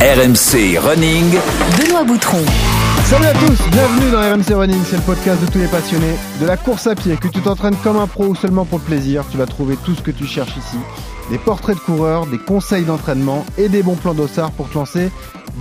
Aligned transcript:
RMC 0.00 0.78
Running. 0.78 1.34
Benoît 1.76 2.04
Boutron. 2.04 2.38
Salut 3.06 3.26
à 3.26 3.32
tous, 3.32 3.58
bienvenue 3.72 4.12
dans 4.12 4.20
RMC 4.20 4.54
Running, 4.54 4.80
c'est 4.88 4.94
le 4.94 5.02
podcast 5.02 5.40
de 5.44 5.50
tous 5.50 5.58
les 5.58 5.66
passionnés 5.66 6.14
de 6.40 6.46
la 6.46 6.56
course 6.56 6.86
à 6.86 6.94
pied. 6.94 7.16
Que 7.16 7.26
tu 7.26 7.40
t'entraînes 7.40 7.74
comme 7.82 7.96
un 7.96 8.06
pro 8.06 8.26
ou 8.26 8.36
seulement 8.36 8.64
pour 8.64 8.78
le 8.78 8.84
plaisir, 8.84 9.24
tu 9.28 9.36
vas 9.36 9.46
trouver 9.46 9.76
tout 9.84 9.96
ce 9.96 10.02
que 10.02 10.12
tu 10.12 10.24
cherches 10.24 10.56
ici. 10.56 10.76
Des 11.30 11.38
portraits 11.38 11.74
de 11.74 11.80
coureurs, 11.80 12.26
des 12.26 12.38
conseils 12.38 12.84
d'entraînement 12.84 13.44
et 13.56 13.68
des 13.68 13.82
bons 13.82 13.96
plans 13.96 14.14
d'ossard 14.14 14.52
pour 14.52 14.70
te 14.70 14.78
lancer 14.78 15.10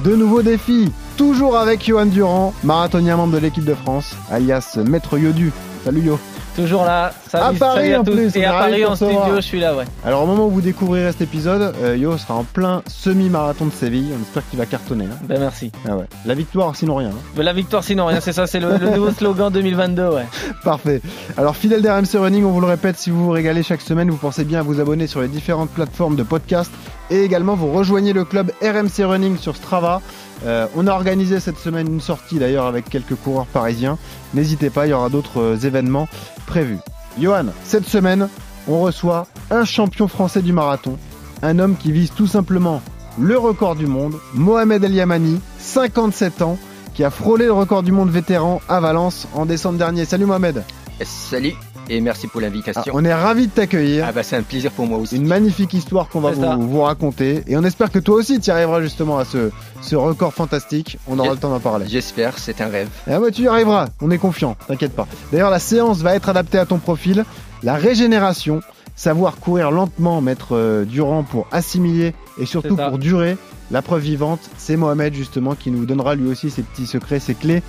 de 0.03 0.15
nouveaux 0.15 0.43
défis. 0.43 0.91
Toujours 1.17 1.57
avec 1.57 1.83
Johan 1.83 2.05
Durand, 2.05 2.53
marathonien 2.63 3.17
membre 3.17 3.33
de 3.33 3.39
l'équipe 3.39 3.65
de 3.65 3.73
France, 3.73 4.15
alias 4.29 4.77
Maître 4.87 5.17
Yodu. 5.17 5.51
Salut 5.83 6.01
Yo. 6.01 6.19
Toujours 6.57 6.83
là. 6.85 7.13
Salut, 7.29 7.43
À 7.45 7.59
Paris, 7.59 7.77
salut 7.81 7.93
à 7.93 7.99
en 8.01 8.03
tous. 8.03 8.11
plus, 8.11 8.31
on 8.35 8.39
Et 8.39 8.45
à 8.45 8.51
Paris 8.51 8.83
en 8.85 8.95
studio, 8.95 9.35
je 9.35 9.41
suis 9.41 9.59
là, 9.59 9.75
ouais. 9.75 9.85
Alors 10.03 10.23
au 10.23 10.25
moment 10.25 10.47
où 10.47 10.49
vous 10.49 10.61
découvrirez 10.61 11.11
cet 11.11 11.21
épisode, 11.21 11.73
euh, 11.83 11.95
Yo 11.95 12.17
sera 12.17 12.33
en 12.33 12.43
plein 12.43 12.81
semi-marathon 12.87 13.65
de 13.67 13.71
Séville. 13.71 14.11
On 14.17 14.21
espère 14.23 14.41
qu'il 14.49 14.57
va 14.57 14.65
cartonner. 14.65 15.05
hein. 15.05 15.17
Ben 15.23 15.39
merci. 15.39 15.71
Ah 15.87 15.95
ouais. 15.95 16.05
La 16.25 16.33
victoire 16.33 16.75
sinon 16.75 16.95
rien. 16.95 17.09
hein. 17.09 17.21
Ben, 17.35 17.43
La 17.43 17.53
victoire 17.53 17.83
sinon 17.83 18.07
rien, 18.07 18.19
c'est 18.21 18.33
ça, 18.33 18.47
c'est 18.47 18.59
le, 18.59 18.75
le 18.77 18.89
nouveau 18.89 19.11
slogan 19.11 19.51
2022, 19.53 20.07
ouais. 20.09 20.25
Parfait. 20.63 21.01
Alors, 21.37 21.55
fidèle 21.55 21.81
d'RMC 21.83 22.17
Running, 22.19 22.43
on 22.43 22.51
vous 22.51 22.61
le 22.61 22.67
répète, 22.67 22.97
si 22.97 23.11
vous 23.11 23.23
vous 23.25 23.31
régalez 23.31 23.61
chaque 23.61 23.81
semaine, 23.81 24.09
vous 24.09 24.17
pensez 24.17 24.43
bien 24.43 24.59
à 24.59 24.63
vous 24.63 24.79
abonner 24.79 25.05
sur 25.07 25.21
les 25.21 25.27
différentes 25.27 25.69
plateformes 25.69 26.15
de 26.15 26.23
podcast 26.23 26.71
et 27.11 27.21
également 27.21 27.55
vous 27.55 27.71
rejoignez 27.71 28.13
le 28.13 28.25
club 28.25 28.51
RMC 28.63 29.05
Running 29.05 29.37
sur 29.37 29.55
Strava. 29.55 30.01
Euh, 30.45 30.67
on 30.75 30.87
a 30.87 30.91
organisé 30.91 31.39
cette 31.39 31.57
semaine 31.57 31.87
une 31.87 32.01
sortie 32.01 32.39
d'ailleurs 32.39 32.65
avec 32.65 32.89
quelques 32.89 33.15
coureurs 33.15 33.47
parisiens. 33.47 33.97
N'hésitez 34.33 34.69
pas, 34.69 34.85
il 34.87 34.91
y 34.91 34.93
aura 34.93 35.09
d'autres 35.09 35.41
euh, 35.41 35.57
événements 35.57 36.07
prévus. 36.45 36.79
Johan, 37.19 37.47
cette 37.63 37.87
semaine, 37.87 38.29
on 38.67 38.81
reçoit 38.81 39.27
un 39.49 39.65
champion 39.65 40.07
français 40.07 40.41
du 40.41 40.53
marathon, 40.53 40.97
un 41.41 41.57
homme 41.59 41.75
qui 41.75 41.91
vise 41.91 42.11
tout 42.11 42.27
simplement 42.27 42.81
le 43.19 43.37
record 43.37 43.75
du 43.75 43.87
monde, 43.87 44.15
Mohamed 44.33 44.83
El 44.83 44.93
Yamani, 44.93 45.41
57 45.59 46.43
ans, 46.43 46.57
qui 46.93 47.03
a 47.03 47.09
frôlé 47.09 47.45
le 47.45 47.53
record 47.53 47.83
du 47.83 47.91
monde 47.91 48.09
vétéran 48.09 48.61
à 48.69 48.79
Valence 48.79 49.27
en 49.33 49.45
décembre 49.45 49.77
dernier. 49.77 50.05
Salut 50.05 50.25
Mohamed. 50.25 50.63
Salut 51.03 51.53
et 51.89 52.01
merci 52.01 52.27
pour 52.27 52.39
Ah, 52.41 52.45
l'invitation. 52.45 52.91
on 52.95 53.03
est 53.05 53.13
ravis 53.13 53.47
de 53.47 53.51
t'accueillir. 53.51 54.05
Ah 54.07 54.11
bah 54.11 54.23
c'est 54.23 54.35
un 54.35 54.41
plaisir 54.43 54.71
pour 54.71 54.85
moi 54.87 54.97
aussi. 54.97 55.15
Une 55.15 55.27
magnifique 55.27 55.73
histoire 55.73 56.09
qu'on 56.09 56.19
va 56.21 56.31
vous, 56.31 56.67
vous 56.67 56.81
raconter. 56.81 57.43
Et 57.47 57.57
on 57.57 57.63
espère 57.63 57.91
que 57.91 57.99
toi 57.99 58.15
aussi 58.15 58.39
tu 58.39 58.47
y 58.49 58.51
arriveras 58.51 58.81
justement 58.81 59.17
à 59.17 59.25
ce, 59.25 59.49
ce 59.81 59.95
record 59.95 60.33
fantastique. 60.33 60.97
On 61.07 61.17
aura 61.19 61.31
le 61.31 61.37
temps 61.37 61.49
d'en 61.49 61.59
parler. 61.59 61.85
J'espère, 61.87 62.37
c'est 62.37 62.61
un 62.61 62.67
rêve. 62.67 62.89
Ah 63.09 63.19
bah, 63.19 63.31
tu 63.31 63.43
y 63.43 63.47
arriveras, 63.47 63.87
on 64.01 64.11
est 64.11 64.17
confiant, 64.17 64.55
t'inquiète 64.67 64.93
pas. 64.93 65.07
D'ailleurs, 65.31 65.49
la 65.51 65.59
séance 65.59 65.99
va 65.99 66.15
être 66.15 66.29
adaptée 66.29 66.57
à 66.59 66.65
ton 66.65 66.77
profil. 66.77 67.25
La 67.63 67.75
régénération, 67.75 68.61
savoir 68.95 69.37
courir 69.37 69.71
lentement, 69.71 70.21
mettre 70.21 70.55
euh, 70.55 70.85
durant 70.85 71.23
pour 71.23 71.47
assimiler 71.51 72.13
et 72.39 72.45
surtout 72.45 72.75
pour 72.75 72.97
durer. 72.97 73.37
La 73.69 73.81
preuve 73.81 74.01
vivante, 74.03 74.39
c'est 74.57 74.77
Mohamed 74.77 75.13
justement 75.13 75.53
qui 75.55 75.71
nous 75.71 75.85
donnera 75.85 76.15
lui 76.15 76.29
aussi 76.29 76.49
ses 76.49 76.61
petits 76.61 76.87
secrets, 76.87 77.19
ses 77.19 77.33
clés 77.33 77.61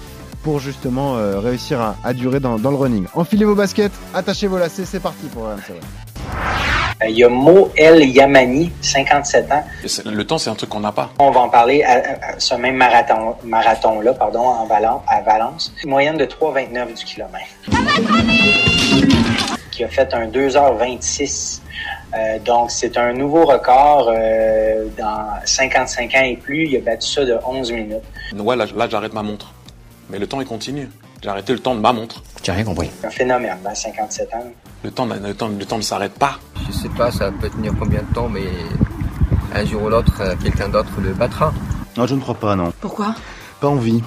pour 0.43 0.59
justement 0.61 1.17
euh, 1.17 1.39
réussir 1.41 1.81
à, 1.81 1.97
à 2.05 2.13
durer 2.13 2.41
dans, 2.41 2.59
dans 2.59 2.71
le 2.71 2.77
running. 2.77 3.07
Enfilez 3.15 3.45
vos 3.45 3.55
baskets, 3.55 3.93
attachez 4.15 4.47
vos 4.47 4.59
lacets, 4.59 4.85
c'est 4.85 5.01
parti 5.01 5.27
pour 5.27 5.45
RMC. 5.45 5.73
Euh, 7.03 7.07
Il 7.09 7.17
y 7.17 7.23
a 7.25 7.29
Mo 7.29 7.71
El 7.77 8.09
Yamani, 8.09 8.73
57 8.83 9.53
ans. 9.53 9.65
Le 10.07 10.25
temps, 10.25 10.39
c'est 10.39 10.51
un 10.51 10.55
truc 10.55 10.71
qu'on 10.71 10.81
n'a 10.81 10.91
pas. 10.93 11.11
On 11.21 11.31
va 11.31 11.41
en 11.41 11.49
parler 11.49 11.83
à, 11.85 11.93
à- 11.93 12.33
à 12.35 12.41
ce 12.41 12.55
même 12.55 12.77
marathon, 12.77 13.37
marathon-là, 13.45 14.15
pardon, 14.15 14.41
en 14.41 14.67
Valence, 14.67 15.03
à 15.07 15.21
Valence. 15.23 15.73
Une 15.85 15.91
moyenne 15.91 16.17
de 16.17 16.25
3,29 16.25 16.95
du 16.99 17.05
kilomètre. 17.05 17.47
Qui 19.71 19.85
a 19.85 19.89
fait 19.89 20.13
un 20.13 20.27
2h26. 20.27 21.61
Euh, 22.17 22.39
donc, 22.45 22.71
c'est 22.73 22.97
un 22.97 23.13
nouveau 23.13 23.45
record 23.45 24.11
euh, 24.13 24.87
dans 24.99 25.27
55 25.45 26.15
ans 26.15 26.23
et 26.25 26.37
plus. 26.37 26.67
Il 26.67 26.77
a 26.77 26.81
battu 26.81 27.09
ça 27.09 27.25
de 27.25 27.39
11 27.47 27.71
minutes. 27.73 27.97
Ouais, 28.37 28.57
là, 28.57 28.65
là, 28.75 28.89
j'arrête 28.89 29.13
ma 29.15 29.23
montre. 29.23 29.53
Mais 30.11 30.19
le 30.19 30.27
temps, 30.27 30.41
il 30.41 30.47
continue. 30.47 30.89
J'ai 31.23 31.29
arrêté 31.29 31.53
le 31.53 31.59
temps 31.59 31.75
de 31.75 31.81
ma 31.81 31.93
montre. 31.93 32.23
J'ai 32.43 32.53
rien 32.53 32.65
compris. 32.65 32.91
Un 33.05 33.11
phénomène, 33.11 33.59
à 33.65 33.75
57 33.75 34.33
ans. 34.35 34.45
Le 34.85 34.91
temps, 34.91 35.07
le 35.07 35.35
temps, 35.35 35.49
le 35.49 35.65
temps 35.65 35.77
ne 35.77 35.83
s'arrête 35.83 36.15
pas. 36.15 36.39
Je 36.67 36.73
sais 36.73 36.89
pas, 36.89 37.11
ça 37.11 37.31
peut 37.31 37.49
tenir 37.51 37.73
combien 37.79 38.01
de 38.01 38.15
temps, 38.15 38.29
mais 38.29 38.45
un 39.55 39.65
jour 39.67 39.83
ou 39.83 39.89
l'autre, 39.89 40.13
euh, 40.21 40.35
quelqu'un 40.43 40.69
d'autre 40.69 40.91
le 41.03 41.13
battra. 41.13 41.53
Non, 41.97 42.07
je 42.07 42.15
ne 42.15 42.21
crois 42.21 42.35
pas, 42.37 42.55
non. 42.55 42.73
Pourquoi? 42.81 43.15
Pas 43.61 43.69
envie. 43.69 44.01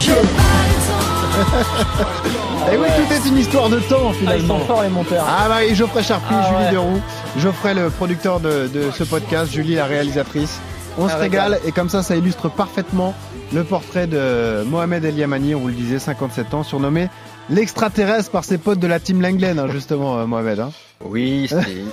Et 2.71 2.77
oui, 2.77 2.87
tout 2.95 3.13
est 3.13 3.27
une 3.27 3.37
histoire 3.37 3.69
de 3.69 3.79
temps 3.79 3.97
Ah, 4.05 4.11
ils 4.11 4.15
finalement. 4.19 4.59
sont 4.59 4.65
forts 4.65 4.83
les 4.83 4.89
monteurs. 4.89 5.25
Ah 5.27 5.47
bah 5.49 5.63
et 5.63 5.75
Geoffrey 5.75 6.03
Charpie, 6.03 6.25
Ah 6.31 6.47
Julie 6.49 6.65
ouais. 6.65 6.71
Deroux, 6.71 7.01
Geoffrey 7.37 7.73
le 7.73 7.89
producteur 7.89 8.39
de, 8.39 8.67
de 8.73 8.91
ce 8.91 9.03
podcast, 9.03 9.51
Julie 9.51 9.75
la 9.75 9.85
réalisatrice. 9.85 10.59
On 10.97 11.07
se 11.07 11.15
régale 11.15 11.59
et 11.65 11.71
comme 11.71 11.89
ça 11.89 12.03
ça 12.03 12.15
illustre 12.15 12.49
parfaitement 12.49 13.13
le 13.53 13.63
portrait 13.63 14.07
de 14.07 14.63
Mohamed 14.63 15.03
El 15.03 15.17
Yamani, 15.17 15.55
on 15.55 15.59
vous 15.59 15.67
le 15.67 15.73
disait, 15.73 15.99
57 15.99 16.53
ans, 16.53 16.63
surnommé 16.63 17.09
l'extraterrestre 17.49 18.31
par 18.31 18.43
ses 18.45 18.57
potes 18.57 18.79
de 18.79 18.87
la 18.87 18.99
team 18.99 19.21
Langlen, 19.21 19.59
hein, 19.59 19.67
justement 19.69 20.17
euh, 20.19 20.25
Mohamed. 20.25 20.59
hein. 20.59 20.71
Oui, 21.03 21.47
c'est. 21.49 21.83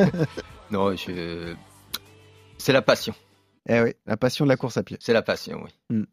non, 0.70 0.94
je. 0.94 1.54
C'est 2.58 2.72
la 2.72 2.82
passion. 2.82 3.14
Eh 3.68 3.80
oui, 3.80 3.92
la 4.06 4.16
passion 4.16 4.44
de 4.46 4.50
la 4.50 4.56
course 4.56 4.76
à 4.78 4.82
pied. 4.82 4.96
C'est 5.00 5.12
la 5.12 5.22
passion, 5.22 5.60
oui. 5.62 6.04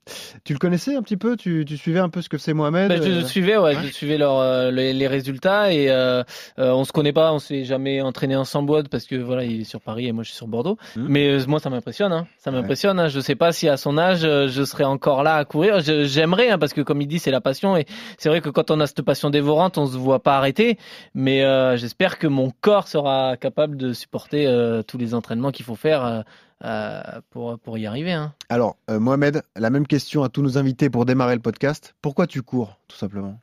Tu 0.44 0.54
le 0.54 0.60
connaissais 0.60 0.96
un 0.96 1.02
petit 1.02 1.18
peu? 1.18 1.38
Tu, 1.38 1.64
tu 1.66 1.78
suivais 1.78 2.00
un 2.00 2.10
peu 2.10 2.22
ce 2.22 2.30
que 2.30 2.38
c'est 2.38 2.54
Mohamed 2.54 2.90
Ben, 2.90 3.02
je 3.02 3.10
euh, 3.10 3.24
suivais, 3.24 3.58
ouais, 3.58 3.76
ouais. 3.76 3.84
je 3.84 3.92
suivais 3.92 4.18
leur, 4.18 4.40
euh, 4.40 4.72
les, 4.72 4.94
les 4.94 5.08
résultats 5.08 5.72
et 5.72 5.90
euh, 5.90 6.24
euh, 6.60 6.72
on 6.72 6.84
se 6.84 6.92
connaît 6.92 7.14
pas, 7.14 7.32
on 7.34 7.40
s'est 7.40 7.64
jamais 7.64 8.02
entraîné 8.02 8.36
ensemble 8.36 8.84
parce 8.90 9.06
que 9.06 9.16
voilà, 9.16 9.44
il 9.44 9.62
est 9.62 9.66
sur 9.66 9.82
Paris 9.82 10.08
et 10.08 10.12
moi 10.12 10.24
je 10.24 10.30
suis 10.30 10.38
sur 10.38 10.48
Bordeaux. 10.48 10.78
Mhm. 10.96 11.06
Mais 11.10 11.28
euh, 11.30 11.46
moi 11.48 11.60
ça 11.60 11.70
m'impressionne, 11.70 12.12
hein. 12.12 12.28
ça 12.38 12.52
m'impressionne. 12.52 13.00
Hein. 13.00 13.08
Je 13.08 13.20
sais 13.20 13.36
pas 13.36 13.52
si 13.52 13.70
à 13.70 13.78
son 13.78 13.98
âge 13.98 14.22
je 14.22 14.64
serais 14.66 14.84
encore 14.84 15.24
là 15.24 15.36
à 15.36 15.46
courir. 15.46 15.80
J'aimerais 15.80 16.50
hein, 16.50 16.58
parce 16.58 16.74
que 16.74 16.82
comme 16.82 17.02
il 17.02 17.08
dit 17.08 17.20
c'est 17.20 17.32
la 17.32 17.42
passion 17.42 17.78
et 17.78 17.86
c'est 18.18 18.30
vrai 18.30 18.42
que 18.42 18.50
quand 18.50 18.72
on 18.72 18.80
a 18.80 18.88
cette 18.88 19.02
passion 19.02 19.30
dévorante 19.30 19.78
on 19.78 19.86
se 19.86 19.98
voit 19.98 20.22
pas 20.22 20.38
arrêter. 20.38 20.78
Mais 21.14 21.44
euh, 21.44 21.78
j'espère 21.78 22.18
que 22.18 22.28
mon 22.28 22.52
corps 22.62 22.88
sera 22.88 23.38
capable 23.38 23.78
de 23.78 23.94
supporter 23.94 24.46
euh, 24.46 24.82
tous 24.84 24.98
les 24.98 25.14
entraînements 25.14 25.52
qu'il 25.52 25.66
faut 25.66 25.76
faire 25.76 26.24
euh, 26.66 27.02
pour 27.30 27.60
pour 27.60 27.78
y 27.78 27.86
arriver. 27.86 28.12
Hein. 28.12 28.34
Alors 28.50 28.78
euh, 28.90 29.00
Mohamed, 29.00 29.44
la 29.56 29.70
même 29.70 29.88
question 29.88 30.24
à 30.24 30.30
tous 30.30 30.42
nos 30.42 30.58
invités 30.58 30.90
pour 30.90 31.06
démarrer 31.06 31.36
le 31.36 31.42
podcast. 31.42 31.96
Pourquoi 32.02 32.28
tu 32.28 32.42
cours, 32.42 32.80
tout 32.88 32.98
simplement? 32.98 33.40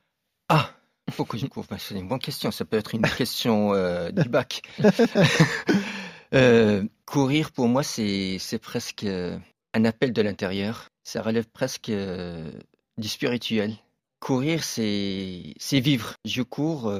Ah 0.49 0.71
Pourquoi 1.16 1.38
je 1.38 1.47
cours? 1.47 1.65
Bah, 1.71 1.77
C'est 1.78 1.94
une 1.94 2.09
bonne 2.09 2.19
question. 2.19 2.50
Ça 2.50 2.65
peut 2.65 2.77
être 2.77 2.94
une 2.94 3.03
question 3.03 3.72
euh, 3.75 4.11
du 4.11 4.28
bac. 4.28 4.62
Euh, 6.34 6.84
courir, 7.05 7.53
pour 7.53 7.69
moi, 7.69 7.82
c'est 7.82 8.38
c'est 8.38 8.59
presque 8.59 9.05
euh, 9.05 9.38
un 9.75 9.84
appel 9.84 10.12
de 10.12 10.22
l'intérieur. 10.22 10.88
Ça 11.05 11.21
relève 11.22 11.47
presque 11.47 11.91
euh, 11.91 12.50
du 12.97 13.09
spirituel. 13.09 13.75
Courir, 14.21 14.65
c'est 14.65 15.55
c'est 15.59 15.81
vivre. 15.81 16.15
Je 16.25 16.43
cours. 16.43 16.91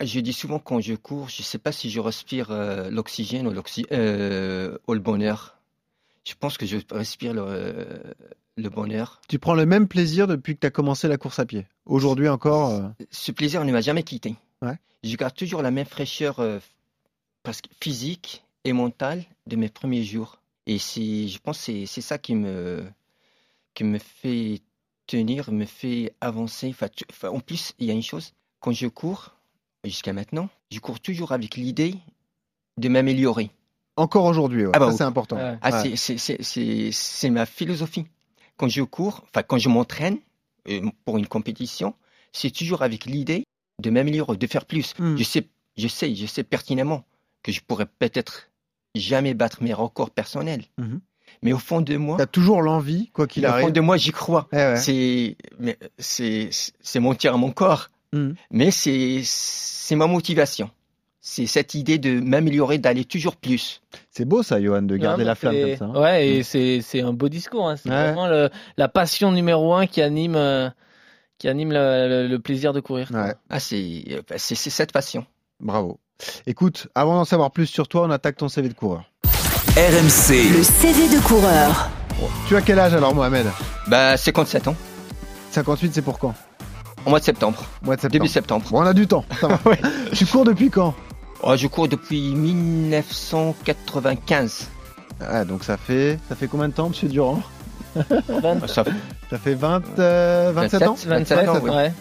Euh, 0.00 0.06
je 0.06 0.20
dis 0.20 0.32
souvent 0.32 0.58
quand 0.58 0.80
je 0.80 0.94
cours, 0.94 1.28
je 1.28 1.42
ne 1.42 1.44
sais 1.44 1.58
pas 1.58 1.72
si 1.72 1.90
je 1.90 2.00
respire 2.00 2.50
euh, 2.50 2.90
l'oxygène 2.90 3.46
ou, 3.46 3.62
euh, 3.92 4.78
ou 4.86 4.94
le 4.94 5.00
bonheur. 5.00 5.58
Je 6.24 6.34
pense 6.34 6.58
que 6.58 6.66
je 6.66 6.76
respire 6.90 7.32
le, 7.32 7.86
le 8.56 8.68
bonheur. 8.68 9.20
Tu 9.28 9.38
prends 9.38 9.54
le 9.54 9.64
même 9.64 9.88
plaisir 9.88 10.26
depuis 10.26 10.54
que 10.54 10.60
tu 10.60 10.66
as 10.66 10.70
commencé 10.70 11.08
la 11.08 11.16
course 11.16 11.38
à 11.38 11.46
pied? 11.46 11.66
Aujourd'hui 11.86 12.28
encore. 12.28 12.70
euh, 12.70 12.88
ce 13.10 13.32
plaisir 13.32 13.64
ne 13.64 13.72
m'a 13.72 13.80
jamais 13.80 14.02
quitté. 14.02 14.36
Ouais. 14.60 14.78
Je 15.04 15.16
garde 15.16 15.34
toujours 15.34 15.62
la 15.62 15.70
même 15.70 15.86
fraîcheur 15.86 16.40
euh, 16.40 16.58
physique 17.80 18.44
et 18.64 18.72
mentale 18.72 19.24
de 19.46 19.56
mes 19.56 19.68
premiers 19.68 20.04
jours. 20.04 20.40
Et 20.66 20.76
je 20.78 21.38
pense 21.38 21.64
que 21.64 21.86
c'est, 21.86 22.00
ça 22.02 22.18
qui 22.18 22.34
me, 22.34 22.84
qui 23.72 23.84
me 23.84 23.98
fait 23.98 24.60
tenir, 25.06 25.50
me 25.50 25.64
fait 25.64 26.12
avancer. 26.20 26.74
Enfin, 27.10 27.30
en 27.30 27.40
plus, 27.40 27.72
il 27.78 27.86
y 27.86 27.90
a 27.90 27.94
une 27.94 28.02
chose, 28.02 28.34
quand 28.60 28.72
je 28.72 28.86
cours, 28.86 29.34
jusqu'à 29.84 30.12
maintenant, 30.12 30.48
je 30.70 30.78
cours 30.80 31.00
toujours 31.00 31.32
avec 31.32 31.56
l'idée 31.56 31.94
de 32.78 32.88
m'améliorer. 32.88 33.50
Encore 33.96 34.24
aujourd'hui, 34.26 34.64
ouais. 34.66 34.72
Ah 34.74 34.78
bah 34.78 34.92
c'est 34.92 35.02
important. 35.04 35.36
Ouais. 35.36 35.58
Ah, 35.62 35.82
Ouais. 35.82 35.96
c'est- 35.96 37.30
ma 37.30 37.46
philosophie. 37.46 38.06
Quand 38.56 38.68
je 38.68 38.82
cours, 38.82 39.24
enfin 39.24 39.42
quand 39.42 39.58
je 39.58 39.68
m'entraîne 39.68 40.18
euh, 40.68 40.82
pour 41.04 41.18
une 41.18 41.26
compétition, 41.26 41.94
c'est 42.32 42.50
toujours 42.50 42.82
avec 42.82 43.04
l'idée 43.06 43.44
de 43.82 43.90
m'améliorer, 43.90 44.36
de 44.36 44.46
faire 44.46 44.66
plus. 44.66 44.94
Mm. 44.98 45.16
Je 45.16 45.22
sais, 45.24 45.46
je 45.76 45.88
sais, 45.88 46.14
je 46.14 46.26
sais 46.26 46.44
pertinemment 46.44 47.04
que 47.42 47.52
je 47.52 47.60
pourrais 47.60 47.86
peut-être 47.86 48.50
jamais 48.94 49.34
battre 49.34 49.62
mes 49.62 49.72
records 49.72 50.10
personnels. 50.10 50.64
Mhm. 50.78 51.00
Mais 51.42 51.52
au 51.52 51.58
fond 51.58 51.80
de 51.80 51.96
moi, 51.96 52.16
Tu 52.16 52.22
as 52.22 52.26
toujours 52.26 52.62
l'envie, 52.62 53.10
quoi 53.12 53.26
qu'il 53.26 53.44
au 53.44 53.48
fond 53.48 53.54
arrive. 53.54 53.72
de 53.72 53.80
moi, 53.80 53.96
j'y 53.96 54.10
crois. 54.12 54.48
Eh 54.52 54.56
ouais. 54.56 54.76
C'est, 54.76 55.36
mais 55.60 55.78
c'est, 55.98 56.48
c'est 56.80 57.00
mentir 57.00 57.34
à 57.34 57.36
mon 57.36 57.52
corps. 57.52 57.90
Mhm. 58.12 58.34
Mais 58.50 58.70
c'est, 58.70 59.20
c'est 59.24 59.96
ma 59.96 60.06
motivation. 60.06 60.70
C'est 61.20 61.46
cette 61.46 61.74
idée 61.74 61.98
de 61.98 62.20
m'améliorer, 62.20 62.78
d'aller 62.78 63.04
toujours 63.04 63.36
plus. 63.36 63.82
C'est 64.10 64.24
beau 64.24 64.42
ça, 64.42 64.62
Johan, 64.62 64.82
de 64.82 64.96
garder 64.96 65.22
Ouais, 65.24 65.26
la 65.26 65.34
flamme 65.34 65.60
comme 65.60 65.76
ça. 65.76 65.84
hein. 65.86 66.00
Ouais, 66.00 66.28
et 66.28 66.42
c'est 66.42 66.80
c'est 66.80 67.02
un 67.02 67.12
beau 67.12 67.28
discours. 67.28 67.68
Hein. 67.68 67.76
C'est 67.76 67.90
Ouais. 67.90 67.96
vraiment 68.04 68.28
le- 68.28 68.48
la 68.78 68.88
passion 68.88 69.30
numéro 69.32 69.74
un 69.74 69.86
qui 69.86 70.00
anime 70.00 70.36
euh, 70.36 70.70
qui 71.36 71.48
anime 71.48 71.72
le, 71.72 72.08
le- 72.08 72.28
le 72.28 72.38
plaisir 72.38 72.72
de 72.72 72.80
courir. 72.80 73.10
Ouais, 73.12 73.34
Ah, 73.50 73.60
c'est, 73.60 74.04
euh, 74.10 74.22
c'est, 74.36 74.54
c'est 74.54 74.70
cette 74.70 74.92
passion. 74.92 75.26
bravo. 75.60 75.98
Écoute, 76.46 76.88
avant 76.94 77.14
d'en 77.16 77.24
savoir 77.24 77.50
plus 77.50 77.66
sur 77.66 77.88
toi, 77.88 78.02
on 78.06 78.10
attaque 78.10 78.36
ton 78.36 78.48
CV 78.48 78.68
de 78.68 78.74
coureur. 78.74 79.04
RMC, 79.76 80.50
Le 80.56 80.62
CV 80.62 81.08
de 81.14 81.20
coureur. 81.26 81.90
Tu 82.48 82.56
as 82.56 82.62
quel 82.62 82.78
âge 82.78 82.94
alors, 82.94 83.14
Mohamed? 83.14 83.46
Bah, 83.86 84.16
57 84.16 84.66
ans, 84.68 84.76
58, 85.50 85.92
c'est 85.94 86.02
pour 86.02 86.18
quand? 86.18 86.34
Au 87.06 87.10
mois 87.10 87.20
de 87.20 87.24
septembre, 87.24 87.64
Mois 87.82 87.94
de 87.96 88.00
septembre. 88.00 88.12
début 88.12 88.28
septembre. 88.28 88.64
Bon, 88.70 88.82
on 88.82 88.86
a 88.86 88.92
du 88.94 89.06
temps. 89.06 89.24
Ça 89.40 89.48
va. 89.48 89.58
Ouais. 89.66 89.80
Tu 90.12 90.26
cours 90.26 90.44
depuis 90.44 90.70
quand? 90.70 90.94
Oh, 91.42 91.54
je 91.56 91.66
cours 91.68 91.88
depuis 91.88 92.34
1995. 92.34 94.68
Ah, 95.20 95.44
donc 95.44 95.64
ça 95.64 95.76
fait 95.76 96.18
ça 96.28 96.34
fait 96.36 96.46
combien 96.48 96.68
de 96.68 96.72
temps, 96.74 96.88
Monsieur 96.88 97.08
Durand? 97.08 97.40
Ça, 97.94 98.04
Ça 99.30 99.38
fait 99.38 99.54
20, 99.54 99.82
euh, 99.98 100.52
27 100.54 100.82
ans? 100.82 100.94
27, 100.94 101.08
27 101.38 101.48
ans, 101.48 101.58
ouais. 101.60 101.70
ouais. 101.70 101.92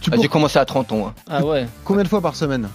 Tu 0.00 0.10
Ah, 0.10 0.14
cours 0.16 0.22
J'ai 0.22 0.28
commencé 0.28 0.58
à 0.58 0.64
30 0.64 0.92
ans. 0.92 1.06
hein. 1.08 1.14
Ah 1.28 1.44
ouais. 1.44 1.66
combien 1.84 2.02
de 2.02 2.08
fois 2.08 2.20
par 2.20 2.34
semaine? 2.36 2.68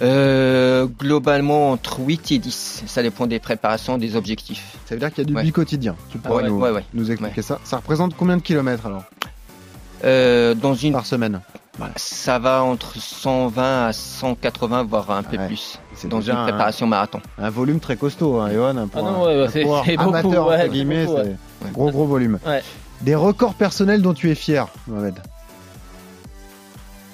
Euh, 0.00 0.86
globalement, 0.86 1.70
entre 1.72 2.00
8 2.00 2.32
et 2.32 2.38
10. 2.38 2.84
Ça 2.86 3.02
dépend 3.02 3.26
des 3.26 3.38
préparations, 3.38 3.98
des 3.98 4.16
objectifs. 4.16 4.76
Ça 4.86 4.94
veut 4.94 4.98
dire 5.00 5.12
qu'il 5.12 5.24
y 5.24 5.26
a 5.26 5.28
du 5.28 5.34
Ouais. 5.34 5.50
quotidien. 5.52 5.94
Tu 6.10 6.18
Ah 6.24 6.28
pourrais 6.28 6.44
ouais, 6.44 6.48
nous, 6.48 6.58
ouais, 6.58 6.70
ouais. 6.70 6.84
nous 6.94 7.10
expliquer 7.10 7.42
ça. 7.42 7.58
Ça 7.64 7.76
représente 7.76 8.16
combien 8.16 8.36
de 8.36 8.42
kilomètres 8.42 8.86
alors? 8.86 9.04
Euh, 10.04 10.54
dans 10.54 10.74
une, 10.74 10.92
par 10.92 11.06
semaine 11.06 11.40
ça 11.96 12.38
va 12.38 12.62
entre 12.62 12.98
120 12.98 13.86
à 13.86 13.92
180, 13.94 14.82
voire 14.84 15.10
un 15.12 15.22
peu 15.22 15.38
Ouais. 15.38 15.46
plus. 15.46 15.78
C'est 15.94 16.06
Dans 16.08 16.20
une 16.20 16.36
un, 16.36 16.42
préparation 16.42 16.86
marathon. 16.86 17.20
un 17.38 17.48
volume 17.48 17.80
très 17.80 17.96
costaud, 17.96 18.38
hein, 18.40 18.50
Johan. 18.52 18.74
Pour 18.88 19.00
Ah 19.06 19.10
non, 19.10 19.22
un- 19.22 19.26
ouais, 19.26 19.36
ouais, 19.38 19.44
un 19.46 19.48
c'est- 19.48 19.66
c'est 19.86 19.96
beaucoup, 19.96 20.10
amateur, 20.10 20.48
ouais, 20.48 20.56
entre 20.58 20.66
guillemets, 20.68 21.06
beaucoup, 21.06 21.16
ouais. 21.18 21.34
c'est 21.60 21.64
Ouais. 21.66 21.72
gros 21.72 21.90
gros 21.90 22.04
volume. 22.06 22.38
Ouais. 22.46 22.62
Des 23.00 23.14
records 23.14 23.54
personnels 23.54 24.02
dont 24.02 24.12
tu 24.12 24.30
es 24.30 24.34
fier, 24.34 24.68
Mohamed 24.86 25.14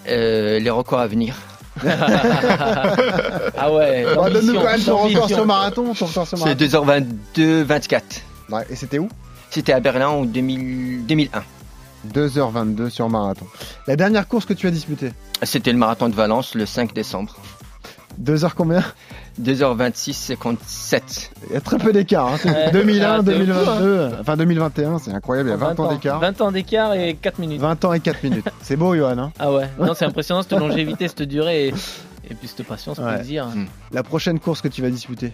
Euh, 0.09 0.59
les 0.59 0.71
records 0.71 0.99
à 1.01 1.07
venir. 1.07 1.37
ah 1.87 3.73
ouais. 3.73 4.05
Bah, 4.17 4.31
Donne-nous 4.31 4.55
quand 4.55 4.65
même 4.65 4.81
ton 4.83 4.97
record 4.99 5.29
sur 5.29 5.47
marathon. 5.47 5.95
Ton 5.95 6.05
record 6.05 6.27
sur 6.27 6.39
C'est 6.39 6.45
marathon. 6.45 6.65
2h22, 7.37 7.63
24. 7.63 8.05
Ouais, 8.51 8.67
et 8.71 8.75
c'était 8.77 8.99
où? 8.99 9.09
C'était 9.51 9.73
à 9.73 9.81
Berlin 9.81 10.09
en 10.09 10.25
2000 10.25 11.07
2001. 11.07 11.43
2h22 12.09 12.91
sur 12.91 13.09
marathon. 13.09 13.47
La 13.87 13.97
dernière 13.97 14.27
course 14.29 14.45
que 14.47 14.53
tu 14.55 14.67
as 14.67 14.71
disputée 14.71 15.13
C'était 15.43 15.73
le 15.73 15.79
marathon 15.79 16.09
de 16.09 16.15
Valence 16.15 16.55
le 16.55 16.67
5 16.67 16.93
décembre. 16.95 17.37
2h 18.23 18.51
combien 18.57 18.83
2h26, 19.41 20.13
57. 20.13 21.31
Il 21.49 21.55
y 21.55 21.57
a 21.57 21.61
très 21.61 21.79
peu 21.79 21.93
d'écart. 21.93 22.27
Hein. 22.27 22.37
C'est 22.43 22.51
Ouais. 22.51 22.71
2001, 22.73 23.07
Ah, 23.09 23.17
c'est 23.19 23.25
2022, 23.25 24.11
enfin 24.21 24.37
2021, 24.37 24.99
c'est 24.99 25.13
incroyable, 25.13 25.51
il 25.51 25.53
y 25.53 25.55
a 25.55 25.57
20, 25.57 25.79
ans 25.79 25.93
d'écart. 25.93 26.19
20 26.19 26.41
ans 26.41 26.51
d'écart 26.51 26.95
et 26.95 27.15
4 27.15 27.39
minutes. 27.39 27.61
20 27.61 27.85
ans 27.85 27.93
et 27.93 28.01
4 28.01 28.25
minutes. 28.25 28.49
C'est 28.61 28.75
beau, 28.77 28.97
Johan. 28.97 29.17
Hein 29.19 29.33
Ah 29.39 29.53
ouais. 29.53 29.69
Non, 29.79 29.95
c'est 29.95 30.05
impressionnant 30.07 30.43
cette 30.43 30.59
longévité, 30.59 31.07
cette 31.07 31.23
durée 31.23 31.69
et, 31.69 31.75
et 32.29 32.35
puis 32.35 32.49
cette 32.49 32.67
patience, 32.67 32.99
Ouais. 32.99 33.15
plaisir. 33.15 33.47
La 33.93 34.03
prochaine 34.03 34.41
course 34.41 34.61
que 34.63 34.69
tu 34.69 34.83
vas 34.83 34.91
disputer 34.91 35.33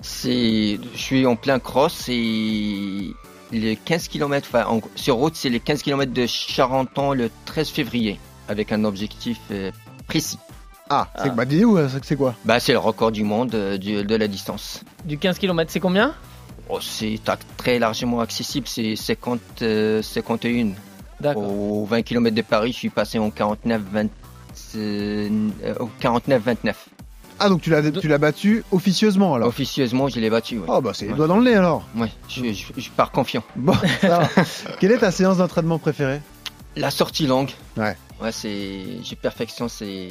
C'est, 0.00 0.78
je 0.94 0.98
suis 0.98 1.26
en 1.26 1.36
plein 1.36 1.58
cross 1.58 2.08
et 2.08 3.10
les 3.52 3.76
15 3.76 4.08
km, 4.08 4.48
enfin, 4.52 4.66
en- 4.66 4.80
sur 4.94 5.16
route, 5.16 5.34
c'est 5.36 5.48
les 5.48 5.60
15 5.60 5.82
km 5.82 6.12
de 6.12 6.26
Charenton 6.26 7.12
le 7.12 7.30
13 7.46 7.68
février 7.68 8.18
avec 8.48 8.72
un 8.72 8.84
objectif 8.84 9.38
euh, 9.50 9.70
précis. 10.06 10.38
Ah, 10.88 11.08
c'est 11.22 11.28
Ah. 11.30 11.34
bah 11.34 11.44
où 11.64 11.78
c'est 12.02 12.16
quoi? 12.16 12.34
Bah, 12.44 12.58
c'est 12.58 12.72
le 12.72 12.78
record 12.78 13.12
du 13.12 13.22
monde 13.22 13.54
euh, 13.54 13.78
du- 13.78 14.04
de 14.04 14.16
la 14.16 14.26
distance. 14.26 14.82
Du 15.04 15.18
15 15.18 15.38
km, 15.38 15.70
c'est 15.70 15.78
combien? 15.80 16.14
Oh, 16.68 16.78
c'est 16.80 17.18
très 17.56 17.78
largement 17.78 18.20
accessible, 18.20 18.66
c'est 18.68 18.96
50, 18.96 19.40
euh, 19.62 20.02
51. 20.02 20.72
D'accord. 21.20 21.42
Au 21.48 21.84
20 21.84 22.02
km 22.02 22.34
de 22.34 22.42
Paris, 22.42 22.72
je 22.72 22.78
suis 22.78 22.88
passé 22.90 23.18
en 23.18 23.30
49, 23.30 23.82
20, 23.92 24.08
euh, 24.76 25.50
au 25.78 25.86
49, 26.00 26.42
29. 26.42 26.88
Ah, 27.40 27.48
donc 27.48 27.62
tu 27.62 27.70
l'as 27.70 27.90
tu 27.90 28.06
l'as 28.06 28.18
battu 28.18 28.62
officieusement 28.70 29.34
alors 29.34 29.48
Officieusement, 29.48 30.08
je 30.08 30.20
l'ai 30.20 30.28
battu. 30.30 30.58
Ouais. 30.58 30.66
Oh 30.68 30.80
bah 30.80 30.92
c'est 30.94 31.06
les 31.06 31.12
Ouais. 31.12 31.16
doigts 31.16 31.26
dans 31.26 31.38
le 31.38 31.44
nez 31.44 31.54
alors 31.56 31.84
Ouais, 31.96 32.10
je, 32.28 32.44
je- 32.52 32.80
je 32.80 32.90
pars 32.90 33.10
confiant. 33.10 33.42
Bon, 33.56 33.72
ça 34.00 34.08
va. 34.08 34.28
Quelle 34.80 34.92
est 34.92 34.98
ta 34.98 35.10
séance 35.10 35.38
d'entraînement 35.38 35.78
préférée? 35.78 36.20
La 36.76 36.90
sortie 36.90 37.26
longue. 37.26 37.50
Ouais. 37.76 37.96
Ouais, 38.22 38.30
c'est, 38.32 38.82
j'ai 39.02 39.16
perfection, 39.16 39.68
c'est. 39.68 40.10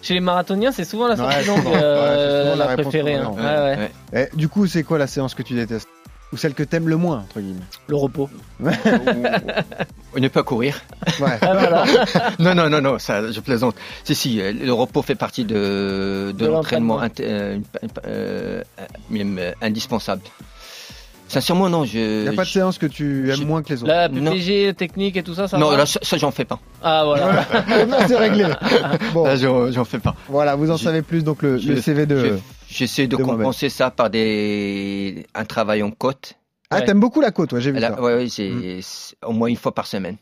Chez 0.00 0.14
les 0.14 0.20
marathoniens, 0.20 0.70
c'est 0.70 0.84
souvent 0.84 1.08
la 1.08 1.16
sortie 1.16 1.36
Ouais, 1.38 1.44
longue 1.44 1.66
euh, 1.66 2.44
Ouais, 2.44 2.44
c'est 2.44 2.50
souvent 2.52 2.64
la 2.68 2.74
préférée. 2.82 3.14
hein. 3.16 3.32
Ouais, 3.36 3.90
ouais. 4.12 4.30
Du 4.34 4.48
coup, 4.48 4.66
c'est 4.68 4.84
quoi 4.84 4.96
la 4.98 5.08
séance 5.08 5.34
que 5.34 5.42
tu 5.42 5.54
détestes? 5.54 5.88
Ou 6.32 6.36
celle 6.36 6.54
que 6.54 6.62
t'aimes 6.62 6.88
le 6.88 6.96
moins, 6.96 7.20
entre 7.20 7.40
guillemets? 7.40 7.60
Le 7.88 7.96
repos. 7.96 8.28
Ne 10.20 10.28
pas 10.28 10.42
courir. 10.42 10.80
Ouais. 11.20 11.38
Ah, 11.42 11.54
voilà. 11.54 11.84
non, 12.38 12.54
non, 12.54 12.68
non, 12.68 12.80
non, 12.80 12.98
ça, 12.98 13.30
je 13.30 13.40
plaisante. 13.40 13.76
Si, 14.04 14.14
si, 14.14 14.40
euh, 14.40 14.52
le 14.52 14.72
repos 14.72 15.02
fait 15.02 15.14
partie 15.14 15.44
de, 15.44 16.32
de, 16.32 16.44
De 16.44 16.46
l'entraînement 16.46 17.00
euh, 17.20 17.58
euh, 18.06 18.62
même 19.10 19.38
euh, 19.38 19.52
indispensable. 19.62 20.22
Sincèrement, 21.28 21.68
non, 21.68 21.84
je. 21.84 21.98
Il 21.98 22.22
n'y 22.22 22.28
a 22.28 22.32
pas 22.32 22.42
de 22.42 22.48
je- 22.48 22.52
séance 22.54 22.78
que 22.78 22.86
tu 22.86 23.28
aimes 23.30 23.36
je- 23.36 23.44
moins 23.44 23.62
que 23.62 23.68
les 23.68 23.82
autres 23.82 23.92
La 23.92 24.08
Non. 24.08 24.32
PPG, 24.32 24.72
technique 24.74 25.16
et 25.18 25.22
tout 25.22 25.34
ça, 25.34 25.46
ça 25.46 25.58
non, 25.58 25.68
va 25.70 25.76
là, 25.76 25.84
ça, 25.86 26.00
ça, 26.02 26.16
j'en 26.16 26.30
fais 26.30 26.46
pas. 26.46 26.58
Ah 26.82 27.02
voilà. 27.04 27.26
Là, 27.86 28.08
c'est 28.08 28.16
réglé. 28.16 28.46
Bon, 29.12 29.24
Là, 29.24 29.36
j'en 29.36 29.70
j'en 29.70 29.84
fais 29.84 29.98
pas. 29.98 30.14
voilà, 30.28 30.56
vous 30.56 30.70
en 30.70 30.78
je- 30.78 30.84
savez 30.84 31.02
plus, 31.02 31.22
donc 31.24 31.42
le, 31.42 31.58
je- 31.58 31.68
le 31.72 31.80
CV 31.82 32.06
de... 32.06 32.18
je- 32.18 32.34
J'essaie 32.70 33.06
de 33.06 33.16
compenser 33.16 33.68
ça 33.70 33.90
par 33.90 34.08
des 34.10 35.26
un 35.34 35.44
travail 35.44 35.82
en 35.82 35.90
côte. 35.90 36.34
Ah, 36.70 36.76
Ouais. 36.80 36.84
t'aimes 36.84 37.00
beaucoup 37.00 37.20
la 37.22 37.30
côte, 37.30 37.52
ouais, 37.54 37.60
j'ai 37.62 37.72
vu 37.72 37.78
Là, 37.78 37.94
ça. 37.94 38.02
ouais, 38.02 38.14
ouais, 38.14 38.28
c'est 38.28 39.16
au 39.24 39.32
moins 39.32 39.48
une 39.48 39.56
fois 39.56 39.74
par 39.74 39.86
semaine. 39.86 40.16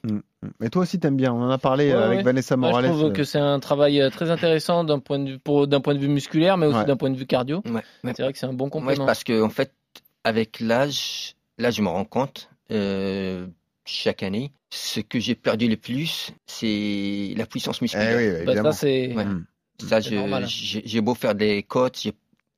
Mais 0.60 0.68
toi 0.70 0.82
aussi, 0.82 1.00
t'aimes 1.00 1.16
bien. 1.16 1.32
On 1.32 1.42
en 1.42 1.50
a 1.50 1.58
parlé 1.58 1.90
euh, 1.90 1.98
Ouais, 1.98 2.04
avec 2.04 2.16
ouais. 2.18 2.22
Vanessa 2.22 2.56
Moi, 2.56 2.68
je 2.68 2.72
Morales. 2.72 2.90
trouve 2.90 3.04
euh, 3.06 3.10
que 3.12 3.24
c'est 3.24 3.38
un 3.40 3.58
travail 3.58 4.00
euh, 4.00 4.10
très 4.10 4.30
intéressant 4.30 4.84
d'un 4.84 5.00
point 5.00 5.18
de 5.18 5.30
vue 5.32 5.38
pour- 5.40 5.66
d'un 5.66 5.80
point 5.80 5.94
de 5.94 5.98
vue 5.98 6.06
musculaire, 6.08 6.56
mais 6.56 6.66
aussi 6.66 6.78
Ouais. 6.78 6.84
d'un 6.84 6.96
point 6.96 7.10
de 7.10 7.16
vue 7.16 7.26
cardio. 7.26 7.62
C'est 8.04 8.22
vrai 8.22 8.32
que 8.32 8.38
c'est 8.38 8.46
un 8.46 8.52
bon 8.52 8.66
Ouais, 8.66 8.70
complément. 8.70 9.06
parce 9.06 9.24
que 9.24 9.42
en 9.42 9.48
fait, 9.50 9.72
avec 10.22 10.60
l'âge, 10.60 11.34
là, 11.58 11.70
je 11.72 11.82
me 11.82 11.88
rends 11.88 12.04
compte 12.04 12.48
euh, 12.70 13.46
chaque 13.84 14.22
année, 14.22 14.52
ce 14.70 15.00
que 15.00 15.18
j'ai 15.18 15.34
perdu 15.34 15.66
le 15.68 15.76
plus, 15.76 16.30
c'est 16.46 17.34
la 17.36 17.46
puissance 17.46 17.78
Eh 17.80 17.84
musculaire. 17.84 18.38
oui, 18.40 18.44
Bah, 18.46 18.54
ça 18.62 18.72
c'est 18.72 19.12
Ouais. 19.14 19.24
Mm. 19.24 19.44
Ça, 19.80 20.00
c'est 20.00 20.10
je- 20.10 20.14
normal. 20.14 20.46
j'ai 20.46 20.82
j'ai 20.86 21.00
beau 21.00 21.14
faire 21.14 21.34
des 21.34 21.62
côtes, 21.64 21.98
j'ai- 22.00 22.14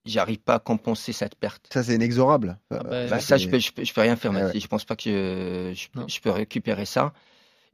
j'arrive 0.09 0.39
pas 0.39 0.55
à 0.55 0.59
compenser 0.59 1.13
cette 1.13 1.35
perte. 1.37 1.67
Ça, 1.73 1.83
c'est 1.83 1.95
inexorable. 1.95 2.59
bah, 2.71 2.83
Bah, 3.09 3.21
ça, 3.21 3.37
je 3.37 3.49
peux, 3.49 3.59
je 3.59 3.73
peux, 3.73 3.85
je 3.85 3.93
peux 3.93 4.01
rien 4.01 4.17
faire. 4.17 4.33
Ouais. 4.33 4.59
Je 4.59 4.67
pense 4.67 4.85
pas 4.85 4.97
que 4.97 5.05
je, 5.05 5.73
je, 5.75 5.89
Non. 6.01 6.07
je 6.09 6.21
peux 6.21 6.31
récupérer 6.31 6.85
ça. 6.87 7.13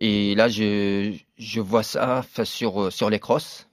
Et 0.01 0.35
là, 0.35 0.49
je, 0.49 1.15
je 1.39 1.61
vois 1.61 1.83
ça 1.83 2.25
sur, 2.45 2.93
sur 2.93 3.09
les 3.11 3.19
crosses. 3.21 3.69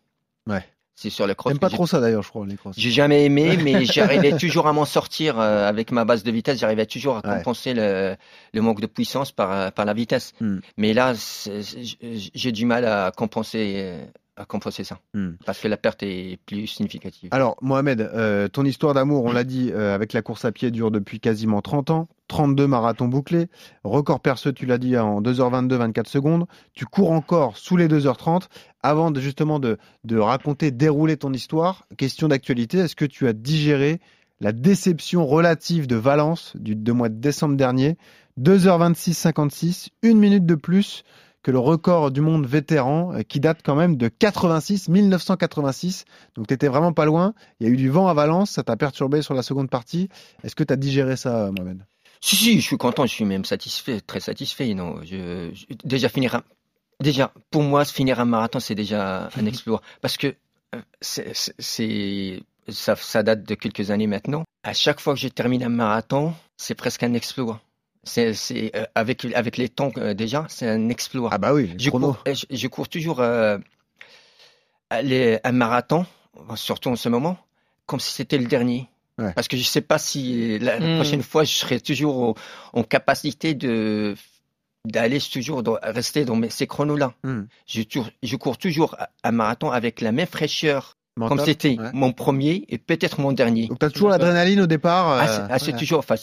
Ouais. 0.48 0.63
C'est 0.94 1.10
sur 1.10 1.25
les 1.25 1.34
crosses. 1.34 1.54
T'aimes 1.54 1.60
pas 1.60 1.69
trop 1.72 1.88
ça 1.88 2.00
d'ailleurs, 2.00 2.22
je 2.22 2.30
crois, 2.30 2.46
les 2.46 2.58
crosses. 2.58 2.75
J'ai 2.78 2.92
jamais 2.92 3.25
aimé, 3.25 3.58
mais 3.63 3.86
j'arrivais 3.86 4.38
toujours 4.38 4.68
à 4.68 4.74
m'en 4.74 4.86
sortir 4.86 5.40
euh, 5.40 5.68
avec 5.68 5.92
ma 5.92 6.06
base 6.06 6.22
de 6.24 6.30
vitesse. 6.31 6.60
J'arrivais 6.60 6.86
toujours 6.86 7.18
à 7.18 7.28
Ouais. 7.28 7.38
compenser 7.38 7.74
le, 7.74 8.16
le 8.54 8.62
manque 8.62 8.81
de 8.81 8.86
puissance 8.86 9.32
par, 9.32 9.51
euh, 9.51 9.72
par 9.72 9.86
la 9.86 9.94
vitesse. 9.94 10.34
Hmm. 10.39 10.60
Mais 10.77 10.94
là, 10.94 11.13
j'ai 12.34 12.51
du 12.51 12.65
mal 12.65 12.86
à 12.86 13.12
compenser, 13.15 13.75
euh, 13.77 14.06
à 14.38 14.45
compenser 14.45 14.83
ça 14.83 15.00
Hmm. 15.13 15.31
parce 15.45 15.59
que 15.59 15.67
la 15.67 15.77
perte 15.77 16.03
est 16.03 16.39
plus 16.45 16.65
significative. 16.67 17.29
Alors, 17.31 17.57
Mohamed, 17.61 18.01
euh, 18.01 18.47
ton 18.47 18.63
histoire 18.63 18.93
d'amour, 18.93 19.25
on 19.25 19.31
l'a 19.33 19.43
dit, 19.43 19.71
euh, 19.73 19.93
avec 19.93 20.13
la 20.13 20.21
course 20.21 20.45
à 20.45 20.51
pied 20.51 20.71
dure 20.71 20.89
depuis 20.91 21.19
quasiment 21.19 21.61
30 21.61 21.89
ans. 21.89 22.07
32 22.27 22.65
marathons 22.65 23.09
bouclés. 23.09 23.47
Record 23.83 24.21
perceux, 24.21 24.53
tu 24.53 24.65
l'as 24.65 24.77
dit, 24.77 24.97
en 24.97 25.21
2h22, 25.21 25.75
24 25.75 26.07
secondes. 26.07 26.45
Tu 26.73 26.85
cours 26.85 27.11
encore 27.11 27.57
sous 27.57 27.75
les 27.75 27.89
2h30. 27.89 28.47
Avant 28.83 29.11
de, 29.11 29.19
justement 29.19 29.59
de, 29.59 29.77
de 30.05 30.17
raconter, 30.17 30.71
dérouler 30.71 31.17
ton 31.17 31.33
histoire, 31.33 31.85
question 31.97 32.29
d'actualité, 32.29 32.77
est-ce 32.77 32.95
que 32.95 33.05
tu 33.05 33.27
as 33.27 33.33
digéré 33.33 34.00
la 34.39 34.53
déception 34.53 35.27
relative 35.27 35.88
de 35.88 35.97
Valence 35.97 36.53
du 36.55 36.75
de 36.75 36.91
mois 36.93 37.09
de 37.09 37.15
décembre 37.19 37.57
dernier? 37.57 37.97
2h26, 38.39 39.13
56, 39.13 39.89
une 40.01 40.17
minute 40.17 40.45
de 40.45 40.55
plus 40.55 41.03
que 41.43 41.51
le 41.51 41.60
record 41.60 42.12
du 42.12 42.21
monde 42.21 42.45
vétéran 42.45 43.13
euh, 43.13 43.21
qui 43.24 43.39
date 43.39 43.60
quand 43.63 43.75
même 43.75 43.98
de 43.98 44.07
86, 44.07 44.89
1986. 44.89 46.05
Donc 46.36 46.48
tu 46.48 46.53
étais 46.53 46.67
vraiment 46.67 46.93
pas 46.93 47.05
loin. 47.05 47.33
Il 47.60 47.67
y 47.67 47.69
a 47.69 47.74
eu 47.74 47.77
du 47.77 47.89
vent 47.89 48.07
à 48.07 48.13
Valence, 48.13 48.51
ça 48.51 48.63
t'a 48.63 48.77
perturbé 48.77 49.21
sur 49.21 49.33
la 49.33 49.41
seconde 49.43 49.69
partie. 49.69 50.10
Est-ce 50.43 50.55
que 50.55 50.63
tu 50.63 50.74
as 50.74 50.77
digéré 50.77 51.15
ça, 51.17 51.51
Mohamed? 51.57 51.83
Si, 52.21 52.36
si, 52.36 52.55
je 52.62 52.65
suis 52.65 52.77
content, 52.77 53.05
je 53.07 53.12
suis 53.13 53.25
même 53.25 53.45
satisfait, 53.45 54.00
très 54.01 54.19
satisfait. 54.19 54.74
Non, 54.75 54.98
je, 55.03 55.50
je- 55.53 55.65
déjà 55.83 56.07
finir 56.07 56.36
un, 56.36 56.43
déjà 57.01 57.33
pour 57.50 57.63
moi 57.63 57.83
finir 57.86 58.19
un 58.19 58.25
marathon 58.25 58.60
c'est 58.60 58.75
déjà 58.75 59.29
un 59.36 59.45
exploit 59.48 59.81
parce 60.01 60.17
que 60.17 60.36
euh, 60.75 60.81
c'est- 61.01 62.43
ça, 62.69 62.95
ça 62.95 63.24
date 63.24 63.43
de 63.43 63.55
quelques 63.55 63.89
années 63.89 64.05
maintenant. 64.07 64.43
À 64.63 64.74
chaque 64.74 65.00
fois 65.00 65.15
que 65.15 65.19
je 65.19 65.27
termine 65.27 65.63
un 65.63 65.69
marathon, 65.69 66.33
c'est 66.57 66.75
presque 66.75 67.01
un 67.01 67.13
exploit. 67.15 67.60
C'est, 68.03 68.34
c'est 68.34 68.72
euh, 68.75 68.86
avec 68.96 69.25
avec 69.36 69.58
les 69.58 69.70
temps 69.70 69.91
euh, 69.98 70.13
déjà, 70.13 70.46
c'est 70.50 70.67
un 70.67 70.89
exploit. 70.89 71.29
Ah 71.31 71.38
bah 71.38 71.53
oui, 71.53 71.74
je, 71.77 71.89
chrono. 71.89 72.13
cours, 72.13 72.24
je, 72.34 72.46
je 72.50 72.67
cours 72.67 72.89
toujours 72.89 73.20
euh, 73.20 73.58
les- 75.03 75.39
un 75.43 75.51
marathon, 75.51 76.05
surtout 76.55 76.89
en 76.89 76.96
ce 76.96 77.10
moment, 77.10 77.38
comme 77.86 78.00
si 78.00 78.12
c'était 78.13 78.38
le 78.38 78.46
dernier. 78.46 78.88
Ouais. 79.17 79.34
Parce 79.34 79.48
que 79.48 79.58
je 79.58 79.63
sais 79.63 79.81
pas 79.81 79.98
si 80.00 80.58
la, 80.60 80.79
la 80.79 80.88
Hmm. 80.88 80.96
prochaine 80.96 81.22
fois 81.22 81.43
je 81.43 81.51
serai 81.51 81.79
toujours 81.79 82.17
au- 82.17 82.36
en 82.74 82.84
capacité 82.84 83.53
de 83.53 84.15
d'aller 84.84 85.20
toujours 85.22 85.62
dans- 85.62 85.77
rester 85.84 86.25
dans 86.25 86.36
mes- 86.36 86.50
ces 86.50 86.65
chronos-là. 86.65 87.13
Hmm. 87.24 87.43
Je, 87.67 87.84
tour- 87.84 88.10
je 88.24 88.36
cours 88.36 88.58
toujours 88.58 88.96
un 89.24 89.31
marathon 89.31 89.70
avec 89.70 90.01
la 90.01 90.12
même 90.12 90.25
fraîcheur 90.27 90.98
Mental. 91.18 91.38
comme 91.38 91.46
c'était 91.46 91.77
Ouais. 91.77 91.89
mon 91.94 92.13
premier 92.13 92.65
et 92.70 92.77
peut-être 92.77 93.20
mon 93.20 93.32
dernier. 93.34 93.68
Donc 93.68 93.80
t'as 93.80 93.89
toujours 93.89 94.10
l'adrénaline 94.10 94.62
au 94.62 94.68
départ. 94.68 95.10
Ah, 95.10 95.24
euh, 95.24 95.25
c'est 95.27 95.41
ah, 95.53 95.60
c'est 95.60 95.74
ouais. 95.74 95.77
toujours, 95.80 96.00
enfin, 96.00 96.15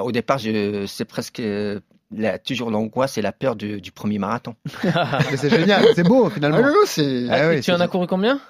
au 0.00 0.12
départ, 0.12 0.38
je, 0.38 0.84
c'est 0.86 1.06
presque 1.06 1.40
euh, 1.40 1.80
la, 2.14 2.38
toujours 2.38 2.70
l'angoisse 2.70 3.16
et 3.18 3.22
la 3.22 3.32
peur 3.32 3.56
du, 3.56 3.80
du 3.80 3.92
premier 3.92 4.18
marathon. 4.18 4.54
Mais 4.84 5.36
c'est 5.36 5.48
génial, 5.50 5.84
c'est 5.94 6.02
beau 6.02 6.28
finalement. 6.28 6.62
c'est 6.86 7.26
Ah 7.30 7.48
oui, 7.48 7.60
tu 7.60 7.72
en 7.72 7.80
as 7.80 7.88
couru 7.88 8.06
combien? 8.06 8.40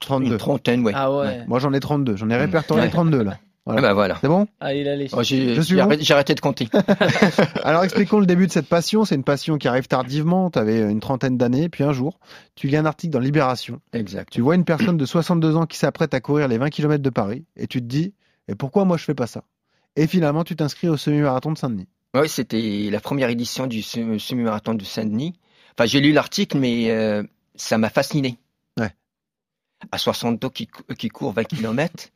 32. 0.00 0.30
une 0.30 0.38
trentaine, 0.38 0.84
ouais. 0.84 0.92
Ah 0.94 1.12
ouais. 1.12 1.44
Moi 1.48 1.58
j'en 1.58 1.72
ai 1.72 1.80
32, 1.80 2.16
j'en 2.16 2.30
ai 2.30 2.36
répertorié 2.36 2.84
Ouais. 2.84 2.90
32 2.90 3.22
là. 3.24 3.38
Bah 3.76 3.92
voilà. 3.94 4.18
C'est 4.20 4.28
bon 4.28 4.46
Ah, 4.60 4.74
il. 4.74 5.08
Oh, 5.12 5.22
j'ai 5.22 5.54
Je 5.54 5.60
suis 5.60 5.70
j'ai 5.74 5.76
bon. 5.82 5.86
arrêté, 5.88 6.02
j'ai 6.04 6.14
arrêté 6.14 6.34
de 6.34 6.40
compter. 6.40 6.68
Alors 7.64 7.84
expliquons 7.84 8.18
le 8.20 8.26
début 8.26 8.46
de 8.46 8.52
cette 8.52 8.66
passion. 8.68 9.04
C'est 9.04 9.14
une 9.14 9.24
passion 9.24 9.58
qui 9.58 9.68
arrive 9.68 9.86
tardivement. 9.88 10.50
Tu 10.50 10.58
avais 10.58 10.80
une 10.80 11.00
trentaine 11.00 11.36
d'années, 11.36 11.68
puis 11.68 11.84
un 11.84 11.92
jour, 11.92 12.18
tu 12.54 12.66
lis 12.66 12.76
un 12.76 12.86
article 12.86 13.12
dans 13.12 13.18
Libération. 13.20 13.80
exact. 13.92 14.32
Tu 14.32 14.40
vois 14.40 14.54
une 14.54 14.64
personne 14.64 14.96
de 14.96 15.04
62 15.06 15.56
ans 15.56 15.66
qui 15.66 15.76
s'apprête 15.78 16.14
à 16.14 16.20
courir 16.20 16.48
les 16.48 16.58
20 16.58 16.70
km 16.70 17.02
de 17.02 17.10
Paris 17.10 17.44
et 17.56 17.66
tu 17.66 17.80
te 17.80 17.86
dis 17.86 18.14
et 18.48 18.54
pourquoi 18.54 18.84
moi 18.84 18.96
je 18.96 19.04
fais 19.04 19.14
pas 19.14 19.26
ça? 19.26 19.42
Et 19.96 20.06
finalement, 20.06 20.44
tu 20.44 20.54
t'inscris 20.56 20.88
au 20.88 20.96
semi-marathon 20.96 21.52
de 21.52 21.58
Saint-Denis. 21.58 21.88
Oui, 22.14 22.28
c'était 22.28 22.88
la 22.90 23.00
première 23.00 23.28
édition 23.28 23.66
du 23.66 23.82
sem- 23.82 24.18
semi-marathon 24.18 24.74
de 24.74 24.84
Saint-Denis. 24.84 25.34
Enfin, 25.76 25.86
j'ai 25.86 26.00
lu 26.00 26.12
l'article, 26.12 26.56
mais 26.58 26.90
euh, 26.90 27.22
ça 27.56 27.76
m'a 27.78 27.90
fasciné. 27.90 28.38
Ouais. 28.78 28.92
À 29.92 29.98
60 29.98 30.44
ans 30.44 30.48
qui, 30.50 30.66
cou- 30.68 30.82
qui 30.96 31.08
court 31.08 31.32
20 31.32 31.44
km, 31.44 32.08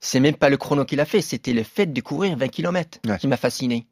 c'est 0.00 0.20
même 0.20 0.34
pas 0.36 0.48
le 0.50 0.56
chrono 0.56 0.84
qu'il 0.84 1.00
a 1.00 1.04
fait, 1.04 1.20
c'était 1.20 1.52
le 1.52 1.62
fait 1.62 1.86
de 1.86 2.00
courir 2.00 2.36
20 2.36 2.48
km 2.48 2.98
Ouais. 3.06 3.18
qui 3.18 3.26
m'a 3.28 3.36
fasciné. 3.36 3.86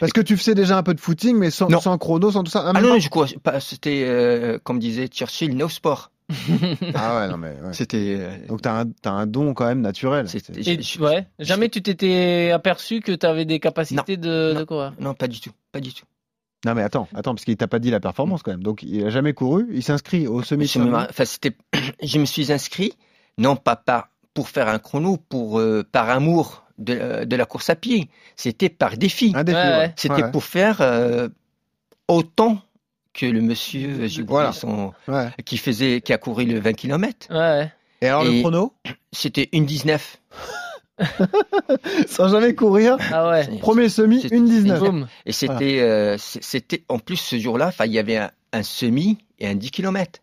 Parce 0.00 0.12
que 0.12 0.20
tu 0.20 0.36
faisais 0.36 0.54
déjà 0.54 0.76
un 0.76 0.82
peu 0.82 0.92
de 0.94 1.00
footing, 1.00 1.36
mais 1.36 1.50
sans, 1.50 1.68
Non. 1.68 1.80
sans 1.80 1.96
chrono, 1.98 2.30
sans 2.32 2.42
tout 2.42 2.50
ça. 2.50 2.62
Ah, 2.66 2.72
Ah 2.74 2.80
non, 2.80 2.88
pas 2.88 2.94
non, 2.94 3.00
je 3.00 3.08
cours 3.08 3.26
pas, 3.42 3.60
c'était, 3.60 4.02
euh, 4.06 4.58
comme 4.62 4.78
disait 4.78 5.06
Churchill, 5.08 5.56
no 5.56 5.68
sport. 5.68 6.10
Ah 6.94 7.16
ouais, 7.20 7.28
non 7.28 7.38
mais. 7.38 7.50
ouais. 7.62 7.72
C'était. 7.72 8.16
euh, 8.18 8.36
Donc 8.48 8.60
t'as 8.62 8.82
un, 8.82 8.86
un 9.04 9.26
don 9.26 9.54
quand 9.54 9.66
même 9.66 9.80
naturel. 9.80 10.28
c'était- 10.28 10.52
C'est- 10.62 10.70
Et 10.72 10.82
je- 10.82 10.92
tu- 10.96 11.00
ouais. 11.00 11.26
Jamais 11.38 11.68
tu 11.70 11.80
t'étais 11.82 12.50
aperçu 12.52 13.00
que 13.00 13.12
tu 13.12 13.24
avais 13.24 13.44
des 13.46 13.60
capacités 13.60 14.16
de, 14.16 14.52
Non. 14.52 14.60
de 14.60 14.64
courir? 14.64 14.92
Non, 15.00 15.14
pas 15.14 15.26
du 15.28 15.40
tout, 15.40 15.52
pas 15.72 15.80
du 15.80 15.94
tout. 15.94 16.04
Non 16.66 16.74
mais 16.74 16.82
attends, 16.82 17.06
attends, 17.14 17.34
parce 17.34 17.44
qu'il 17.44 17.56
t'a 17.56 17.68
pas 17.68 17.78
dit 17.78 17.90
la 17.90 18.00
performance 18.00 18.42
quand 18.42 18.50
même. 18.50 18.62
Donc 18.64 18.82
il 18.82 19.04
a 19.06 19.10
jamais 19.10 19.32
couru, 19.32 19.68
il 19.72 19.82
s'inscrit 19.82 20.26
au 20.26 20.42
semi 20.42 20.66
Je 20.66 20.80
me, 20.80 20.92
enfin, 20.94 21.24
c'était, 21.24 21.56
je 22.02 22.18
me 22.18 22.24
suis 22.26 22.52
inscrit, 22.52 22.92
non 23.38 23.54
pas 23.56 23.76
par, 23.76 24.08
pour 24.34 24.48
faire 24.48 24.68
un 24.68 24.78
chrono, 24.78 25.16
pour, 25.16 25.58
euh, 25.58 25.84
par 25.90 26.08
amour 26.10 26.64
de, 26.78 26.96
euh, 27.00 27.24
de 27.24 27.36
la 27.36 27.44
course 27.46 27.70
à 27.70 27.74
pied. 27.76 28.08
C'était 28.36 28.68
par 28.68 28.96
défi. 28.96 29.32
Un 29.34 29.44
défi. 29.44 29.56
Ouais, 29.58 29.64
ouais. 29.64 29.76
ouais. 29.78 29.92
C'était 29.96 30.22
Ouais, 30.22 30.30
pour 30.30 30.44
faire 30.44 30.80
euh, 30.80 31.28
autant 32.06 32.58
que 33.14 33.26
le 33.26 33.40
monsieur, 33.40 34.06
Voilà. 34.28 34.52
son, 34.52 34.92
ouais. 35.08 35.28
qui 35.44 35.56
faisait, 35.56 36.00
qui 36.00 36.12
a 36.12 36.18
couru 36.18 36.44
le 36.44 36.60
20 36.60 36.72
km. 36.74 37.26
Et 38.00 38.06
alors 38.06 38.22
le 38.24 38.40
chrono? 38.40 38.72
C'était 39.12 39.48
une 39.52 39.66
19. 39.66 40.18
Sans 42.08 42.28
jamais 42.28 42.54
courir. 42.54 42.96
Ah 43.12 43.30
ouais. 43.30 43.58
Premier 43.60 43.88
semi, 43.88 44.22
une 44.30 44.46
19. 44.46 44.78
Boum. 44.80 45.08
Et 45.26 45.32
c'était, 45.32 45.80
euh, 45.80 46.16
en 46.88 46.98
plus, 46.98 47.16
ce 47.16 47.38
jour-là, 47.38 47.72
il 47.84 47.92
y 47.92 47.98
avait 47.98 48.16
un, 48.18 48.30
un 48.52 48.62
semi 48.62 49.18
et 49.38 49.46
un 49.48 49.54
10 49.54 49.70
km. 49.70 50.20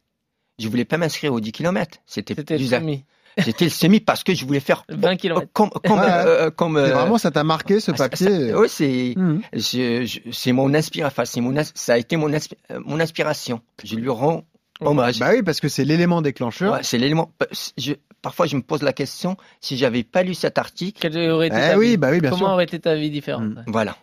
Je 0.59 0.67
voulais 0.69 0.85
pas 0.85 0.97
m'inscrire 0.97 1.33
au 1.33 1.39
10 1.39 1.51
km. 1.51 1.99
C'était 2.05 2.35
plus- 2.35 2.67
semi. 2.67 3.03
C'était 3.43 3.65
le 3.65 3.71
semi 3.71 3.99
parce 3.99 4.23
que 4.23 4.33
je 4.33 4.45
voulais 4.45 4.59
faire 4.59 4.85
20 4.89 5.17
km. 5.17 5.47
comme, 5.53 5.69
comme, 5.69 5.99
Ouais. 5.99 6.05
euh, 6.09 6.49
comme, 6.51 6.77
euh, 6.77 6.93
vraiment 6.93 7.17
ça 7.17 7.31
t'a 7.31 7.43
marqué 7.43 7.79
ce 7.79 7.91
ah, 7.91 7.97
ça- 7.97 8.09
papier. 8.09 8.49
ça- 8.51 8.59
ouais, 8.59 8.67
c'est, 8.67 9.15
je- 9.53 10.05
je- 10.05 10.31
c'est 10.31 10.51
mon 10.53 10.73
inspiration. 10.73 11.07
Enfin, 11.07 11.25
c'est 11.25 11.41
mon, 11.41 11.55
ins- 11.57 11.71
ça 11.75 11.93
a 11.93 11.97
été 11.97 12.15
mon, 12.15 12.29
inspi- 12.29 12.53
euh, 12.71 12.79
mon 12.85 12.99
inspiration. 12.99 13.59
Je 13.83 13.95
lui 13.97 14.09
rends 14.09 14.45
hommage. 14.79 15.19
Bah 15.19 15.31
oui, 15.33 15.43
parce 15.43 15.59
que 15.59 15.67
c'est 15.67 15.83
l'élément 15.85 16.21
déclencheur. 16.21 16.73
Ouais, 16.73 16.83
c'est 16.83 16.97
l'élément. 16.97 17.31
Je, 17.77 17.93
parfois, 18.21 18.45
je 18.45 18.55
me 18.55 18.61
pose 18.61 18.81
la 18.83 18.93
question 18.93 19.35
si 19.59 19.75
j'avais 19.77 20.03
pas 20.03 20.23
lu 20.23 20.33
cet 20.33 20.57
article, 20.57 20.99
Quelle 21.01 21.29
aurait 21.29 21.47
été 21.47 21.57
Eh 21.57 21.71
ta 21.71 21.77
oui, 21.77 21.89
vie? 21.91 21.97
bah 21.97 22.09
oui, 22.11 22.21
bien 22.21 22.29
Comment 22.29 22.45
sûr. 22.45 22.53
aurait 22.53 22.63
été 22.65 22.79
ta 22.79 22.95
vie 22.95 23.09
différente? 23.09 23.43
Mm. 23.43 23.57
ouais. 23.57 23.63
voilà. 23.67 23.97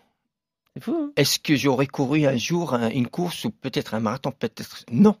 C'est 0.75 0.83
fou. 0.83 0.95
hein 0.99 1.11
Est-ce 1.15 1.39
que 1.39 1.55
j'aurais 1.55 1.87
couru 1.87 2.25
un 2.25 2.35
jour 2.37 2.73
un- 2.73 2.89
une 2.89 3.07
course 3.07 3.45
ou 3.45 3.51
peut-être 3.51 3.93
un 3.93 3.99
marathon? 3.99 4.31
Peut-être 4.31 4.85
non. 4.91 5.15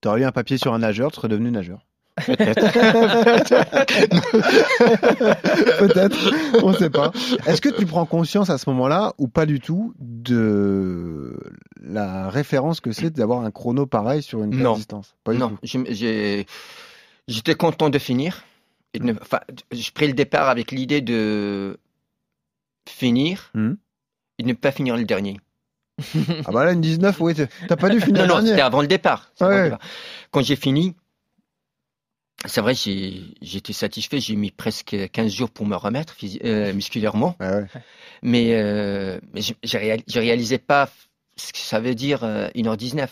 T'aurais 0.00 0.20
eu 0.20 0.24
un 0.24 0.32
papier 0.32 0.56
sur 0.58 0.72
un 0.74 0.78
nageur, 0.78 1.10
tu 1.10 1.16
serais 1.16 1.28
devenu 1.28 1.50
nageur. 1.50 1.80
Peut-être, 5.78 6.16
on 6.62 6.72
sait 6.72 6.90
pas. 6.90 7.12
Est-ce 7.46 7.60
que 7.60 7.68
tu 7.68 7.86
prends 7.86 8.06
conscience 8.06 8.50
à 8.50 8.58
ce 8.58 8.68
moment-là, 8.70 9.12
ou 9.18 9.28
pas 9.28 9.46
du 9.46 9.60
tout, 9.60 9.94
de 9.98 11.38
la 11.82 12.28
référence 12.28 12.80
que 12.80 12.92
c'est 12.92 13.10
d'avoir 13.10 13.42
un 13.44 13.50
chrono 13.50 13.86
pareil 13.86 14.22
sur 14.22 14.42
une 14.42 14.56
Non. 14.56 14.74
distance 14.74 15.14
Pas 15.24 15.32
du 15.32 15.38
non, 15.38 15.56
je- 15.62 16.44
j'étais 17.28 17.54
content 17.54 17.90
de 17.90 17.98
finir. 17.98 18.42
Et 18.94 19.00
de 19.00 19.04
ne- 19.04 19.12
enfin, 19.20 19.40
j'ai 19.70 19.90
pris 19.92 20.06
le 20.06 20.14
départ 20.14 20.48
avec 20.48 20.72
l'idée 20.72 21.02
de 21.02 21.78
finir 22.88 23.50
Mhm. 23.54 23.76
et 24.38 24.42
de 24.44 24.48
ne 24.48 24.54
pas 24.54 24.72
finir 24.72 24.96
le 24.96 25.04
dernier. 25.04 25.38
Ah 26.46 26.52
bah 26.52 26.64
là, 26.64 26.72
une 26.72 26.80
19, 26.80 27.20
oui, 27.20 27.34
t'as 27.34 27.76
pas 27.76 27.88
dû 27.90 28.00
finir 28.00 28.22
Non, 28.22 28.28
non, 28.28 28.34
dernier. 28.36 28.50
c'était 28.50 28.60
avant 28.62 28.80
le 28.82 28.88
avant 29.40 29.50
le 29.50 29.66
départ. 29.66 29.78
Quand 30.30 30.42
j'ai 30.42 30.56
fini, 30.56 30.94
c'est 32.46 32.60
vrai, 32.60 32.74
j'ai 32.74 33.22
j'étais 33.42 33.72
satisfait. 33.72 34.20
J'ai 34.20 34.36
mis 34.36 34.50
presque 34.50 34.96
15 35.12 35.32
jours 35.32 35.50
pour 35.50 35.66
me 35.66 35.76
remettre 35.76 36.16
euh, 36.44 36.72
musculairement. 36.74 37.36
Ouais, 37.40 37.48
ouais. 37.48 37.66
Mais, 38.22 38.54
euh, 38.54 39.20
mais 39.32 39.40
je 39.42 39.54
je 39.62 39.76
réal- 39.76 40.02
je 40.06 40.18
réalisais 40.20 40.58
pas 40.58 40.88
ce 41.36 41.52
que 41.52 41.58
ça 41.58 41.80
veut 41.80 41.94
dire 41.94 42.24
euh, 42.24 42.48
1h19. 42.54 43.08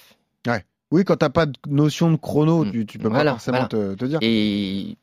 Oui, 0.92 1.04
quand 1.04 1.16
t'as 1.16 1.30
pas 1.30 1.46
de 1.46 1.58
notion 1.66 2.12
de 2.12 2.16
chrono, 2.16 2.64
Mm. 2.64 2.70
tu, 2.70 2.86
tu 2.86 2.98
peux 2.98 3.08
Voilà, 3.08 3.32
pas 3.32 3.38
forcément 3.38 3.66
te, 3.66 3.94
te 3.96 4.04
dire. 4.04 4.20
Et 4.22 4.96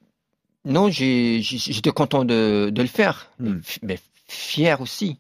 non, 0.64 0.90
j'étais 0.90 1.92
content 1.92 2.24
de, 2.24 2.70
de 2.72 2.82
le 2.82 2.88
faire. 2.88 3.30
Mm. 3.40 3.58
Mais 3.82 4.00
fier 4.26 4.80
aussi. 4.80 5.20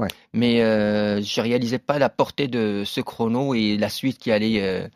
Ouais. 0.00 0.08
Mais 0.32 0.62
euh, 0.62 1.22
je 1.22 1.40
réalisais 1.40 1.78
pas 1.78 2.00
la 2.00 2.08
portée 2.08 2.48
de 2.48 2.82
ce 2.84 3.00
chrono 3.00 3.54
et 3.54 3.76
la 3.76 3.88
suite 3.88 4.18
qui 4.18 4.32
allait, 4.32 4.60
euh, 4.62 4.88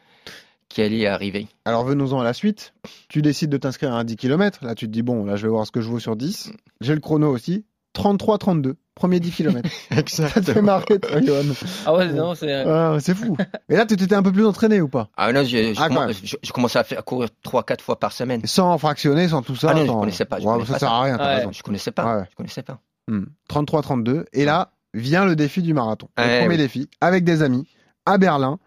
qui 0.72 0.82
allait 0.82 1.06
arriver. 1.06 1.46
Alors 1.64 1.84
venons-en 1.84 2.20
à 2.20 2.24
la 2.24 2.32
suite. 2.32 2.72
Tu 3.08 3.22
décides 3.22 3.50
de 3.50 3.56
t'inscrire 3.56 3.92
à 3.92 3.98
un 3.98 4.04
10 4.04 4.16
km. 4.16 4.64
Là, 4.64 4.74
tu 4.74 4.86
te 4.86 4.92
dis, 4.92 5.02
bon, 5.02 5.24
là, 5.24 5.36
je 5.36 5.42
vais 5.42 5.50
voir 5.50 5.66
ce 5.66 5.72
que 5.72 5.80
je 5.80 5.88
vaux 5.88 5.98
sur 6.00 6.16
10. 6.16 6.52
J'ai 6.80 6.94
le 6.94 7.00
chrono 7.00 7.28
aussi. 7.30 7.64
33-32, 7.94 8.74
premier 8.94 9.20
10 9.20 9.30
km. 9.32 9.68
Ça 10.06 10.28
te 10.30 10.40
fait 10.52 10.62
marrer, 10.62 10.98
toi, 10.98 11.20
Johan. 11.20 11.42
Ah 11.84 11.94
ouais, 11.94 12.10
non, 12.10 12.34
c'est. 12.34 12.50
Ah, 12.52 12.96
c'est 13.00 13.14
fou. 13.14 13.36
Mais 13.68 13.76
là, 13.76 13.84
tu 13.84 13.96
t'étais 13.96 14.14
un 14.14 14.22
peu 14.22 14.32
plus 14.32 14.46
entraîné 14.46 14.80
ou 14.80 14.88
pas? 14.88 15.10
Ah 15.16 15.30
non, 15.32 15.42
je, 15.44 15.74
je, 15.74 15.74
Ah, 15.78 15.88
quand 15.88 15.94
commen- 15.96 16.06
même. 16.06 16.16
je- 16.24 16.36
je 16.42 16.52
commençais 16.52 16.78
à, 16.78 16.84
faire, 16.84 16.98
à 17.00 17.02
courir 17.02 17.28
3-4 17.44 17.82
fois 17.82 17.98
par 18.00 18.12
semaine. 18.12 18.40
Sans 18.46 18.78
fractionner, 18.78 19.28
sans 19.28 19.42
tout 19.42 19.56
ça. 19.56 19.68
Ah 19.72 19.74
non, 19.74 19.84
je 19.86 19.92
connaissais 19.92 20.24
pas, 20.24 20.40
je 20.40 20.46
Ouais, 20.46 20.54
connais 20.54 20.64
ça 20.66 20.72
pas 20.72 20.78
sert 20.78 20.88
ça. 20.88 20.94
à 20.94 21.02
rien, 21.02 21.18
t'as 21.18 21.26
Ouais. 21.26 21.34
raison. 21.36 21.52
Je 21.52 21.62
connaissais 21.62 21.90
pas. 21.92 22.16
Ouais. 22.16 22.24
Je 22.30 22.34
connaissais 22.36 22.62
pas. 22.62 22.78
Hmm. 23.08 23.24
33-32. 23.50 24.24
Et 24.32 24.46
là, 24.46 24.70
vient 24.94 25.26
le 25.26 25.36
défi 25.36 25.60
du 25.60 25.74
marathon. 25.74 26.08
Le 26.16 26.22
premier 26.40 26.48
oui. 26.54 26.56
défi, 26.56 26.88
avec 27.02 27.24
des 27.24 27.42
amis, 27.42 27.66
à 28.06 28.16
Berlin. 28.16 28.58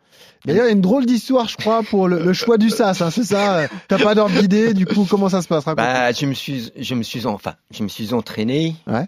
D'ailleurs, 0.46 0.66
il 0.66 0.68
y 0.68 0.72
a 0.72 0.74
une 0.74 0.82
drôle 0.82 1.06
d'histoire, 1.08 1.48
je 1.48 1.58
crois, 1.58 1.82
pour 1.82 2.08
le, 2.08 2.24
le 2.24 2.34
choix 2.34 2.58
du 2.58 2.70
SAS. 2.70 3.02
hein, 3.02 3.10
c'est 3.10 3.24
ça? 3.24 3.68
T'as 3.88 3.98
pas 3.98 4.14
d'ordre 4.14 4.40
d'idée, 4.40 4.74
du 4.76 4.86
coup, 4.86 5.08
comment 5.10 5.28
ça 5.30 5.42
se 5.42 5.48
passe? 5.48 5.66
Bah, 5.66 6.12
je 6.12 6.26
me 6.28 6.34
suis, 6.36 6.72
je 6.78 6.94
me 6.96 7.02
suis, 7.04 7.26
en- 7.26 7.34
enfin, 7.34 7.56
je 7.72 7.82
me 7.84 7.88
suis 7.88 8.14
entraîné. 8.14 8.76
Ouais. 8.86 9.08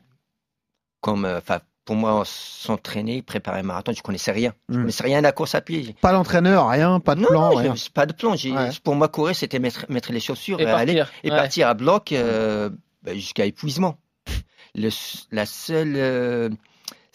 Comme, 1.02 1.26
euh, 1.26 1.38
enfin, 1.38 1.60
pour 1.86 1.96
moi, 1.96 2.24
s'entraîner, 2.26 3.22
préparer 3.22 3.60
un 3.60 3.64
marathon, 3.64 3.94
je 3.96 4.02
connaissais 4.02 4.32
rien. 4.32 4.54
Je 4.68 4.78
Hmm. 4.78 4.82
connaissais 4.82 5.04
rien 5.04 5.20
à 5.20 5.22
la 5.22 5.32
course 5.32 5.54
à 5.56 5.62
pied. 5.62 5.96
Pas 6.02 6.12
l'entraîneur, 6.12 6.68
rien, 6.70 7.00
pas 7.00 7.14
de 7.16 7.22
non, 7.22 7.28
plan, 7.28 7.50
non, 7.52 7.56
rien. 7.56 7.76
j'ai 7.76 7.90
pas 7.94 8.06
de 8.08 8.14
plan. 8.14 8.32
Ouais. 8.34 8.70
Pour 8.84 8.96
moi, 8.96 9.08
courir, 9.08 9.36
c'était 9.36 9.60
mettre, 9.60 9.86
mettre 9.90 10.12
les 10.12 10.20
chaussures, 10.20 10.60
Et 10.60 10.66
euh, 10.66 10.76
aller 10.76 10.96
partir. 10.96 11.14
et 11.24 11.30
Ouais. 11.32 11.38
partir 11.38 11.68
à 11.68 11.74
bloc 11.76 12.12
euh, 12.14 12.70
bah, 13.04 13.14
jusqu'à 13.14 13.46
épuisement. 13.46 13.98
Le, 14.76 14.90
la 15.32 15.46
seule 15.46 15.94
euh, 15.96 16.50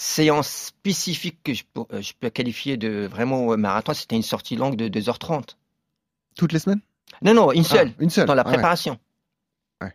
séance 0.03 0.49
spécifique 0.49 1.39
que 1.45 1.55
je, 1.55 1.63
peux- 1.73 1.85
euh, 1.93 2.03
je 2.03 2.13
peux 2.19 2.29
qualifier 2.31 2.77
de 2.77 3.07
vraiment 3.11 3.53
euh, 3.53 3.57
marathon, 3.57 3.95
c'était 3.95 4.17
une 4.17 4.23
sortie 4.23 4.57
longue 4.57 4.77
de 4.77 4.89
2h30. 4.89 5.57
Toutes 6.37 6.53
les 6.53 6.59
semaines? 6.59 6.81
Non, 7.23 7.35
non, 7.35 7.53
une 7.53 7.65
seule. 7.65 7.93
Ah, 7.99 8.03
Une 8.03 8.11
seule. 8.11 8.27
dans 8.27 8.35
la 8.35 8.43
Ah 8.43 8.47
ouais. 8.49 8.53
préparation. 8.55 8.99
Ouais. 9.81 9.93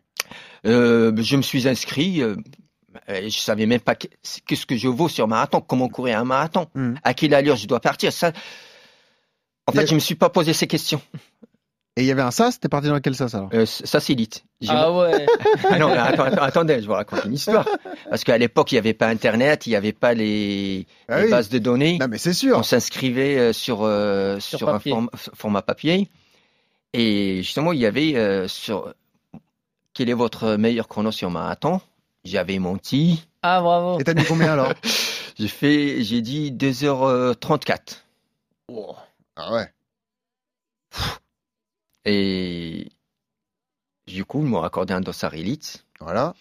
Euh, 0.66 1.12
je 1.22 1.36
me 1.36 1.42
suis 1.42 1.68
inscrit. 1.68 2.22
Euh, 2.22 2.36
je 3.10 3.30
savais 3.38 3.66
même 3.66 3.80
pas 3.82 3.96
que- 3.96 4.08
qu'est-ce 4.46 4.66
que 4.66 4.78
je 4.78 4.88
vaux 4.88 5.10
sur 5.10 5.28
marathon, 5.28 5.62
comment 5.62 5.90
courir 5.90 6.20
un 6.20 6.24
marathon, 6.26 6.68
Mhm. 6.74 7.00
à 7.04 7.14
quelle 7.14 7.34
allure 7.34 7.56
je 7.56 7.68
dois 7.68 7.80
partir. 7.80 8.12
Ça, 8.14 8.32
en 9.68 9.72
fait, 9.74 9.88
je 9.88 9.94
me 9.96 10.00
suis 10.00 10.16
pas 10.16 10.30
posé 10.30 10.54
ces 10.54 10.68
questions. 10.68 11.02
Et 11.98 12.02
il 12.02 12.06
y 12.06 12.12
avait 12.12 12.22
un 12.22 12.30
SAS, 12.32 12.60
t'es 12.60 12.70
parti 12.70 12.88
dans 12.90 13.00
quel 13.00 13.16
SAS 13.16 13.34
alors? 13.34 13.50
Euh. 13.54 13.66
J'ai- 14.62 14.70
Ah 14.70 14.92
ouais. 14.92 15.26
Ah 15.70 15.80
non, 15.80 15.90
mais 15.90 15.98
attends, 15.98 16.24
attends, 16.26 16.42
attendez, 16.44 16.80
je 16.82 16.86
vous 16.86 16.94
raconte 16.94 17.26
une 17.26 17.34
histoire. 17.34 17.68
Parce 18.10 18.24
qu'à 18.24 18.38
l'époque, 18.38 18.72
il 18.72 18.76
n'y 18.76 18.80
avait 18.80 18.94
pas 18.94 19.08
Internet, 19.08 19.66
il 19.66 19.72
n'y 19.72 19.76
avait 19.76 19.94
pas 19.94 20.14
les, 20.14 20.86
Ah 21.10 21.18
les 21.20 21.26
oui. 21.26 21.32
bases 21.32 21.50
de 21.50 21.58
données. 21.58 21.98
Non, 22.00 22.08
mais 22.08 22.20
c'est 22.20 22.34
sûr. 22.34 22.56
On 22.58 22.62
s'inscrivait 22.64 23.38
euh, 23.40 23.52
sur, 23.54 23.80
euh, 23.82 24.40
Sur 24.40 24.60
sur, 24.60 24.70
un 24.70 24.78
form- 24.80 25.10
format 25.34 25.64
papier. 25.64 26.08
Et 26.94 27.38
justement, 27.38 27.74
il 27.74 27.80
y 27.80 27.86
avait 27.88 28.16
euh, 28.16 28.48
sur 28.48 28.94
quel 29.96 30.10
est 30.10 30.14
votre 30.14 30.56
meilleur 30.56 30.88
chrono 30.88 31.12
sur 31.12 31.32
marathon 31.32 31.82
J'avais 32.24 32.60
menti. 32.60 33.28
Ah 33.42 33.60
bravo. 33.62 34.00
Et 34.00 34.04
t'as 34.04 34.14
mis 34.14 34.24
combien 34.24 34.54
alors? 34.54 34.72
J'ai 35.40 35.48
fait, 35.48 36.04
j'ai 36.04 36.22
dit 36.22 36.52
2h34. 36.52 37.78
Ah 39.36 39.54
ouais. 39.54 39.68
Et 42.10 42.88
Du 44.08 44.24
coup, 44.24 44.40
ils 44.40 44.46
m'ont 44.48 44.64
accordé 44.64 44.94
un 44.94 45.02
dossard 45.02 45.34
élite. 45.34 45.86
Voilà. 46.00 46.34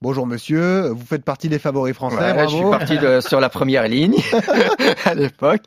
Bonjour 0.00 0.26
monsieur, 0.26 0.88
vous 0.88 1.04
faites 1.06 1.24
partie 1.24 1.48
des 1.48 1.58
favoris 1.60 1.94
français, 1.94 2.16
Ouais, 2.16 2.34
bravo. 2.34 2.48
je 2.50 2.56
suis 2.56 2.70
parti 2.70 2.98
de- 2.98 3.20
sur 3.20 3.38
la 3.40 3.48
première 3.48 3.86
ligne 3.88 4.16
à 5.04 5.14
l'époque. 5.14 5.62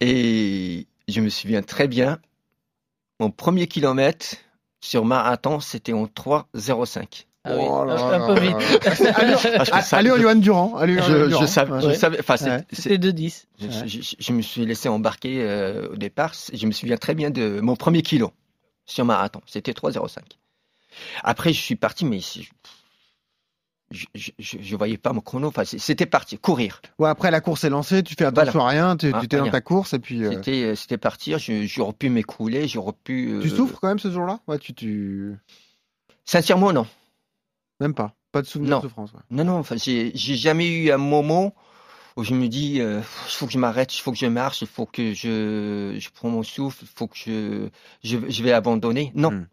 Et 0.00 0.86
je 1.08 1.20
me 1.20 1.28
souviens 1.28 1.62
très 1.62 1.88
bien, 1.88 2.18
mon 3.18 3.30
premier 3.30 3.66
kilomètre 3.66 4.36
sur 4.82 5.04
marathon, 5.04 5.60
c'était 5.60 5.92
en 5.92 6.06
3,05. 6.06 7.26
Ah 7.44 7.56
oui, 7.56 7.64
Oh 7.66 7.84
là 7.84 7.94
un, 7.94 8.18
là 8.18 8.26
peu 8.26 8.34
là 8.34 8.40
vite. 8.40 9.92
allure 9.92 10.18
Johan 10.20 10.34
Durand. 10.36 10.74
Je, 10.80 11.26
Durand. 11.28 11.40
je 11.42 11.46
savais, 11.46 11.80
je 11.80 11.86
Ouais. 11.88 11.94
savais, 11.94 12.20
enfin, 12.20 12.36
c'est- 12.38 12.50
Ouais. 12.50 12.64
c'est- 12.72 12.82
C'était 12.82 12.98
2-10. 12.98 13.46
je, 13.58 13.66
Ouais. 13.66 13.72
je- 13.88 14.14
je 14.18 14.32
me 14.32 14.42
suis 14.42 14.64
laissé 14.66 14.88
embarquer 14.90 15.38
euh, 15.42 15.88
au 15.92 15.96
départ. 15.96 16.32
Je 16.52 16.66
me 16.66 16.72
souviens 16.72 16.96
très 16.98 17.14
bien 17.14 17.30
de 17.30 17.60
mon 17.60 17.76
premier 17.76 18.02
kilo 18.02 18.32
sur 18.90 19.04
marathon. 19.04 19.40
C'était 19.46 19.72
3,05. 19.72 20.18
Après, 21.22 21.52
je 21.52 21.60
suis 21.60 21.76
parti, 21.76 22.04
mais 22.04 22.20
je, 22.20 22.42
je, 23.90 24.30
je, 24.38 24.56
je 24.60 24.76
voyais 24.76 24.96
pas 24.98 25.12
mon 25.12 25.20
chrono. 25.20 25.48
Enfin, 25.48 25.64
c'était 25.64 26.06
parti, 26.06 26.38
courir. 26.38 26.80
Ouais, 26.98 27.08
après 27.08 27.30
la 27.30 27.40
course 27.40 27.64
est 27.64 27.70
lancée, 27.70 28.02
tu 28.02 28.14
fais 28.16 28.24
attention 28.24 28.60
à 28.64 28.68
rien, 28.68 28.96
tu 28.96 29.10
Ah, 29.12 29.18
tu 29.20 29.26
étais 29.26 29.36
dans 29.36 29.44
rien. 29.44 29.52
ta 29.52 29.60
course 29.60 29.94
et 29.94 29.98
puis. 29.98 30.24
euh, 30.24 30.30
C'était, 30.32 30.62
euh, 30.64 30.74
c'était 30.74 30.98
partir. 30.98 31.38
J'aurais 31.38 31.92
pu 31.92 32.08
m'écrouler, 32.08 32.68
j'aurais 32.68 32.92
pu. 33.04 33.30
euh, 33.32 33.40
Tu 33.42 33.50
souffres 33.50 33.80
quand 33.80 33.88
même 33.88 33.98
ce 33.98 34.10
jour-là? 34.10 34.40
Ouais, 34.46 34.58
tu, 34.58 34.74
tu. 34.74 35.34
Sincèrement, 36.24 36.72
non. 36.72 36.86
Même 37.80 37.94
pas. 37.94 38.14
Pas 38.32 38.42
de 38.42 38.46
souvenir 38.46 38.70
Non. 38.72 38.76
de 38.78 38.82
souffrance. 38.82 39.12
ouais. 39.12 39.20
Non, 39.30 39.44
non. 39.44 39.54
Enfin, 39.58 39.76
j'ai, 39.76 40.12
j'ai 40.14 40.36
jamais 40.36 40.68
eu 40.68 40.90
un 40.92 40.98
moment 40.98 41.54
où 42.16 42.24
je 42.24 42.34
me 42.34 42.48
dis, 42.48 42.80
euh, 42.80 42.98
il 43.00 43.32
faut 43.32 43.46
que 43.46 43.52
je 43.52 43.58
m'arrête, 43.58 43.96
il 43.96 44.00
faut 44.00 44.12
que 44.12 44.18
je 44.18 44.26
marche, 44.26 44.62
il 44.62 44.66
faut 44.68 44.86
que 44.86 45.12
je, 45.14 45.96
je 45.98 46.08
prends 46.14 46.28
mon 46.28 46.42
souffle, 46.42 46.80
il 46.82 46.88
faut 46.94 47.06
que 47.06 47.16
je, 47.16 47.68
je, 48.04 48.18
je 48.28 48.42
vais 48.42 48.52
abandonner. 48.52 49.12
Non. 49.14 49.30
Hmm. 49.30 49.46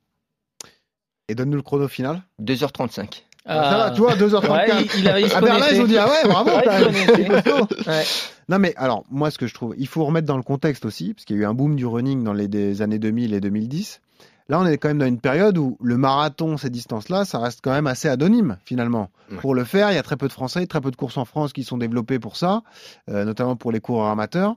Et 1.29 1.35
donne-nous 1.35 1.57
le 1.57 1.61
chrono 1.63 1.87
final. 1.87 2.21
2h35. 2.41 3.23
Ah, 3.49 3.69
Ça 3.71 3.77
va, 3.77 3.91
tu 3.91 4.01
vois, 4.01 4.15
2h34. 4.15 4.51
Ouais, 4.51 4.85
il, 4.95 4.99
il, 5.01 5.07
a- 5.09 5.19
il 5.21 5.29
se 5.29 5.35
à 5.35 5.41
Berlin, 5.41 5.65
ils 5.71 5.81
ont 5.81 5.85
dit 5.85 5.97
ah 5.97 6.09
ouais, 6.09 6.27
bravo. 6.29 6.49
Ouais. 6.51 8.03
Non 8.49 8.59
mais 8.59 8.73
alors 8.77 9.03
moi 9.09 9.29
ce 9.31 9.37
que 9.37 9.47
je 9.47 9.53
trouve, 9.53 9.73
il 9.77 9.87
faut 9.87 10.03
remettre 10.05 10.25
dans 10.27 10.37
le 10.37 10.43
contexte 10.43 10.85
aussi, 10.85 11.13
parce 11.13 11.25
qu'il 11.25 11.35
y 11.35 11.39
a 11.39 11.41
eu 11.43 11.45
un 11.45 11.53
boom 11.53 11.75
du 11.75 11.85
running 11.85 12.23
dans 12.23 12.33
les 12.33 12.47
des 12.47 12.81
années 12.81 12.99
2000 12.99 13.33
et 13.33 13.39
2010. 13.41 14.01
Là 14.49 14.59
on 14.59 14.65
est 14.65 14.77
quand 14.77 14.87
même 14.87 14.99
dans 14.99 15.05
une 15.05 15.19
période 15.19 15.57
où 15.57 15.77
le 15.81 15.97
marathon, 15.97 16.57
ces 16.57 16.69
distances-là, 16.69 17.25
ça 17.25 17.39
reste 17.39 17.59
quand 17.61 17.71
même 17.71 17.87
assez 17.87 18.07
anonyme 18.07 18.57
finalement. 18.65 19.09
Ouais. 19.31 19.37
Pour 19.37 19.55
le 19.55 19.63
faire, 19.63 19.91
il 19.91 19.95
y 19.95 19.97
a 19.97 20.03
très 20.03 20.15
peu 20.17 20.27
de 20.27 20.33
Français, 20.33 20.65
très 20.67 20.79
peu 20.81 20.91
de 20.91 20.95
courses 20.95 21.17
en 21.17 21.25
France 21.25 21.51
qui 21.53 21.63
sont 21.63 21.77
développées 21.77 22.19
pour 22.19 22.37
ça, 22.37 22.61
euh, 23.09 23.25
notamment 23.25 23.55
pour 23.55 23.71
les 23.71 23.79
coureurs 23.81 24.07
amateurs. 24.07 24.55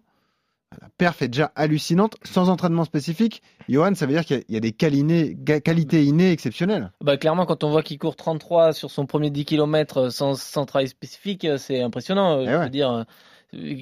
La 0.80 0.88
perf 0.96 1.20
est 1.20 1.26
déjà 1.26 1.50
hallucinante, 1.56 2.14
sans 2.22 2.48
entraînement 2.48 2.84
spécifique. 2.84 3.42
Johan, 3.68 3.92
ça 3.96 4.06
veut 4.06 4.12
dire 4.12 4.24
qu'il 4.24 4.36
y 4.36 4.40
a- 4.40 4.42
il 4.48 4.54
y, 4.54 4.56
a 4.56 4.60
des 4.60 4.70
qualités, 4.70 6.04
innées 6.04 6.30
exceptionnelles. 6.30 6.92
Bah, 7.02 7.16
clairement, 7.16 7.44
quand 7.44 7.64
on 7.64 7.70
voit 7.70 7.82
qu'il 7.82 7.98
court 7.98 8.14
33 8.14 8.72
sur 8.72 8.88
son 8.88 9.04
premier 9.04 9.30
10 9.30 9.44
km 9.44 10.10
sans, 10.10 10.36
sans 10.38 10.66
travail 10.66 10.86
spécifique, 10.86 11.44
euh, 11.44 11.58
c'est 11.58 11.82
impressionnant. 11.82 12.38
euh, 12.38 12.42
Eh 12.42 12.46
Je 12.46 12.50
ouais. 12.52 12.62
veux 12.64 12.70
dire, 12.70 12.90
euh, 12.92 13.02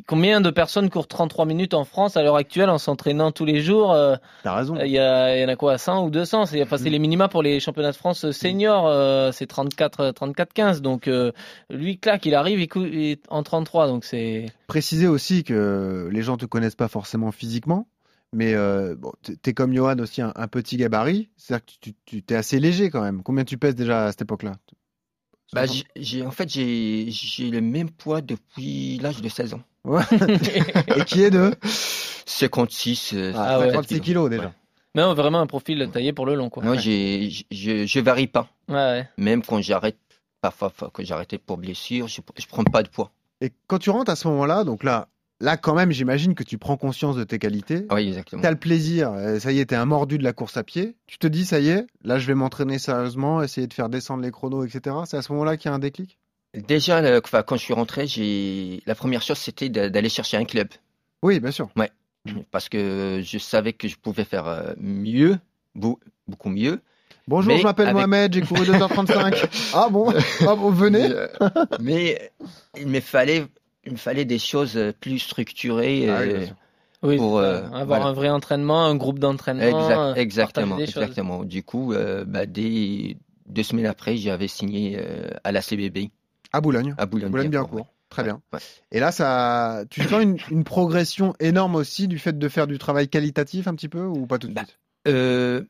combien 0.07 0.41
de 0.41 0.51
personnes 0.51 0.89
courent 0.91 1.07
33 1.09 1.45
minutes 1.45 1.75
en 1.75 1.85
France 1.85 2.17
à 2.17 2.23
l'heure 2.23 2.37
actuelle 2.37 2.71
en 2.71 2.79
s'entraînant 2.79 3.33
tous 3.33 3.45
les 3.45 3.61
jours 3.61 3.93
euh, 3.93 4.17
T'as 4.43 4.55
raison. 4.55 4.77
Il 4.83 4.91
y, 4.91 4.99
a- 4.99 5.37
il 5.37 5.43
y 5.43 5.45
en 5.45 5.49
a 5.49 5.57
quoi 5.57 5.77
100 5.79 6.05
ou 6.07 6.11
200 6.11 6.47
C'est 6.47 6.63
enfin, 6.63 6.79
c'est 6.79 6.91
les 6.91 6.99
minima 6.99 7.29
pour 7.29 7.43
les 7.43 7.61
championnats 7.61 7.93
de 7.93 7.97
France 7.97 8.31
seniors, 8.31 8.87
euh, 8.87 9.31
c'est 9.33 9.47
34 9.47 10.11
34 10.13 10.53
15. 10.53 10.83
Donc 10.83 11.09
euh, 11.09 11.33
lui 11.71 11.99
claque, 11.99 12.25
il 12.27 12.35
arrive 12.35 12.61
il 12.61 12.69
il 12.95 13.19
en 13.29 13.43
33 13.43 13.87
donc 13.89 14.05
c'est 14.05 14.47
préciser 14.67 15.07
aussi 15.07 15.45
que 15.45 16.09
les 16.13 16.23
gens 16.23 16.37
te 16.37 16.47
connaissent 16.47 16.75
pas 16.75 16.89
forcément 16.89 17.31
physiquement, 17.33 17.89
mais 18.33 18.55
euh, 18.55 18.95
bon, 18.97 19.13
t'es- 19.43 19.55
comme 19.55 19.75
Johan 19.75 19.99
aussi 19.99 20.21
un, 20.23 20.33
un 20.37 20.49
petit 20.49 20.77
gabarit, 20.77 21.29
c'est-à-dire 21.37 21.65
que 21.67 21.73
tu, 21.81 21.95
tu 22.05 22.23
t'es 22.23 22.35
assez 22.35 22.59
léger 22.61 22.91
quand 22.91 23.01
même. 23.03 23.23
Combien 23.23 23.45
tu 23.45 23.59
pèses 23.59 23.75
déjà 23.75 24.07
à 24.07 24.11
cette 24.13 24.23
époque-là? 24.23 24.53
Bah, 25.53 25.65
j'ai, 25.97 26.23
en 26.23 26.31
fait, 26.31 26.49
j'ai, 26.49 27.07
j'ai 27.09 27.51
le 27.51 27.61
même 27.61 27.91
poids 27.91 28.21
depuis 28.21 28.99
l'âge 28.99 29.23
de 29.23 29.29
16 29.29 29.55
ans. 29.55 29.63
Et 30.97 31.05
qui 31.05 31.23
est 31.23 31.31
de? 31.31 31.55
56, 32.27 33.13
euh, 33.15 33.33
Ah 33.35 33.59
ouais. 33.59 33.71
56 33.71 34.01
kilos 34.01 34.29
déjà. 34.29 34.43
Ouais. 34.45 34.51
non 34.95 35.15
vraiment 35.15 35.41
un 35.41 35.47
profil 35.47 35.89
taillé 35.93 36.13
pour 36.13 36.27
le 36.27 36.35
long 36.35 36.51
quoi. 36.51 36.63
Moi, 36.63 36.77
j'ai, 36.77 37.31
je, 37.51 37.87
je 37.87 38.01
varie 38.01 38.27
pas. 38.27 38.49
Ouais, 38.69 38.75
ouais. 38.75 39.09
Même 39.17 39.43
quand 39.43 39.63
j'arrête, 39.63 39.97
parfois, 40.43 40.69
parfois, 40.69 40.91
quand 40.93 41.05
j'arrêtais 41.05 41.39
pour 41.39 41.57
blessure, 41.57 42.09
je, 42.09 42.21
je 42.37 42.47
prends 42.47 42.65
pas 42.65 42.83
de 42.83 42.89
poids. 42.89 43.11
Et 43.41 43.51
quand 43.67 43.79
tu 43.79 43.89
rentres 43.91 44.11
à 44.11 44.17
ce 44.17 44.29
moment-là, 44.29 44.65
donc 44.65 44.85
là, 44.85 45.09
là 45.41 45.57
quand 45.57 45.75
même, 45.75 45.91
j'imagine 45.93 46.35
que 46.35 46.43
tu 46.43 46.59
prends 46.59 46.77
conscience 46.77 47.17
de 47.17 47.25
tes 47.25 47.39
qualités. 47.39 47.87
Oui, 47.91 48.09
exactement. 48.09 48.43
T'as 48.43 48.51
le 48.51 48.57
plaisir, 48.57 49.13
euh, 49.13 49.39
ça 49.39 49.53
y 49.53 49.61
est, 49.61 49.67
t'es 49.67 49.77
un 49.77 49.85
mordu 49.85 50.19
de 50.19 50.25
la 50.25 50.33
course 50.33 50.57
à 50.57 50.63
pied. 50.65 50.95
Tu 51.07 51.19
te 51.19 51.27
dis, 51.27 51.45
ça 51.45 51.61
y 51.61 51.69
est, 51.69 51.87
là, 52.05 52.19
je 52.19 52.27
vais 52.27 52.35
m'entraîner 52.35 52.79
sérieusement, 52.79 53.43
essayer 53.43 53.67
de 53.67 53.75
faire 53.75 53.89
descendre 53.89 54.23
les 54.23 54.31
chronos, 54.31 54.65
etc. 54.65 54.97
C'est 55.07 55.17
à 55.17 55.23
ce 55.23 55.33
moment-là 55.33 55.57
qu'il 55.57 55.71
y 55.71 55.73
a 55.73 55.75
un 55.75 55.79
déclic? 55.79 56.19
Déjà, 56.55 57.01
le- 57.03 57.21
enfin, 57.23 57.43
quand 57.43 57.57
je 57.57 57.63
suis 57.63 57.75
rentré, 57.75 58.07
j'ai, 58.07 58.83
la 58.87 58.95
première 58.95 59.23
chose, 59.23 59.39
c'était 59.39 59.69
d'aller 59.69 60.09
chercher 60.09 60.37
un 60.39 60.45
club. 60.45 60.69
Oui, 61.23 61.41
bien 61.41 61.51
sûr. 61.51 61.69
Parce 62.51 62.69
que 62.69 63.21
je 63.25 63.39
savais 63.39 63.73
que 63.73 63.89
je 63.89 63.97
pouvais 63.97 64.25
faire 64.25 64.47
euh, 64.47 64.73
mieux, 64.79 65.39
beau- 65.75 66.01
beaucoup 66.27 66.49
mieux. 66.51 66.81
Bonjour, 67.27 67.53
Mais 67.53 67.59
je 67.59 67.63
m'appelle 67.65 67.89
avec- 67.89 67.97
Mohamed, 67.97 68.33
j'ai 68.35 68.41
couru 68.41 68.65
2h35. 68.65 69.47
ah 69.75 69.89
bon? 69.91 70.13
Ah 70.47 70.55
bon, 70.57 70.71
venez 70.71 71.09
Mais, 71.09 71.15
euh, 71.15 71.29
mais 71.81 72.33
il 72.79 72.87
me 72.89 73.01
fallait, 73.01 73.47
il 73.85 73.93
me 73.93 73.97
fallait 73.97 74.25
des 74.25 74.39
choses 74.39 74.79
plus 75.01 75.19
structurées. 75.19 76.09
Ah 76.09 76.21
oui, 76.21 76.29
euh, 76.31 76.39
bien. 76.47 76.57
Oui, 77.03 77.17
Pour, 77.17 77.39
euh, 77.39 77.63
avoir 77.63 77.87
voilà. 77.87 78.07
un 78.07 78.13
vrai 78.13 78.29
entraînement, 78.29 78.85
un 78.85 78.97
groupe 78.97 79.21
d'entraînement. 79.21 79.63
Exact- 79.63 79.99
euh, 79.99 80.15
exactement, 80.15 80.77
choses. 80.79 80.89
exactement. 80.89 81.45
Du 81.45 81.63
coup, 81.63 81.93
euh, 81.93 82.25
bah, 82.25 82.45
dès 82.45 83.17
deux 83.47 83.63
semaines 83.63 83.87
après, 83.87 84.17
j'avais 84.17 84.49
signé 84.49 84.97
euh, 84.99 85.31
à 85.45 85.53
la 85.53 85.63
CBB 85.63 86.11
À 86.53 86.61
Boulogne. 86.61 86.95
à 86.99 87.07
boulogne 87.07 87.31
Boulogne-Billancourt. 87.31 87.87
Très 88.09 88.25
bien. 88.25 88.41
Ouais. 88.53 88.59
Et 88.91 89.01
là, 89.01 89.13
ça, 89.13 89.85
tu 89.91 90.03
sens 90.03 90.23
une, 90.23 90.39
une 90.51 90.65
progression 90.65 91.35
énorme 91.41 91.77
aussi 91.77 92.09
du 92.09 92.19
fait 92.19 92.37
de 92.37 92.49
faire 92.49 92.67
du 92.67 92.79
travail 92.79 93.09
qualitatif 93.09 93.69
un 93.69 93.75
petit 93.75 93.89
peu 93.89 94.03
ou 94.03 94.27
pas 94.27 94.39
tout 94.39 94.49
de 94.49 94.55
Bah, 94.55 94.65
suite? 94.65 94.79
Euh, 95.07 95.63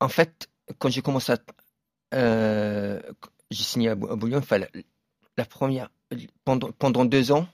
en 0.00 0.08
fait, 0.08 0.48
quand 0.78 0.88
j'ai 0.88 1.02
commencé 1.02 1.32
à. 1.32 1.38
euh, 2.14 3.00
j'ai 3.50 3.62
signé 3.62 3.90
à, 3.90 3.94
Bou- 3.94 4.08
à 4.10 4.16
Boulogne, 4.16 4.38
enfin, 4.38 4.58
la, 4.58 4.66
la 5.36 5.44
première. 5.44 5.90
Pendant, 6.44 6.70
pendant 6.72 7.04
deux 7.04 7.32
ans, 7.32 7.46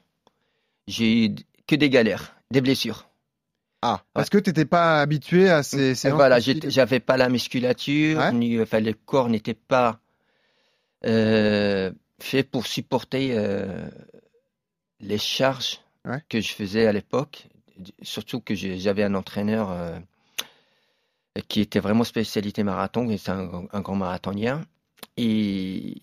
j'ai 0.87 1.27
eu 1.27 1.35
que 1.66 1.77
des 1.77 1.90
galères, 1.90 2.35
des 2.51 2.61
blessures. 2.61 3.09
Ah, 3.83 4.03
parce 4.12 4.29
que 4.31 4.38
tu 4.38 4.51
n'étais 4.51 4.64
pas 4.64 5.01
habitué 5.01 5.51
à 5.51 5.62
ces 5.62 5.94
séances 5.94 6.16
voilà, 6.16 6.40
j'avais 6.40 6.99
pas 7.01 7.16
la 7.16 7.29
musculature, 7.29 8.18
Ouais. 8.18 8.33
ni, 8.33 8.61
enfin, 8.61 8.81
le 8.81 8.92
corps 8.92 9.29
n'était 9.29 9.55
pas 9.55 10.01
euh, 11.07 11.92
fait 12.18 12.42
pour 12.42 12.66
supporter 12.66 13.31
euh, 13.38 13.88
les 15.01 15.18
charges 15.18 15.81
Ouais. 16.05 16.23
que 16.29 16.40
je 16.40 16.53
faisais 16.55 16.87
à 16.87 16.92
l'époque. 16.92 17.47
Surtout 18.03 18.40
que 18.40 18.55
j'avais 18.55 19.05
un 19.05 19.14
entraîneur 19.14 19.71
euh, 19.71 19.99
qui 21.49 21.61
était 21.61 21.79
vraiment 21.81 22.03
spécialité 22.05 22.64
marathon, 22.64 23.07
c'est 23.16 23.31
un, 23.31 23.68
un 23.73 23.81
grand 23.81 23.94
marathonien. 23.94 24.62
Et 25.16 25.99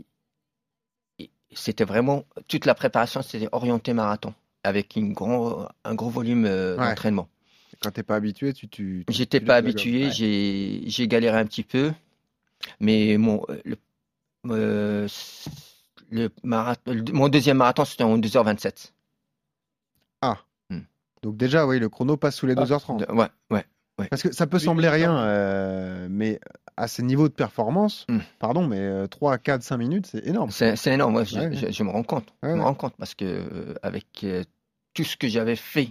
c'était 1.55 1.83
vraiment 1.85 2.23
toute 2.47 2.65
la 2.65 2.75
préparation, 2.75 3.21
c'était 3.23 3.49
orienté 3.51 3.93
marathon, 3.93 4.33
avec 4.63 4.95
une 4.95 5.13
grand, 5.13 5.67
un 5.83 5.95
gros 5.95 6.09
volume 6.09 6.45
euh, 6.45 6.77
Ouais. 6.77 6.89
d'entraînement. 6.89 7.27
Quand 7.81 7.91
t'es 7.91 8.03
pas 8.03 8.15
habitué, 8.15 8.53
tu. 8.53 8.67
tu 8.69 9.03
tu- 9.07 9.13
J'étais 9.13 9.39
pas 9.41 9.55
habitué. 9.55 10.05
Ouais. 10.05 10.11
j'ai 10.11 11.07
galéré 11.07 11.37
un 11.37 11.45
petit 11.45 11.63
peu, 11.63 11.91
mais 12.79 13.17
mon 13.17 13.41
le, 13.65 13.75
euh, 14.47 15.07
le 16.11 16.29
marathon, 16.43 16.93
le- 16.93 17.03
mon 17.11 17.27
deuxième 17.29 17.57
marathon 17.57 17.83
c'était 17.85 18.03
en 18.03 18.17
2h27. 18.17 18.91
Donc 21.23 21.37
déjà, 21.37 21.65
oui, 21.65 21.79
le 21.79 21.89
chrono 21.89 22.17
passe 22.17 22.35
sous 22.35 22.45
les 22.45 22.53
Ah. 22.55 22.61
2h30. 22.63 22.99
De- 22.99 23.11
Ouais, 23.11 23.25
ouais. 23.49 23.65
Parce 24.11 24.21
que 24.21 24.31
ça 24.31 24.45
peut 24.45 24.57
Oui, 24.57 24.63
sembler 24.63 24.89
rien, 24.89 25.17
euh, 25.17 26.07
mais 26.07 26.39
à 26.77 26.87
ce 26.87 27.01
niveau 27.01 27.27
de 27.29 27.33
performance, 27.33 28.05
Hmm. 28.09 28.19
pardon, 28.39 28.67
mais 28.67 28.79
euh, 28.79 29.07
3, 29.07 29.37
4, 29.37 29.63
5 29.63 29.77
minutes, 29.77 30.07
c'est 30.07 30.25
énorme. 30.27 30.51
C'est 30.51 30.75
c'est 30.75 30.91
énorme, 30.93 31.13
moi, 31.13 31.23
je, 31.23 31.37
Ouais, 31.39 31.53
je- 31.55 31.71
je 31.71 31.83
me 31.83 31.89
rends 31.89 32.03
compte, 32.03 32.27
Ouais, 32.43 32.51
je 32.51 32.55
me 32.55 32.63
rends 32.63 32.73
compte 32.75 32.95
parce 32.97 33.15
que 33.15 33.25
euh, 33.25 33.73
avec 33.83 34.05
euh, 34.23 34.43
tout 34.93 35.03
ce 35.03 35.15
que 35.17 35.27
j'avais 35.27 35.55
fait, 35.55 35.89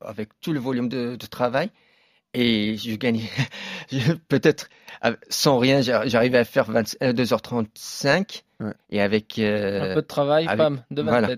avec 0.00 0.28
tout 0.40 0.52
le 0.52 0.60
volume 0.60 0.88
de, 0.88 1.16
de 1.16 1.26
travail, 1.26 1.70
et 2.36 2.76
je 2.76 2.96
gagnais 2.96 3.28
peut-être 4.28 4.68
euh, 5.04 5.14
sans 5.28 5.58
rien, 5.58 5.80
j'a- 5.82 6.06
j'arrivais 6.08 6.38
à 6.38 6.44
faire 6.44 6.70
20 6.70 6.96
euh, 7.02 7.12
2h35 7.12 8.42
Ouais. 8.60 8.72
et 8.90 9.00
avec 9.00 9.38
euh, 9.38 9.90
Un 9.90 9.94
peu 9.94 10.02
de 10.02 10.06
travail, 10.06 10.46
avec- 10.46 10.58
pam, 10.58 10.82
de 10.90 11.02
voilà. 11.02 11.28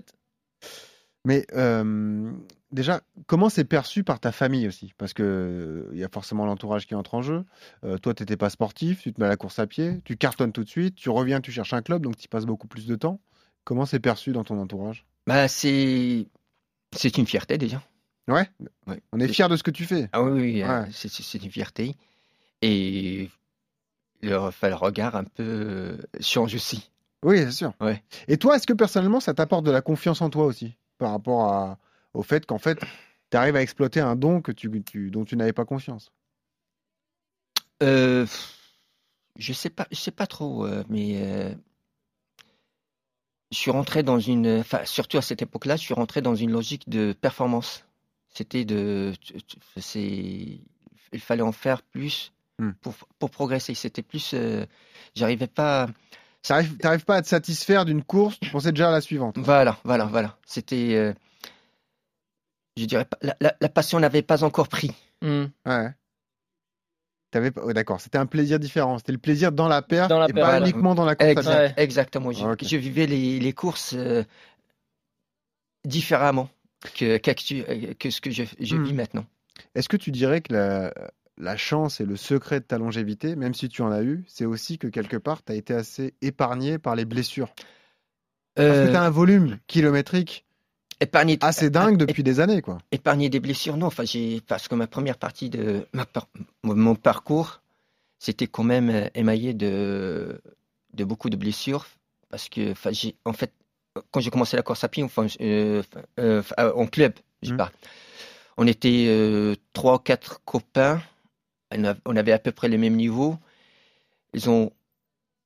27. 1.27 1.47
Mais 1.53 1.59
euh, 1.59 2.31
déjà, 2.71 3.01
comment 3.25 3.49
c'est 3.49 3.63
perçu 3.65 4.03
par 4.03 4.19
ta 4.19 4.31
famille 4.31 4.67
aussi? 4.67 4.93
Parce 4.97 5.13
que 5.13 5.23
euh, 5.23 5.89
il 5.93 5.99
y 5.99 6.03
a 6.03 6.09
forcément 6.09 6.45
l'entourage 6.45 6.87
qui 6.87 6.95
entre 6.95 7.13
en 7.15 7.21
jeu. 7.21 7.43
Euh, 7.83 7.97
toi, 7.97 8.13
tu 8.13 8.23
n'étais 8.23 8.37
pas 8.37 8.49
sportif, 8.49 9.01
tu 9.01 9.13
te 9.13 9.19
mets 9.19 9.25
à 9.27 9.29
la 9.29 9.37
course 9.37 9.59
à 9.59 9.67
pied, 9.67 10.01
tu 10.05 10.17
cartonnes 10.17 10.51
tout 10.51 10.63
de 10.63 10.69
suite, 10.69 10.95
tu 10.95 11.09
reviens, 11.09 11.41
tu 11.41 11.51
cherches 11.51 11.73
un 11.73 11.81
club, 11.81 12.01
donc 12.03 12.17
tu 12.17 12.25
y 12.25 12.27
passes 12.27 12.45
beaucoup 12.45 12.67
plus 12.67 12.85
de 12.87 12.95
temps. 12.95 13.19
Comment 13.63 13.85
c'est 13.85 13.99
perçu 13.99 14.31
dans 14.31 14.43
ton 14.43 14.57
entourage? 14.59 15.05
Bah, 15.27 15.47
c'est 15.47 16.25
c'est 16.95 17.17
une 17.17 17.27
fierté 17.27 17.57
déjà. 17.57 17.81
Ouais, 18.29 18.49
Ouais. 18.87 19.01
on 19.11 19.19
est 19.19 19.27
fier 19.27 19.49
de 19.49 19.55
ce 19.57 19.63
que 19.63 19.71
tu 19.71 19.85
fais. 19.85 20.09
Ah 20.13 20.21
oui, 20.23 20.41
oui, 20.41 20.63
Ouais. 20.63 20.85
c'est 20.91 21.09
c'est- 21.09 21.43
une 21.43 21.51
fierté. 21.51 21.95
Et 22.61 23.29
le, 24.21 24.37
enfin, 24.37 24.69
le 24.69 24.75
regard 24.75 25.15
un 25.15 25.23
peu 25.25 25.97
change 26.19 26.55
aussi. 26.55 26.89
Oui, 27.23 27.37
c'est 27.39 27.51
sûr. 27.51 27.73
Ouais. 27.81 28.03
Et 28.27 28.37
toi, 28.37 28.55
est-ce 28.55 28.67
que 28.67 28.73
personnellement, 28.73 29.19
ça 29.19 29.33
t'apporte 29.33 29.65
de 29.65 29.71
la 29.71 29.81
confiance 29.81 30.21
en 30.21 30.29
toi 30.29 30.45
aussi? 30.45 30.75
Par 30.97 31.11
rapport 31.11 31.45
à, 31.53 31.79
au 32.13 32.23
fait 32.23 32.45
qu'en 32.45 32.57
fait, 32.59 32.79
tu 33.31 33.37
arrives 33.37 33.55
à 33.55 33.61
exploiter 33.61 33.99
un 34.01 34.15
don 34.15 34.41
que 34.41 34.51
tu, 34.51 34.83
tu- 34.83 35.11
dont 35.11 35.25
tu 35.25 35.35
n'avais 35.37 35.53
pas 35.53 35.65
conscience 35.65 36.11
Euh, 37.83 38.25
je 39.37 39.53
sais 39.53 39.69
pas, 39.69 39.87
je 39.91 39.97
sais 39.97 40.11
pas 40.11 40.27
trop, 40.27 40.65
euh, 40.65 40.83
mais 40.89 41.21
euh, 41.21 41.53
je 43.51 43.57
suis 43.57 43.71
rentré 43.71 44.03
dans 44.03 44.19
une, 44.19 44.59
enfin 44.59 44.83
surtout 44.85 45.17
à 45.17 45.21
cette 45.21 45.41
époque-là, 45.41 45.75
je 45.77 45.81
suis 45.81 45.93
rentré 45.93 46.21
dans 46.21 46.35
une 46.35 46.51
logique 46.51 46.89
de 46.89 47.13
performance. 47.13 47.85
C'était 48.29 48.65
de, 48.65 49.13
c'est, 49.77 50.59
il 51.13 51.19
fallait 51.19 51.41
en 51.43 51.51
faire 51.51 51.81
plus 51.81 52.33
Hmm. 52.59 52.71
pour 52.81 52.95
pour 53.19 53.29
progresser. 53.29 53.75
C'était 53.75 54.01
plus, 54.01 54.31
euh, 54.33 54.65
j'arrivais 55.15 55.47
pas. 55.47 55.87
Tu 56.43 56.53
n'arrives 56.83 57.05
pas 57.05 57.15
à 57.17 57.21
te 57.21 57.27
satisfaire 57.27 57.83
d'une 57.85 58.03
course, 58.03 58.39
tu 58.39 58.49
pensais 58.49 58.71
déjà 58.71 58.89
à 58.89 58.91
la 58.91 59.01
suivante. 59.01 59.37
Voilà, 59.37 59.77
voilà, 59.83 60.05
voilà. 60.05 60.37
C'était, 60.45 60.93
euh, 60.95 61.13
je 62.77 62.85
dirais 62.85 63.05
pas, 63.05 63.17
la, 63.21 63.35
la- 63.41 63.55
la 63.59 63.69
passion 63.69 63.99
n'avait 63.99 64.21
pas 64.21 64.43
encore 64.43 64.67
pris. 64.69 64.91
Hmm. 65.21 65.45
Ouais. 65.65 65.89
T'avais 67.31 67.51
pas... 67.51 67.73
D'accord, 67.73 67.99
c'était 67.99 68.17
un 68.17 68.25
plaisir 68.25 68.59
différent. 68.59 68.97
C'était 68.97 69.11
le 69.11 69.17
plaisir 69.17 69.51
dans 69.51 69.67
la 69.67 69.81
perte 69.81 70.09
Dans 70.09 70.19
la 70.19 70.29
et 70.29 70.33
perte, 70.33 70.45
pas 70.45 70.51
voilà. 70.51 70.65
uniquement 70.65 70.95
dans 70.95 71.03
la 71.05 71.15
course. 71.15 71.29
Exact, 71.29 71.57
Ouais. 71.57 71.73
Exactement. 71.83 72.31
Je, 72.31 72.77
vivais 72.77 73.07
les, 73.07 73.39
les 73.39 73.53
courses 73.53 73.93
euh, 73.97 74.23
différemment 75.85 76.49
que, 76.95 77.15
euh, 77.15 77.93
que 77.99 78.09
ce 78.09 78.21
que 78.21 78.31
je, 78.31 78.43
je 78.59 78.75
Hmm. 78.77 78.83
vis 78.83 78.93
maintenant. 78.93 79.25
Est-ce 79.75 79.89
que 79.89 79.97
tu 79.97 80.11
dirais 80.11 80.39
que 80.41 80.53
la, 80.53 80.93
la 81.37 81.57
chance 81.57 82.01
et 82.01 82.05
le 82.05 82.15
secret 82.15 82.59
de 82.59 82.65
ta 82.65 82.77
longévité, 82.77 83.35
même 83.35 83.53
si 83.53 83.69
tu 83.69 83.81
en 83.81 83.91
as 83.91 84.03
eu, 84.03 84.23
c'est 84.27 84.45
aussi 84.45 84.77
que 84.77 84.87
quelque 84.87 85.17
part, 85.17 85.43
tu 85.43 85.51
as 85.51 85.55
été 85.55 85.73
assez 85.73 86.13
épargné 86.21 86.77
par 86.79 86.95
les 86.95 87.05
blessures 87.05 87.49
Parce 88.55 88.67
que 88.79 88.85
Euh, 88.85 88.89
tu 88.91 88.95
as 88.95 89.03
un 89.03 89.09
volume 89.09 89.57
kilométrique 89.67 90.45
épargner, 90.99 91.37
assez 91.41 91.69
dingue 91.69 91.97
depuis 91.97 92.23
des 92.23 92.39
années. 92.39 92.61
quoi. 92.61 92.79
épargner 92.91 93.29
des 93.29 93.39
blessures, 93.39 93.77
non. 93.77 93.85
Enfin, 93.87 94.03
j'ai, 94.03 94.41
parce 94.41 94.67
que 94.67 94.75
ma 94.75 94.87
première 94.87 95.17
partie 95.17 95.49
de 95.49 95.85
ma 95.93 96.05
par- 96.05 96.27
mon 96.63 96.95
parcours, 96.95 97.61
c'était 98.19 98.47
quand 98.47 98.63
même 98.63 98.89
euh, 98.89 99.07
émaillé 99.13 99.53
de, 99.53 100.41
de 100.93 101.03
beaucoup 101.03 101.29
de 101.29 101.37
blessures. 101.37 101.85
Parce 102.29 102.49
que, 102.49 102.71
enfin, 102.71 102.89
en 103.25 103.33
fait, 103.33 103.53
quand 104.11 104.19
j'ai 104.19 104.31
commencé 104.31 104.57
la 104.57 104.63
course 104.63 104.83
à 104.83 104.89
pied, 104.89 105.03
enfin, 105.03 105.27
euh, 105.39 105.83
euh, 106.19 106.41
euh, 106.59 106.73
en 106.73 106.87
club, 106.87 107.13
je 107.43 107.51
Mhm. 107.51 107.57
parle, 107.57 107.71
on 108.57 108.65
était 108.67 109.05
euh, 109.07 109.55
trois 109.73 109.95
ou 109.95 109.99
quatre 109.99 110.41
copains. 110.45 110.99
On 112.05 112.15
avait 112.15 112.31
à 112.31 112.39
peu 112.39 112.51
près 112.51 112.67
le 112.69 112.77
même 112.77 112.95
niveau. 112.95 113.37
Ils 114.33 114.49
ont 114.49 114.71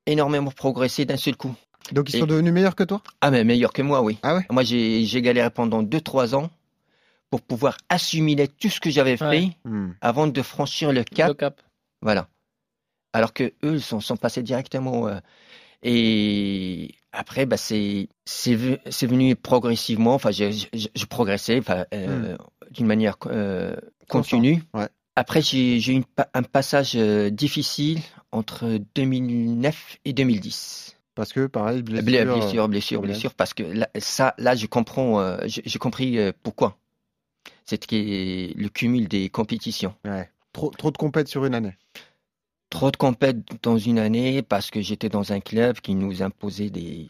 énormément 0.06 0.52
progressé 0.52 1.06
d'un 1.06 1.18
seul 1.18 1.36
coup. 1.36 1.54
Donc 1.92 2.10
ils 2.10 2.16
Et- 2.16 2.20
sont 2.20 2.26
devenus 2.26 2.54
meilleurs 2.54 2.76
que 2.76 2.84
toi? 2.84 3.02
Ah, 3.22 3.32
mais 3.32 3.44
meilleur 3.44 3.74
que 3.74 3.82
moi, 3.82 4.02
oui. 4.02 4.18
Ah 4.24 4.36
ouais? 4.36 4.46
Moi, 4.50 4.64
j'ai 4.64 5.22
galéré 5.22 5.50
pendant 5.50 5.82
2-3 5.84 6.36
ans 6.36 6.50
pour 7.30 7.42
pouvoir 7.42 7.78
assimiler 7.90 8.48
tout 8.48 8.70
ce 8.70 8.80
que 8.80 8.90
j'avais 8.90 9.18
fait 9.18 9.26
Ouais. 9.26 9.50
Hmm. 9.66 9.92
avant 10.02 10.28
de 10.28 10.42
franchir 10.42 10.92
le 10.92 11.04
cap. 11.04 11.30
Le 11.30 11.34
cap. 11.34 11.62
Voilà. 12.02 12.28
Alors 13.14 13.34
que 13.34 13.44
eux, 13.64 13.76
ils 13.76 13.82
sont, 13.82 14.00
sont 14.00 14.18
passés 14.18 14.44
directement. 14.44 15.08
euh, 15.08 15.20
et 15.84 16.94
après, 17.12 17.46
bah, 17.46 17.58
c'est 17.58 18.08
c'est 18.26 18.56
ve- 18.56 18.80
c'est 18.90 19.08
venu 19.08 19.36
progressivement. 19.36 20.14
Enfin, 20.14 20.32
je, 20.32 20.52
je, 20.74 20.88
je 20.94 21.06
progressais 21.06 21.60
enfin, 21.60 21.86
euh, 21.94 22.38
d'une 22.70 22.86
manière 22.86 23.18
euh, 23.28 23.76
continue. 24.08 24.64
Ouais. 24.74 24.88
Après, 25.16 25.42
j'ai 25.42 25.80
j'ai 25.80 25.98
eu 25.98 26.04
un 26.34 26.44
passage 26.44 26.94
euh, 26.96 27.30
difficile 27.30 28.00
entre 28.32 28.80
2009 28.96 29.98
et 30.06 30.14
2010. 30.14 30.98
Parce 31.16 31.34
que 31.34 31.48
pareil, 31.48 31.82
blessure. 31.82 32.06
Blessure, 32.06 32.36
blessure, 32.36 32.68
blessure, 32.70 33.02
blessure, 33.02 33.34
parce 33.34 33.54
que 33.54 33.64
là, 33.64 33.90
ça, 34.00 34.34
là, 34.38 34.56
je 34.56 34.66
comprends, 34.68 35.20
euh, 35.20 35.38
j'ai 35.46 35.62
j'ai 35.66 35.80
compris 35.80 36.18
euh, 36.18 36.32
pourquoi. 36.44 36.78
C'était 37.66 38.54
le 38.56 38.70
cumul 38.70 39.08
des 39.08 39.30
compétitions. 39.30 39.96
Ouais. 40.06 40.30
Trop, 40.54 40.70
trop 40.70 40.92
de 40.92 40.98
compètes 40.98 41.28
sur 41.28 41.46
une 41.46 41.56
année. 41.56 41.76
Trop 42.70 42.92
de 42.92 42.98
compètes 42.98 43.40
dans 43.64 43.78
une 43.78 44.00
année 44.00 44.42
parce 44.42 44.72
que 44.72 44.82
j'étais 44.82 45.10
dans 45.10 45.34
un 45.34 45.42
club 45.42 45.80
qui 45.80 45.96
nous 45.96 46.22
imposait 46.24 46.70
des, 46.70 47.10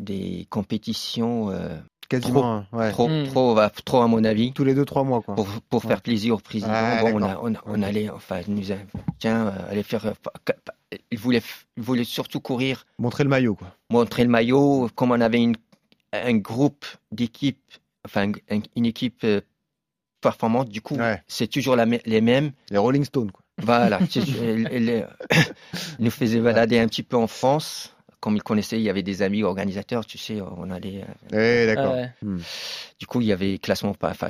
des 0.00 0.46
compétitions 0.50 1.50
euh, 1.50 1.76
Quasiment. 2.10 2.66
ouais. 2.72 2.90
trop, 2.90 3.08
Mm. 3.08 3.26
trop, 3.28 3.54
va- 3.54 3.70
trop 3.70 4.02
à 4.02 4.06
mon 4.08 4.22
avis. 4.24 4.52
Tous 4.52 4.64
les 4.64 4.74
deux, 4.74 4.84
trois 4.84 5.04
mois. 5.04 5.22
Quoi. 5.22 5.34
Pour, 5.36 5.46
pour 5.70 5.82
faire 5.82 6.02
plaisir 6.02 6.34
au 6.34 6.38
président, 6.38 6.70
Ah, 6.74 7.00
bon, 7.02 7.14
on, 7.14 7.22
a- 7.22 7.38
on, 7.40 7.54
a- 7.54 7.62
on 7.66 7.78
Ok. 7.80 7.84
allait, 7.88 8.10
enfin, 8.10 8.40
il 8.46 8.54
nous 8.54 8.72
a, 8.72 8.76
tiens, 9.18 9.54
euh, 9.72 9.82
faire, 9.84 10.06
euh, 10.06 10.52
il 11.12 11.18
voulait, 11.18 11.40
il 11.76 11.82
voulait 11.82 12.04
surtout 12.04 12.40
courir 12.40 12.84
Montrer 12.98 13.22
le 13.24 13.30
maillot. 13.30 13.54
Quoi. 13.54 13.68
montrer 13.90 14.24
le 14.24 14.30
maillot, 14.30 14.88
comme 14.96 15.12
on 15.12 15.20
avait 15.20 15.40
une, 15.40 15.54
un 16.12 16.34
groupe 16.38 16.84
d'équipes, 17.12 17.62
enfin 18.04 18.32
un- 18.50 18.60
une 18.76 18.86
équipe 18.86 19.22
euh, 19.24 19.40
performante, 20.20 20.68
du 20.68 20.82
coup, 20.82 20.96
Ouais. 20.96 21.22
c'est 21.28 21.46
toujours 21.46 21.76
la, 21.76 21.86
les 21.86 22.20
mêmes. 22.20 22.50
Les 22.70 22.78
Rolling 22.78 23.04
Stones. 23.04 23.30
Quoi. 23.30 23.42
Voilà, 23.62 23.98
c'est- 24.10 24.20
elle- 24.42 24.68
elle- 24.72 25.08
ils 25.98 26.04
nous 26.06 26.10
faisaient 26.10 26.40
balader 26.40 26.78
un 26.78 26.88
petit 26.88 27.02
peu 27.04 27.16
en 27.16 27.26
France. 27.26 27.94
Comme 28.20 28.36
ils 28.36 28.42
connaissaient, 28.42 28.78
il 28.78 28.82
y 28.82 28.90
avait 28.90 29.02
des 29.02 29.22
amis 29.22 29.42
organisateurs, 29.42 30.04
tu 30.04 30.18
sais, 30.18 30.40
on 30.42 30.70
allait. 30.70 31.04
euh, 31.32 31.64
Eh, 31.64 31.66
d'accord. 31.74 31.94
Ouais. 31.94 32.12
Hmm. 32.22 32.38
Du 32.98 33.06
coup, 33.06 33.20
il 33.22 33.26
y 33.28 33.32
avait 33.32 33.58
classement 33.58 33.94
par. 33.94 34.10
Enfin, 34.10 34.28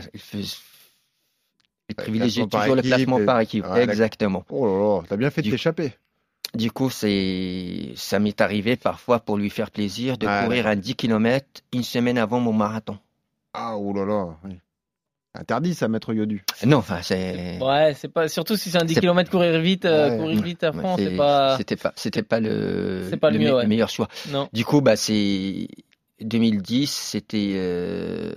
classement 1.96 2.48
par 2.48 2.60
toujours 2.62 2.74
le 2.76 2.80
équipe 2.80 2.88
classement 2.94 3.18
et- 3.18 3.24
par 3.24 3.40
équipe. 3.40 3.64
Exactement. 3.76 4.44
Oh 4.50 4.66
là 4.66 4.72
là, 5.00 5.06
t'as 5.08 5.16
bien 5.16 5.30
fait 5.30 5.42
de 5.42 5.46
Du- 5.46 5.50
t'échapper. 5.50 5.92
Du 6.54 6.70
coup, 6.72 6.90
c'est, 6.90 7.92
ça 7.96 8.18
m'est 8.18 8.40
arrivé 8.40 8.76
parfois 8.76 9.20
pour 9.20 9.36
lui 9.36 9.50
faire 9.50 9.70
plaisir 9.70 10.18
de 10.18 10.26
Ah, 10.28 10.42
courir 10.44 10.66
un 10.66 10.76
10 10.76 10.94
km 10.96 11.46
une 11.72 11.82
semaine 11.84 12.18
avant 12.18 12.40
mon 12.40 12.52
marathon. 12.52 12.98
Ah, 13.52 13.76
oh 13.76 13.92
là 13.92 14.04
là. 14.04 14.36
oui. 14.44 14.58
Interdit 15.34 15.74
ça, 15.74 15.86
maître 15.86 16.12
Yodu. 16.12 16.44
Non, 16.66 16.78
enfin, 16.78 17.00
c'est. 17.02 17.58
Ouais, 17.62 17.94
c'est 17.96 18.08
pas 18.08 18.28
surtout 18.28 18.56
si 18.56 18.68
c'est 18.70 18.78
un 18.82 18.84
10 18.84 18.94
C'est- 18.94 19.00
km 19.00 19.30
courir 19.30 19.60
vite, 19.60 19.84
euh, 19.84 20.10
Ouais. 20.10 20.16
courir 20.18 20.42
vite 20.42 20.64
à 20.64 20.72
fond, 20.72 20.96
c'est- 20.96 21.16
pas 21.16 21.56
C'était 21.56 21.76
pas, 21.76 21.92
c'était 21.94 22.22
pas 22.24 22.40
le, 22.40 23.06
C'est 23.10 23.16
pas 23.16 23.30
le 23.30 23.38
mieux, 23.38 23.50
me- 23.50 23.54
ouais. 23.56 23.66
meilleur 23.68 23.88
choix. 23.88 24.08
non. 24.32 24.48
Du 24.52 24.64
coup, 24.64 24.80
bah, 24.80 24.96
c'est 24.96 25.68
2010, 26.20 26.90
c'était 26.90 27.52
euh, 27.54 28.32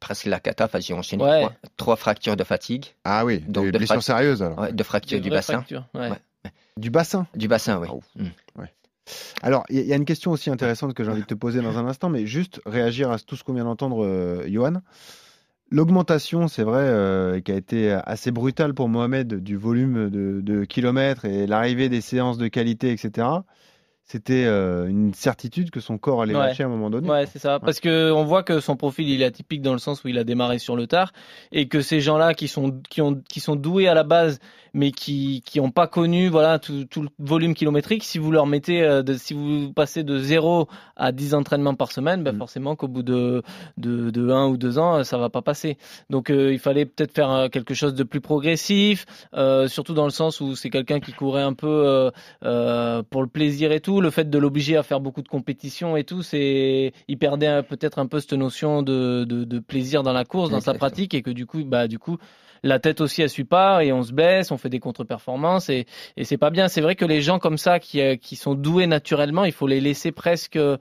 presque 0.00 0.24
la 0.24 0.40
cata. 0.40 0.64
Enfin, 0.64 0.80
j'ai 0.80 0.94
enchaîné 0.94 1.22
Ouais. 1.22 1.40
trois, 1.42 1.52
trois 1.76 1.96
fractures 1.96 2.36
de 2.36 2.44
fatigue, 2.44 2.86
Ah 3.04 3.26
oui, 3.26 3.40
Donc, 3.46 3.66
des 3.66 3.72
de 3.72 3.78
blessures 3.78 4.02
sérieuses 4.02 4.42
alors. 4.42 4.58
ouais, 4.58 4.72
de 4.72 4.82
fractures 4.82 5.20
du 5.20 5.28
bassin. 5.28 5.52
fractures, 5.54 5.84
ouais. 5.94 6.08
Ouais. 6.10 6.50
Du 6.78 6.88
bassin. 6.90 7.26
Du 7.34 7.46
bassin, 7.48 7.78
oui. 7.78 7.88
Ah. 7.90 8.22
Mm. 8.22 8.64
Alors, 9.42 9.64
il 9.70 9.80
y, 9.80 9.84
y 9.86 9.92
a 9.92 9.96
une 9.96 10.04
question 10.04 10.30
aussi 10.32 10.50
intéressante 10.50 10.92
que 10.94 11.02
j'ai 11.04 11.10
envie 11.10 11.22
de 11.22 11.26
te 11.26 11.34
poser 11.34 11.60
dans 11.62 11.78
un 11.78 11.86
instant, 11.86 12.08
mais 12.10 12.26
juste 12.26 12.60
réagir 12.66 13.10
à 13.10 13.18
tout 13.18 13.36
ce 13.36 13.44
qu'on 13.44 13.54
vient 13.54 13.64
d'entendre, 13.64 14.04
euh, 14.04 14.44
Johan. 14.48 14.80
L'augmentation, 15.70 16.48
c'est 16.48 16.62
vrai, 16.62 16.82
euh, 16.84 17.40
qui 17.40 17.52
a 17.52 17.56
été 17.56 17.92
assez 17.92 18.30
brutale 18.30 18.72
pour 18.72 18.88
Mohamed 18.88 19.42
du 19.42 19.56
volume 19.56 20.08
de, 20.08 20.40
de 20.40 20.64
kilomètres 20.64 21.26
et 21.26 21.46
l'arrivée 21.46 21.90
des 21.90 22.00
séances 22.00 22.38
de 22.38 22.48
qualité, 22.48 22.90
etc. 22.90 23.28
C'était 24.10 24.46
euh, 24.46 24.86
une 24.88 25.12
certitude 25.12 25.70
que 25.70 25.80
son 25.80 25.98
corps 25.98 26.22
allait 26.22 26.34
Ouais. 26.34 26.46
lâcher 26.46 26.62
à 26.62 26.66
un 26.66 26.70
moment 26.70 26.88
donné. 26.88 27.10
Ouais, 27.10 27.26
c'est 27.26 27.38
ça. 27.38 27.60
Parce 27.60 27.78
que 27.78 28.10
on 28.10 28.24
voit 28.24 28.42
que 28.42 28.58
son 28.58 28.74
profil 28.74 29.06
il 29.06 29.20
est 29.20 29.26
atypique 29.26 29.60
dans 29.60 29.74
le 29.74 29.78
sens 29.78 30.02
où 30.02 30.08
il 30.08 30.16
a 30.16 30.24
démarré 30.24 30.58
sur 30.58 30.76
le 30.76 30.86
tard 30.86 31.12
et 31.52 31.68
que 31.68 31.82
ces 31.82 32.00
gens-là 32.00 32.32
qui 32.32 32.48
sont 32.48 32.80
qui 32.88 33.02
ont 33.02 33.20
qui 33.28 33.40
sont 33.40 33.54
doués 33.54 33.86
à 33.86 33.92
la 33.92 34.04
base 34.04 34.38
mais 34.72 34.92
qui 34.92 35.42
qui 35.44 35.60
ont 35.60 35.70
pas 35.70 35.86
connu 35.88 36.28
voilà 36.28 36.58
tout, 36.58 36.86
tout 36.86 37.02
le 37.02 37.08
volume 37.18 37.52
kilométrique, 37.52 38.02
si 38.02 38.18
vous 38.18 38.32
leur 38.32 38.46
mettez 38.46 38.82
euh, 38.82 39.02
de, 39.02 39.12
si 39.14 39.34
vous 39.34 39.72
passez 39.74 40.04
de 40.04 40.18
0 40.18 40.68
à 40.96 41.12
10 41.12 41.34
entraînements 41.34 41.74
par 41.74 41.92
semaine, 41.92 42.22
ben 42.22 42.34
forcément 42.36 42.76
qu'au 42.76 42.88
bout 42.88 43.02
de 43.02 43.42
de 43.76 44.08
de 44.10 44.30
1 44.30 44.46
ou 44.46 44.56
2 44.56 44.78
ans, 44.78 45.04
ça 45.04 45.18
va 45.18 45.28
pas 45.28 45.42
passer. 45.42 45.76
Donc 46.08 46.30
euh, 46.30 46.50
il 46.52 46.58
fallait 46.58 46.86
peut-être 46.86 47.12
faire 47.12 47.48
quelque 47.52 47.74
chose 47.74 47.92
de 47.94 48.04
plus 48.04 48.20
progressif, 48.22 49.04
surtout 49.66 49.92
dans 49.92 50.04
le 50.04 50.10
sens 50.10 50.40
où 50.40 50.54
c'est 50.56 50.70
quelqu'un 50.70 51.00
qui 51.00 51.12
courait 51.12 51.42
un 51.42 51.52
peu 51.52 52.10
pour 52.40 53.22
le 53.22 53.28
plaisir 53.28 53.70
et 53.72 53.80
tout. 53.80 53.97
Le 54.00 54.10
fait 54.10 54.28
de 54.28 54.38
l'obliger 54.38 54.76
à 54.76 54.82
faire 54.82 55.00
beaucoup 55.00 55.22
de 55.22 55.28
compétitions 55.28 55.96
et 55.96 56.04
tout, 56.04 56.22
c'est 56.22 56.92
il 57.08 57.18
perdait 57.18 57.62
peut-être 57.62 57.98
un 57.98 58.06
peu 58.06 58.20
cette 58.20 58.32
notion 58.32 58.82
de, 58.82 59.24
de, 59.24 59.44
de 59.44 59.58
plaisir 59.58 60.02
dans 60.02 60.12
la 60.12 60.24
course, 60.24 60.50
dans 60.50 60.60
sa 60.60 60.74
pratique 60.74 61.14
et 61.14 61.22
que 61.22 61.30
du 61.30 61.46
coup, 61.46 61.64
bah 61.64 61.88
du 61.88 61.98
coup. 61.98 62.18
La 62.64 62.80
tête 62.80 63.00
aussi 63.00 63.22
elle 63.22 63.30
suit 63.30 63.44
pas 63.44 63.84
et 63.84 63.92
on 63.92 64.02
se 64.02 64.12
blesse, 64.12 64.50
on 64.50 64.58
fait 64.58 64.68
des 64.68 64.80
contre-performances 64.80 65.68
et, 65.68 65.86
et 66.16 66.24
c'est 66.24 66.38
pas 66.38 66.50
bien. 66.50 66.66
C'est 66.66 66.80
vrai 66.80 66.96
que 66.96 67.04
les 67.04 67.22
gens 67.22 67.38
comme 67.38 67.56
ça 67.56 67.78
qui, 67.78 68.00
euh, 68.00 68.16
qui 68.16 68.34
sont 68.34 68.54
doués 68.56 68.88
naturellement, 68.88 69.44
il 69.44 69.52
faut 69.52 69.68
les 69.68 69.80
laisser 69.80 70.10
presque 70.10 70.56
euh, 70.56 70.76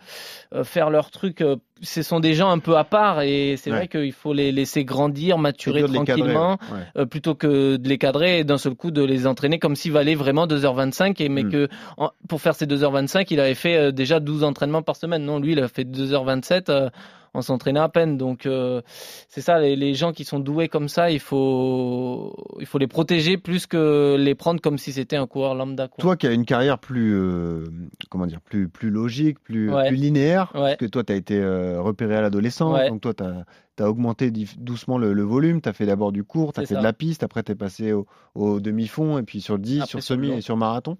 faire 0.63 0.89
leur 0.89 1.11
truc. 1.11 1.43
Ce 1.81 2.01
sont 2.01 2.19
des 2.19 2.33
gens 2.33 2.49
un 2.49 2.59
peu 2.59 2.75
à 2.77 2.83
part 2.83 3.21
et 3.21 3.55
c'est 3.57 3.69
Ouais. 3.71 3.77
vrai 3.77 3.87
qu'il 3.87 4.11
faut 4.13 4.33
les 4.33 4.51
laisser 4.51 4.83
grandir, 4.85 5.37
maturer 5.37 5.81
cadrer, 5.81 5.93
tranquillement 6.05 6.51
ouais. 6.71 6.79
Euh, 7.01 7.05
plutôt 7.05 7.35
que 7.35 7.75
de 7.77 7.87
les 7.89 7.97
cadrer 7.97 8.39
et 8.39 8.43
d'un 8.43 8.57
seul 8.57 8.75
coup 8.75 8.91
de 8.91 9.03
les 9.03 9.27
entraîner 9.27 9.59
comme 9.59 9.75
s'il 9.75 9.91
valait 9.91 10.15
vraiment 10.15 10.47
2h25 10.47 11.21
et 11.21 11.29
mais 11.29 11.43
Mm. 11.43 11.51
que 11.51 11.67
en- 11.97 12.11
pour 12.27 12.41
faire 12.41 12.55
ces 12.55 12.65
2h25 12.65 13.27
il 13.31 13.39
avait 13.39 13.53
fait 13.55 13.75
euh, 13.77 13.91
déjà 13.91 14.19
12 14.19 14.43
entraînements 14.43 14.81
par 14.81 14.95
semaine 14.95 15.23
non 15.23 15.39
lui 15.39 15.51
il 15.53 15.59
a 15.59 15.67
fait 15.67 15.83
2h27 15.83 16.69
euh, 16.69 16.89
en 17.37 17.41
s'entraînant 17.41 17.83
à 17.83 17.89
peine. 17.89 18.17
Donc 18.17 18.45
euh, 18.45 18.81
c'est 19.29 19.41
ça, 19.41 19.59
les, 19.59 19.75
les, 19.75 19.93
gens 19.93 20.11
qui 20.11 20.25
sont 20.25 20.39
doués 20.39 20.67
comme 20.67 20.89
ça, 20.89 21.11
il 21.11 21.19
faut 21.19 22.35
il 22.59 22.65
faut 22.65 22.77
les 22.79 22.87
protéger 22.87 23.37
plus 23.37 23.67
que 23.67 24.15
les 24.19 24.35
prendre 24.35 24.59
comme 24.59 24.77
si 24.77 24.91
c'était 24.91 25.15
un 25.15 25.27
coureur 25.27 25.55
lambda. 25.55 25.87
Quoi. 25.87 26.01
Toi 26.01 26.17
qui 26.17 26.27
as 26.27 26.31
une 26.31 26.45
carrière 26.45 26.79
plus 26.79 27.13
euh, 27.13 27.65
comment 28.09 28.25
dire 28.25 28.41
plus 28.41 28.67
plus 28.67 28.89
logique, 28.89 29.39
plus, 29.39 29.71
plus 29.87 29.95
linéaire, 29.95 30.51
ouais. 30.55 30.61
parce 30.61 30.75
que 30.77 30.85
toi 30.85 31.03
tu 31.03 31.13
as 31.13 31.15
été 31.15 31.39
euh, 31.39 31.79
repéré 31.81 32.15
à 32.15 32.21
l'adolescence, 32.21 32.73
Ouais. 32.73 32.89
donc 32.89 33.01
toi 33.01 33.13
tu 33.13 33.23
as 33.23 33.45
tu 33.77 33.83
as 33.83 33.89
augmenté 33.89 34.31
doucement 34.57 34.97
le, 34.97 35.13
le 35.13 35.23
volume, 35.23 35.61
tu 35.61 35.69
as 35.69 35.73
fait 35.73 35.85
d'abord 35.85 36.11
du 36.11 36.23
court, 36.23 36.51
tu 36.51 36.59
as 36.59 36.65
fait 36.65 36.73
ça. 36.73 36.79
de 36.79 36.83
la 36.83 36.93
piste, 36.93 37.23
après 37.23 37.43
tu 37.43 37.51
es 37.53 37.55
passé 37.55 37.93
au, 37.93 38.05
au 38.35 38.59
demi-fond, 38.59 39.17
et 39.19 39.23
puis 39.23 39.39
sur 39.39 39.53
le 39.55 39.61
10, 39.61 39.77
Après, 39.81 39.89
sur 39.89 40.03
semi 40.03 40.29
et 40.31 40.41
sur 40.41 40.57
marathon. 40.57 40.97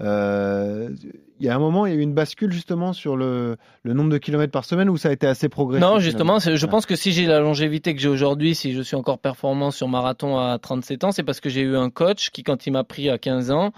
Euh, 0.00 0.90
Il 1.38 1.46
y 1.46 1.48
a 1.48 1.54
un 1.54 1.58
moment, 1.58 1.86
il 1.86 1.92
y 1.92 1.96
a 1.96 1.98
eu 1.98 2.02
une 2.02 2.12
bascule 2.14 2.52
justement 2.52 2.92
sur 2.92 3.16
le, 3.16 3.56
le 3.82 3.92
nombre 3.94 4.10
de 4.10 4.18
kilomètres 4.18 4.52
par 4.52 4.64
semaine 4.66 4.90
où 4.90 4.96
ça 4.98 5.08
a 5.08 5.12
été 5.12 5.26
assez 5.26 5.48
progressif. 5.48 5.86
Non, 5.86 5.98
justement, 5.98 6.38
je 6.38 6.66
pense 6.66 6.84
que 6.86 6.96
si 6.96 7.12
j'ai 7.12 7.26
la 7.26 7.40
longévité 7.40 7.94
que 7.94 8.00
j'ai 8.00 8.08
aujourd'hui, 8.08 8.54
si 8.54 8.72
je 8.72 8.82
suis 8.82 8.96
encore 8.96 9.18
performant 9.18 9.70
sur 9.70 9.88
marathon 9.88 10.38
à 10.38 10.58
37 10.58 11.04
ans, 11.04 11.12
c'est 11.12 11.22
parce 11.22 11.40
que 11.40 11.48
j'ai 11.48 11.62
eu 11.62 11.76
un 11.76 11.88
coach 11.90 12.30
qui, 12.30 12.42
quand 12.42 12.66
il 12.66 12.72
m'a 12.72 12.84
pris 12.84 13.08
à 13.08 13.16
15 13.18 13.50
ans, 13.50 13.72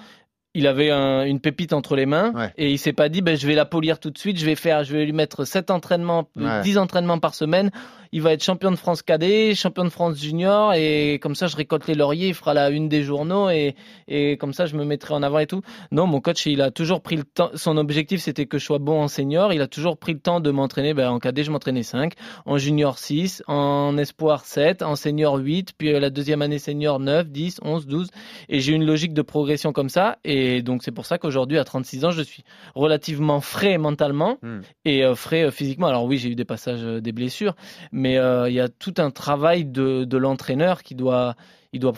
il 0.55 0.67
avait 0.67 0.91
un- 0.91 1.25
une 1.25 1.41
pépite 1.41 1.73
entre 1.73 1.97
les 1.97 2.05
mains 2.05 2.33
Ouais. 2.35 2.53
et 2.59 2.71
il 2.73 2.79
s'est 2.79 2.93
pas 2.93 3.09
dit 3.09 3.23
ben, 3.23 3.37
je 3.37 3.47
vais 3.47 3.55
la 3.55 3.65
polir 3.65 3.99
tout 4.01 4.11
de 4.11 4.19
suite, 4.19 4.39
je 4.39 4.45
vais 4.45 4.55
faire, 4.57 4.85
je 4.85 4.93
vais 4.93 5.05
lui 5.07 5.13
mettre 5.13 5.45
7 5.45 5.71
entraînements, 5.71 6.29
Ouais. 6.37 6.63
10 6.63 6.77
entraînements 6.79 7.19
par 7.19 7.35
semaine. 7.35 7.71
Il 8.13 8.23
va 8.23 8.33
être 8.33 8.45
champion 8.45 8.71
de 8.71 8.77
France 8.77 9.03
cadet, 9.03 9.55
champion 9.55 9.85
de 9.85 9.89
France 9.89 10.19
junior 10.19 10.75
et 10.75 11.19
comme 11.21 11.35
ça 11.35 11.47
je 11.47 11.57
récolte 11.57 11.87
les 11.87 11.95
lauriers, 11.95 12.29
il 12.29 12.35
fera 12.35 12.55
la 12.55 12.71
une 12.71 12.89
des 12.89 13.03
journaux 13.03 13.51
et, 13.51 13.75
et 14.09 14.37
comme 14.37 14.53
ça 14.53 14.67
je 14.67 14.77
me 14.77 14.85
mettrai 14.85 15.15
en 15.15 15.23
avant 15.23 15.39
et 15.39 15.47
tout. 15.47 15.63
Non, 15.91 16.07
mon 16.07 16.21
coach 16.21 16.47
il 16.47 16.61
a 16.61 16.71
toujours 16.71 17.01
pris 17.01 17.17
le 17.17 17.25
temps. 17.25 17.51
Son 17.55 17.77
objectif 17.77 18.21
c'était 18.21 18.47
que 18.47 18.59
je 18.59 18.65
sois 18.65 18.79
bon 18.79 19.03
en 19.03 19.09
senior. 19.09 19.53
Il 19.53 19.63
a 19.63 19.67
toujours 19.67 19.97
pris 19.97 20.13
le 20.13 20.21
temps 20.21 20.41
de 20.41 20.51
m'entraîner. 20.51 20.95
Ben, 20.95 21.11
en 21.11 21.19
cadet 21.19 21.43
je 21.43 21.51
m'entraînais 21.51 21.83
5, 21.83 22.13
en 22.47 22.59
junior 22.59 22.99
6, 22.99 23.43
en 23.49 23.97
espoir 23.99 24.45
7, 24.45 24.83
en 24.83 24.97
senior 24.97 25.37
8, 25.37 25.73
puis 25.79 25.95
euh, 25.95 26.01
la 26.01 26.11
deuxième 26.11 26.43
année 26.43 26.59
senior 26.59 27.01
9, 27.01 27.29
10, 27.29 27.61
11, 27.63 27.87
12. 27.87 28.09
Et 28.49 28.61
j'ai 28.61 28.73
une 28.73 28.85
logique 28.85 29.15
de 29.15 29.23
progression 29.23 29.73
comme 29.73 29.89
ça. 29.89 30.19
Et 30.25 30.63
donc 30.63 30.83
c'est 30.83 30.93
pour 30.93 31.07
ça 31.07 31.19
qu'aujourd'hui 31.19 31.59
à 31.59 31.65
36 31.65 32.05
ans 32.05 32.11
je 32.11 32.23
suis 32.23 32.45
relativement 32.75 33.41
frais 33.41 33.79
mentalement 33.79 34.13
Hmm. 34.43 34.61
et 34.85 35.05
euh, 35.05 35.15
frais 35.15 35.45
euh, 35.45 35.51
physiquement. 35.51 35.87
Alors 35.87 36.05
oui 36.05 36.19
j'ai 36.19 36.29
eu 36.29 36.35
des 36.35 36.45
passages, 36.45 36.83
euh, 36.83 37.01
des 37.01 37.13
blessures, 37.13 37.55
mais 37.93 38.02
euh, 38.19 38.49
il 38.49 38.55
y 38.55 38.61
a 38.61 38.69
tout 38.69 38.95
un 38.99 39.11
travail 39.11 39.65
de, 39.65 40.05
de 40.05 40.17
l'entraîneur 40.17 40.83
qui 40.83 40.95
doit, 40.95 41.35
il 41.73 41.81
doit 41.81 41.95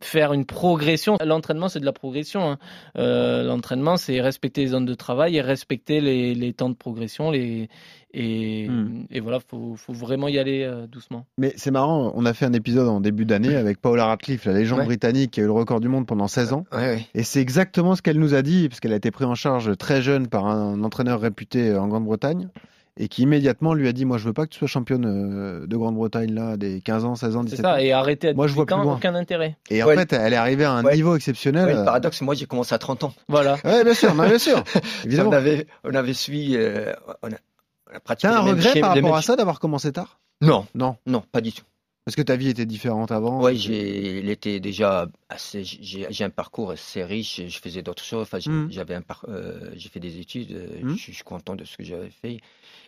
faire 0.00 0.32
une 0.32 0.44
progression. 0.44 1.16
L'entraînement, 1.24 1.68
c'est 1.68 1.80
de 1.80 1.84
la 1.84 1.92
progression. 1.92 2.52
hein. 2.52 2.58
Euh, 2.96 3.42
L'entraînement, 3.42 3.96
c'est 3.96 4.20
respecter 4.20 4.60
les 4.60 4.68
zones 4.68 4.86
de 4.86 4.94
travail 4.94 5.36
et 5.36 5.40
respecter 5.40 6.00
les, 6.00 6.34
les 6.36 6.52
temps 6.52 6.68
de 6.70 6.76
progression. 6.76 7.32
Les, 7.32 7.68
et, 8.14 8.68
Hmm. 8.68 9.06
et 9.10 9.18
voilà, 9.20 9.38
faut, 9.40 9.74
faut 9.76 9.92
vraiment 9.92 10.28
y 10.28 10.38
aller 10.38 10.62
euh, 10.62 10.86
doucement. 10.86 11.26
Mais 11.36 11.52
c'est 11.56 11.70
marrant, 11.72 12.12
on 12.14 12.24
a 12.26 12.32
fait 12.32 12.46
un 12.46 12.52
épisode 12.52 12.86
en 12.88 13.00
début 13.00 13.24
d'année 13.24 13.54
avec 13.56 13.80
Paula 13.80 14.06
Radcliffe, 14.06 14.44
la 14.46 14.52
légende 14.52 14.78
Ouais. 14.80 14.84
britannique 14.86 15.32
qui 15.32 15.40
a 15.40 15.42
eu 15.42 15.46
le 15.46 15.52
record 15.52 15.80
du 15.80 15.88
monde 15.88 16.06
pendant 16.06 16.28
16 16.28 16.52
ans. 16.52 16.64
Ouais, 16.72 16.78
ouais. 16.78 17.06
Et 17.14 17.22
c'est 17.24 17.40
exactement 17.40 17.96
ce 17.96 18.02
qu'elle 18.02 18.18
nous 18.20 18.34
a 18.34 18.42
dit, 18.42 18.68
parce 18.68 18.78
qu'elle 18.80 18.92
a 18.92 18.96
été 18.96 19.10
prise 19.10 19.26
en 19.26 19.34
charge 19.34 19.76
très 19.76 20.00
jeune 20.00 20.28
par 20.28 20.46
un 20.46 20.82
entraîneur 20.84 21.20
réputé 21.20 21.74
en 21.76 21.88
Grande-Bretagne, 21.88 22.48
et 23.00 23.08
qui 23.08 23.22
immédiatement 23.22 23.72
lui 23.74 23.88
a 23.88 23.92
dit 23.92 24.04
Moi, 24.04 24.18
je 24.18 24.24
veux 24.24 24.32
pas 24.32 24.44
que 24.46 24.50
tu 24.52 24.58
sois 24.58 24.68
championne 24.68 25.06
euh, 25.06 25.66
de 25.66 25.76
Grande-Bretagne, 25.76 26.34
là, 26.34 26.56
des 26.56 26.80
15 26.82 27.04
ans, 27.04 27.14
16 27.14 27.36
ans, 27.36 27.42
C'est 27.44 27.50
17 27.52 27.60
ans. 27.66 27.68
ça, 27.70 27.82
et 27.82 27.92
arrêter 27.92 28.28
à 28.28 28.34
Moi, 28.34 28.46
je 28.48 28.54
vois 28.54 28.64
18 28.64 28.74
ans, 28.74 28.78
plus 28.80 28.84
loin. 28.86 28.94
aucun 28.96 29.14
intérêt. 29.14 29.56
Et 29.70 29.82
en 29.82 29.88
fait, 29.88 30.12
elle 30.12 30.32
est 30.32 30.36
arrivée 30.36 30.64
à 30.64 30.72
un 30.72 30.84
Ouais. 30.84 30.96
niveau 30.96 31.14
exceptionnel. 31.16 31.66
Ouais, 31.66 31.72
le 31.74 31.78
Euh, 31.80 31.84
paradoxe, 31.84 32.20
moi 32.22 32.34
j'ai 32.34 32.46
commencé 32.46 32.74
à 32.74 32.78
30 32.78 33.04
ans. 33.04 33.14
Voilà. 33.28 33.56
Ouais, 33.64 33.84
bien 33.84 33.94
sûr, 33.94 34.12
bien 34.14 34.38
sûr. 34.38 34.62
Évidemment. 35.04 35.30
On 35.30 35.32
avait, 35.32 35.66
on 35.84 35.94
avait 35.94 36.12
suivi, 36.12 36.56
euh, 36.56 36.92
on, 37.22 37.28
a, 37.28 37.36
on 37.92 37.96
a 37.96 38.00
pratiqué 38.00 38.28
T'as 38.28 38.38
un 38.38 38.40
regret 38.42 38.72
schémas- 38.72 38.80
par 38.88 38.94
rapport 38.96 39.16
à 39.16 39.22
ça 39.22 39.36
d'avoir 39.36 39.60
commencé 39.60 39.92
tard? 39.92 40.18
Non, 40.40 40.66
Non. 40.74 40.96
non, 41.06 41.22
pas 41.32 41.40
du 41.40 41.52
tout. 41.52 41.62
Parce 42.04 42.16
que 42.16 42.22
ta 42.22 42.36
vie 42.36 42.48
était 42.48 42.64
différente 42.64 43.12
avant. 43.12 43.42
Ouais, 43.42 43.54
j'ai, 43.54 44.20
il 44.20 44.30
était 44.30 44.60
déjà 44.60 45.08
assez, 45.28 45.62
j'ai, 45.62 46.06
j'ai 46.08 46.24
un 46.24 46.30
parcours 46.30 46.70
assez 46.70 47.04
riche. 47.04 47.42
Je 47.46 47.58
faisais 47.58 47.82
d'autres 47.82 48.02
choses. 48.02 48.22
Enfin, 48.22 48.38
j'ai- 48.38 48.48
Mm. 48.50 48.68
j'avais 48.70 48.94
un 48.94 49.02
par- 49.02 49.26
euh, 49.28 49.70
j'ai 49.76 49.90
fait 49.90 50.00
des 50.00 50.18
études. 50.18 50.52
euh, 50.52 50.68
Mm. 50.84 50.96
Je, 50.96 51.04
je 51.08 51.12
suis 51.12 51.22
content 51.22 51.54
de 51.54 51.64
ce 51.66 51.76
que 51.76 51.84
j'avais 51.84 52.08
fait. 52.08 52.38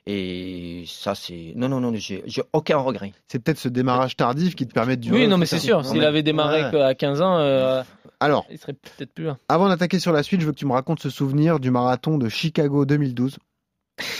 Et 0.07 0.85
ça, 0.87 1.15
c'est, 1.15 1.53
non, 1.57 1.69
non, 1.69 1.81
non, 1.81 1.93
j'ai, 1.95 2.23
aucun 2.53 2.79
regret. 2.79 3.13
C'est 3.29 3.39
peut-être 3.39 3.59
ce 3.59 3.69
démarrage 3.69 4.17
tardif 4.17 4.55
qui 4.57 4.67
te 4.67 4.73
permet 4.73 4.97
de 4.97 5.03
durer. 5.03 5.23
Oui, 5.23 5.29
non, 5.29 5.37
mais 5.37 5.47
c'est 5.47 5.59
sûr. 5.59 5.85
S'il 5.85 6.05
avait 6.05 6.23
démarré 6.23 6.65
Ouais. 6.65 6.71
qu'à 6.71 6.95
15 6.95 7.21
ans, 7.21 7.39
euh, 7.39 7.83
Alors, 8.19 8.47
il 8.51 8.59
serait 8.59 8.73
peut-être 8.73 9.13
plus 9.13 9.25
là. 9.25 9.37
Avant 9.49 9.69
d'attaquer 9.69 9.99
sur 9.99 10.13
la 10.13 10.23
suite, 10.23 10.41
je 10.41 10.47
veux 10.47 10.53
que 10.53 10.59
tu 10.59 10.67
me 10.67 10.73
racontes 10.73 11.01
ce 11.01 11.11
souvenir 11.11 11.61
du 11.61 11.71
marathon 11.71 12.19
de 12.19 12.29
Chicago 12.29 12.85
2012. 12.87 13.39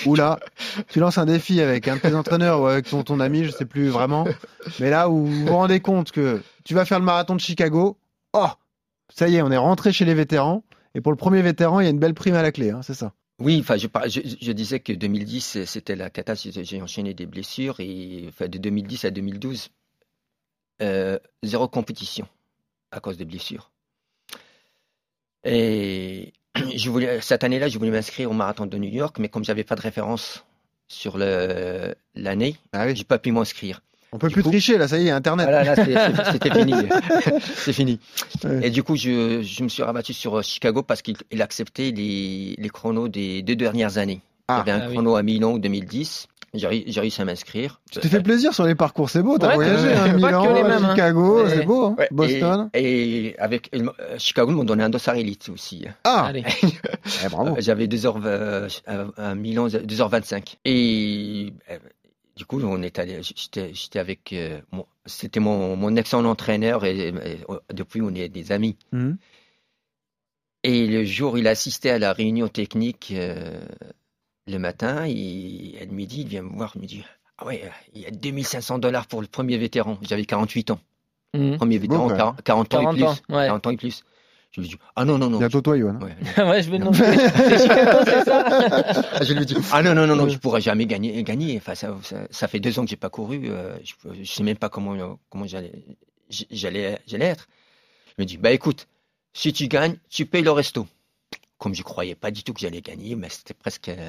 Où 0.05 0.15
là, 0.15 0.39
tu 0.89 1.01
lances 1.01 1.17
un 1.17 1.25
défi 1.25 1.61
avec 1.61 1.89
un 1.89 1.97
de 1.97 2.01
tes 2.01 2.15
entraîneurs 2.15 2.61
ou 2.61 2.67
avec 2.67 2.89
ton, 2.89 3.03
ton 3.03 3.19
ami, 3.19 3.45
je 3.45 3.51
sais 3.51 3.65
plus 3.65 3.89
vraiment. 3.89 4.27
Mais 4.79 4.91
là 4.91 5.09
où 5.09 5.25
vous 5.25 5.47
vous 5.47 5.53
rendez 5.55 5.81
compte 5.81 6.13
que 6.13 6.43
tu 6.65 6.75
vas 6.75 6.85
faire 6.85 6.99
le 6.99 7.05
marathon 7.07 7.35
de 7.35 7.41
Chicago, 7.41 7.97
oh, 8.35 8.49
ça 9.15 9.29
y 9.29 9.37
est, 9.37 9.43
on 9.43 9.51
est 9.51 9.57
rentré 9.57 9.93
chez 9.93 10.05
les 10.05 10.15
vétérans. 10.15 10.63
Et 10.95 11.01
pour 11.01 11.13
le 11.13 11.17
premier 11.17 11.41
vétéran, 11.41 11.81
il 11.81 11.85
y 11.85 11.87
a 11.87 11.91
une 11.91 11.99
belle 11.99 12.15
prime 12.15 12.35
à 12.35 12.43
la 12.43 12.53
clé, 12.53 12.71
hein, 12.71 12.81
c'est 12.83 12.95
ça. 12.95 13.13
Oui, 13.41 13.59
enfin, 13.61 13.77
je, 13.77 13.89
je, 14.09 14.37
je 14.41 14.53
disais 14.53 14.79
que 14.81 14.93
2010, 14.93 15.65
c'était 15.65 15.97
la 15.97 16.11
catastrophe. 16.11 16.55
J'ai- 16.63 16.81
enchaîné 16.83 17.13
des 17.15 17.27
blessures 17.27 17.81
et 17.81 18.27
enfin, 18.29 18.47
de 18.49 18.59
2010 18.59 19.05
à 19.05 19.11
2012, 19.11 19.71
euh, 20.83 21.19
zéro 21.43 21.69
compétition 21.69 22.29
à 22.93 23.01
cause 23.01 23.19
des 23.19 23.25
blessures. 23.27 23.73
Et 25.45 26.33
je 26.75 26.91
voulais, 26.91 27.21
cette 27.21 27.45
année-là, 27.45 27.69
je 27.69 27.79
voulais 27.79 27.91
m'inscrire 27.91 28.31
au 28.31 28.35
marathon 28.35 28.67
de 28.67 28.77
New 28.79 28.91
York, 28.91 29.19
mais 29.19 29.29
comme 29.29 29.45
j'avais 29.45 29.65
pas 29.65 29.77
de 29.77 29.81
référence 29.83 30.45
sur 30.89 31.19
l'année, 31.19 32.57
Ah 32.73 32.87
oui. 32.87 32.97
j'ai 32.97 33.05
pas 33.05 33.19
pu 33.19 33.33
m'inscrire. 33.33 33.81
On 34.13 34.19
peut 34.19 34.29
Du 34.29 34.35
plus 34.35 34.43
coup- 34.43 34.51
tricher, 34.51 34.77
là, 34.77 34.89
ça 34.89 34.99
y 34.99 35.07
est, 35.07 35.11
Internet. 35.11 35.47
Voilà, 35.49 35.63
là, 35.77 35.77
c'était 36.33 36.51
fini. 36.61 36.75
c'est 37.57 37.73
fini. 37.73 38.01
Ouais. 38.45 38.67
Et 38.67 38.71
du 38.71 38.83
coup, 38.83 38.97
je, 38.97 39.41
je 39.43 39.63
me 39.63 39.69
suis 39.69 39.83
rabattu 39.83 40.13
sur 40.13 40.39
euh, 40.39 40.43
Chicago 40.43 40.83
parce 40.83 41.01
qu'il 41.03 41.17
il 41.31 41.41
acceptait 41.43 41.93
les, 41.93 42.55
les 42.59 42.69
chronos 42.69 43.09
des 43.09 43.43
deux 43.43 43.57
dernières 43.57 43.99
années. 43.99 44.21
Ah. 44.49 44.63
Il 44.67 44.69
y 44.69 44.73
avait 44.73 44.81
un 44.83 44.85
Ah 44.85 44.89
oui. 44.89 44.95
chrono 44.95 45.15
à 45.17 45.23
Milan 45.23 45.59
2010. 45.59 46.27
J'ai 46.53 46.67
ré- 46.67 46.83
j'ai 46.89 47.01
réussi 47.01 47.23
à 47.23 47.25
m'inscrire. 47.25 47.81
Tu 47.93 48.01
t'es 48.01 48.09
fait 48.09 48.21
plaisir 48.25 48.53
sur 48.53 48.67
les 48.67 48.75
parcours, 48.75 49.09
c'est 49.09 49.23
beau, 49.23 49.39
t'as 49.39 49.51
Ouais, 49.51 49.55
voyagé, 49.55 49.87
ouais, 49.87 49.95
hein, 49.95 50.13
Milan, 50.15 50.45
que 50.45 50.53
les 50.55 50.63
mêmes, 50.65 50.85
hein. 50.85 50.91
Chicago, 50.97 51.49
c'est 51.49 51.63
beau, 51.65 51.85
hein. 51.85 51.95
Ouais, 51.97 52.09
Boston. 52.11 52.69
Et, 52.75 53.27
et 53.27 53.39
avec 53.39 53.71
euh, 53.77 53.87
Chicago, 54.19 54.51
ils 54.51 54.57
m'ont 54.57 54.65
donné 54.65 54.83
un 54.83 54.91
dossard 54.91 55.15
élite 55.15 55.49
aussi. 55.55 55.85
Ah, 56.03 56.25
Allez. 56.27 56.43
eh, 56.65 57.29
bravo. 57.31 57.55
J'avais 57.61 57.87
2 57.87 58.05
heures, 58.07 58.19
euh, 58.25 58.69
à 59.17 59.37
Milan, 59.37 59.69
2h25. 59.69 60.57
Et 60.65 61.53
euh, 61.71 61.79
du 62.41 62.47
coup, 62.47 62.59
on 62.63 62.81
est 62.81 62.99
allé, 62.99 63.21
j'étais 63.23 63.75
j'étais 63.75 63.99
avec, 63.99 64.33
euh, 64.33 64.63
mon- 64.73 64.87
c'était 65.05 65.41
mon, 65.41 65.77
mon 65.77 65.95
excellent 65.95 66.25
entraîneur 66.25 66.87
et, 66.87 67.09
et, 67.09 67.13
euh, 67.51 67.61
depuis, 67.71 68.01
on 68.01 68.15
est 68.15 68.31
des 68.31 68.51
amis. 68.51 68.79
Mhm. 68.93 69.19
Et 70.63 70.87
le 70.87 71.05
jour 71.05 71.35
où 71.35 71.37
il 71.37 71.47
assistait 71.47 71.91
à 71.91 71.99
la 71.99 72.15
réunion 72.15 72.49
technique 72.49 73.13
euh, 73.15 73.61
le 74.47 74.59
matin, 74.59 75.07
il, 75.07 75.77
elle 75.79 75.91
me 75.91 76.07
dit, 76.07 76.23
il 76.23 76.29
vient 76.29 76.41
me 76.41 76.57
voir, 76.57 76.73
il 76.77 76.81
me 76.81 76.87
dit, 76.87 77.05
ah 77.37 77.45
ouais, 77.45 77.63
il 77.93 78.01
y 78.01 78.07
a 78.07 78.11
2500 78.11 78.79
dollars 78.79 79.07
pour 79.07 79.21
le 79.21 79.27
premier 79.27 79.59
vétéran. 79.59 79.99
J'avais 80.01 80.25
48 80.25 80.71
ans. 80.71 80.81
Mhm. 81.35 81.59
Premier 81.59 81.77
vétéran, 81.77 82.09
quand 82.09 82.33
même. 82.33 82.43
40, 82.43 82.43
40 82.43 82.75
ans 82.75 82.79
40 82.81 82.95
et 82.95 82.99
plus. 83.01 83.07
ans, 83.07 83.37
ouais. 83.37 83.47
40 83.49 83.67
ans 83.67 83.71
et 83.71 83.77
plus. 83.77 84.03
Je 84.53 84.61
lui 84.61 84.69
dis, 84.69 84.77
ah 84.97 85.05
non, 85.05 85.17
non, 85.17 85.31
non. 85.31 85.39
Bientôt 85.39 85.61
toi. 85.61 85.77
Ouais. 85.79 86.45
ouais, 86.45 86.63
je 86.63 86.71
vais 86.71 86.79
ça 88.25 88.45
Ah, 89.13 89.25
je 89.25 89.33
lui 89.35 89.47
dis, 89.47 89.55
ah 89.73 89.83
non, 89.83 89.95
non, 89.95 90.07
non, 90.07 90.17
non, 90.17 90.29
je 90.29 90.39
pourrais 90.39 90.61
jamais 90.61 90.87
gagner. 90.87 91.23
gagner. 91.23 91.57
Enfin, 91.57 91.75
ça, 91.77 91.97
ça, 92.03 92.27
ça 92.31 92.49
fait 92.49 92.59
deux 92.61 92.77
ans 92.79 92.85
que 92.85 92.91
j'ai 92.91 92.97
pas 92.97 93.11
couru. 93.11 93.43
euh, 93.49 93.77
je, 93.85 93.95
je 94.23 94.33
sais 94.33 94.43
même 94.43 94.57
pas 94.57 94.69
comment, 94.69 95.19
comment 95.29 95.47
j'allais, 95.47 95.73
j'allais, 96.51 96.99
j'allais 97.07 97.27
être. 97.27 97.49
Je 98.09 98.23
me 98.23 98.27
dis, 98.27 98.39
bah 98.39 98.51
écoute, 98.51 98.89
si 99.33 99.53
tu 99.53 99.69
gagnes, 99.69 99.97
tu 100.09 100.27
payes 100.27 100.43
le 100.43 100.51
resto. 100.51 100.87
Comme 101.59 101.75
je 101.75 101.83
croyais 101.83 102.15
pas 102.17 102.31
du 102.33 102.43
tout 102.43 102.53
que 102.53 102.61
j'allais 102.61 102.81
gagner, 102.81 103.15
mais 103.15 103.29
c'était 103.29 103.55
presque, 103.55 103.89
euh, 103.91 104.09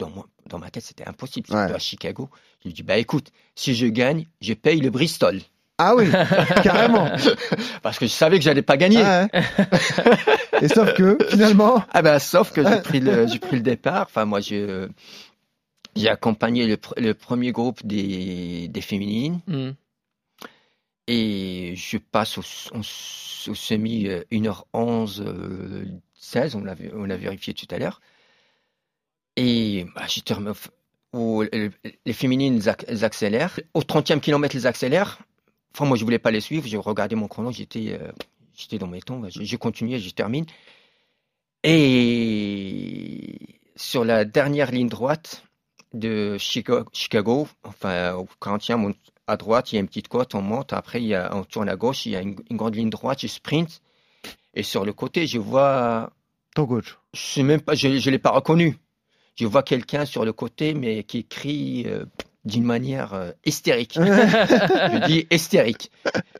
dans, 0.00 0.10
moi, 0.10 0.26
dans 0.46 0.58
ma 0.58 0.70
tête, 0.70 0.82
c'était 0.82 1.06
impossible. 1.06 1.46
Ouais. 1.50 1.56
Surtout 1.60 1.74
à 1.74 1.78
Chicago. 1.78 2.30
Je 2.62 2.68
lui 2.68 2.74
dis, 2.74 2.82
bah 2.82 2.98
écoute, 2.98 3.30
si 3.54 3.74
je 3.76 3.86
gagne, 3.86 4.26
je 4.40 4.54
paye 4.54 4.80
le 4.80 4.90
Bristol. 4.90 5.40
Ah 5.78 5.94
oui, 5.94 6.10
carrément. 6.64 7.08
Parce 7.82 7.98
que 7.98 8.06
je 8.06 8.10
savais 8.12 8.38
que 8.38 8.44
j'allais 8.44 8.62
pas 8.62 8.76
gagner. 8.76 9.00
Ah 9.04 9.28
ouais. 9.32 9.42
Et 10.62 10.68
sauf 10.68 10.92
que, 10.94 11.16
finalement, 11.30 11.84
Ah 11.92 12.02
ben, 12.02 12.18
sauf 12.18 12.52
que 12.52 12.66
j'ai 12.68 12.80
pris 12.80 12.98
le, 13.00 13.26
j'ai 13.28 13.38
pris 13.38 13.56
le 13.56 13.62
départ. 13.62 14.02
Enfin, 14.08 14.24
moi, 14.24 14.40
je, 14.40 14.88
j'ai 15.94 16.08
accompagné 16.08 16.66
le, 16.66 16.74
pr- 16.76 17.00
le 17.00 17.14
premier 17.14 17.52
groupe 17.52 17.86
des, 17.86 18.66
des 18.68 18.80
féminines 18.80 19.40
Mhm. 19.46 19.74
et 21.06 21.74
je 21.76 21.96
passe 21.98 22.38
au, 22.38 22.42
au, 22.74 22.80
au 22.80 23.54
semi 23.54 24.08
euh, 24.08 24.22
1h11, 24.32 25.22
euh, 25.22 25.84
16, 26.14 26.56
on 26.56 26.64
l'a, 26.64 26.74
on 26.94 27.04
l'a 27.04 27.16
vérifié 27.16 27.54
tout 27.54 27.66
à 27.70 27.78
l'heure. 27.78 28.00
Et 29.36 29.86
bah, 29.94 30.02
j'étais 30.08 30.34
au- 31.12 31.44
les 32.04 32.12
féminines, 32.12 32.60
elles 32.88 33.04
accélèrent. 33.04 33.60
Au 33.74 33.82
30e 33.82 34.18
kilomètre, 34.20 34.56
elles 34.56 34.66
accélèrent. 34.66 35.18
Enfin, 35.74 35.84
moi, 35.86 35.96
je 35.96 36.04
voulais 36.04 36.18
pas 36.18 36.30
les 36.30 36.40
suivre. 36.40 36.66
J'ai 36.66 36.76
regardé 36.76 37.14
mon 37.14 37.28
chrono, 37.28 37.52
j'étais, 37.52 37.92
euh, 38.00 38.10
j'étais 38.56 38.78
dans 38.78 38.86
mes 38.88 39.00
temps. 39.00 39.22
J'ai, 39.28 39.44
j'ai 39.44 39.56
continué, 39.58 39.98
je 39.98 40.10
termine. 40.10 40.46
Et 41.64 43.60
sur 43.76 44.04
la 44.04 44.24
dernière 44.24 44.70
ligne 44.70 44.88
droite, 44.88 45.44
de 45.94 46.36
Chicago, 46.38 46.84
Chicago, 46.92 47.48
enfin 47.64 48.14
au 48.14 48.26
40e, 48.40 48.84
on- 48.84 48.94
à 49.26 49.36
droite, 49.36 49.72
il 49.72 49.76
y 49.76 49.78
a 49.78 49.80
une 49.80 49.86
petite 49.88 50.08
côte, 50.08 50.34
on 50.34 50.42
monte, 50.42 50.72
après 50.72 51.00
il 51.02 51.08
y 51.08 51.14
a, 51.14 51.34
on 51.34 51.44
tourne 51.44 51.68
à 51.68 51.76
gauche, 51.76 52.06
il 52.06 52.12
y 52.12 52.16
a 52.16 52.20
une, 52.20 52.36
une 52.50 52.56
grande 52.56 52.74
ligne 52.74 52.90
droite, 52.90 53.20
je 53.22 53.26
sprint, 53.26 53.82
et 54.54 54.62
sur 54.62 54.84
le 54.84 54.92
côté, 54.92 55.26
je 55.26 55.38
vois, 55.38 56.12
Ton 56.54 56.66
coach. 56.66 56.98
je 57.14 57.42
je, 57.74 57.98
je 57.98 58.10
l'ai 58.10 58.18
pas 58.18 58.30
reconnu. 58.30 58.76
Je 59.36 59.46
vois 59.46 59.62
quelqu'un 59.62 60.04
sur 60.04 60.24
le 60.24 60.32
côté, 60.32 60.74
mais 60.74 61.04
qui 61.04 61.24
crie 61.24 61.84
euh, 61.86 62.04
d'une 62.48 62.64
manière 62.64 63.14
euh, 63.14 63.30
hystérique. 63.44 63.94
je 64.02 65.06
dis 65.06 65.26
hystérique. 65.30 65.90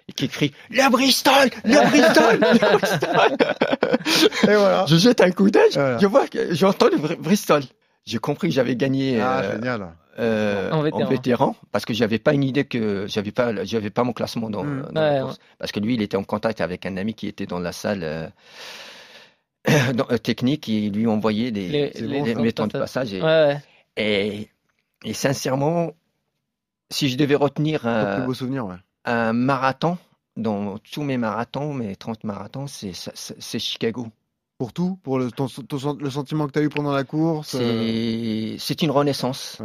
Et 0.08 0.12
qui 0.12 0.28
crie 0.28 0.52
Le 0.70 0.90
Bristol 0.90 1.50
Le 1.64 1.88
Bristol 1.90 2.38
Le 2.40 2.78
Bristol 2.78 4.50
Et 4.50 4.56
voilà. 4.56 4.84
Je 4.88 4.96
jette 4.96 5.20
un 5.20 5.30
coup 5.30 5.50
d'œil, 5.50 5.70
Voilà. 5.74 5.98
je 5.98 6.06
vois 6.06 6.26
que 6.26 6.54
j'entends 6.54 6.88
le 6.88 6.96
Br- 6.96 7.16
Bristol. 7.16 7.62
J'ai 8.06 8.18
compris 8.18 8.48
que 8.48 8.54
j'avais 8.54 8.74
gagné 8.74 9.20
Ah, 9.20 9.40
euh, 9.40 9.52
génial. 9.56 9.88
euh, 10.18 10.70
En 10.72 10.78
en, 10.86 11.06
vétéran. 11.06 11.54
parce 11.72 11.84
que 11.84 11.92
j'avais 11.92 12.18
pas 12.18 12.32
une 12.32 12.42
idée 12.42 12.64
que 12.64 13.04
j'avais 13.06 13.32
pas 13.32 13.52
j'avais 13.64 13.90
pas 13.90 14.02
mon 14.02 14.12
classement 14.14 14.48
dans, 14.50 14.64
Mm. 14.64 14.88
dans 14.92 15.00
la 15.00 15.12
Ouais, 15.14 15.20
course. 15.20 15.38
parce 15.58 15.72
que 15.72 15.80
lui 15.80 15.94
il 15.94 16.02
était 16.02 16.16
en 16.16 16.24
contact 16.24 16.60
avec 16.62 16.86
un 16.86 16.96
ami 16.96 17.12
qui 17.14 17.28
était 17.28 17.46
dans 17.46 17.58
la 17.60 17.72
salle 17.72 18.00
euh, 18.02 18.26
dans- 19.94 20.06
euh, 20.10 20.16
technique 20.18 20.68
et 20.70 20.78
il 20.86 20.92
lui 20.94 21.06
envoyait 21.06 21.50
des 21.50 21.68
Les- 21.68 22.34
les, 22.34 22.52
temps 22.52 22.66
de 22.66 22.72
passage 22.72 23.12
et, 23.12 23.20
Ouais, 23.20 23.26
ouais. 23.26 23.58
et, 23.98 24.48
et 25.04 25.12
sincèrement 25.12 25.92
si 26.90 27.08
je 27.08 27.16
devais 27.16 27.34
retenir 27.34 27.86
un, 27.86 28.16
plus 28.16 28.26
beau 28.26 28.34
souvenir, 28.34 28.66
ouais. 28.66 28.76
un 29.04 29.32
marathon 29.32 29.98
dans 30.36 30.78
tous 30.78 31.02
mes 31.02 31.16
marathons 31.18 31.74
mes 31.74 31.96
30 31.96 32.24
marathons 32.24 32.66
c'est 32.68 33.58
Chicago 33.58 34.06
Pour 34.58 34.72
tout, 34.72 34.98
pour 35.02 35.18
le, 35.18 35.30
ton, 35.32 35.46
ton- 35.48 35.94
le 35.94 36.10
sentiment 36.10 36.46
que 36.46 36.52
tu 36.52 36.58
as 36.58 36.62
eu 36.62 36.68
pendant 36.68 36.92
la 36.92 37.04
course. 37.04 37.56
euh, 37.58 38.56
c'est 38.56 38.56
c'est 38.58 38.82
une 38.82 38.90
renaissance 38.90 39.58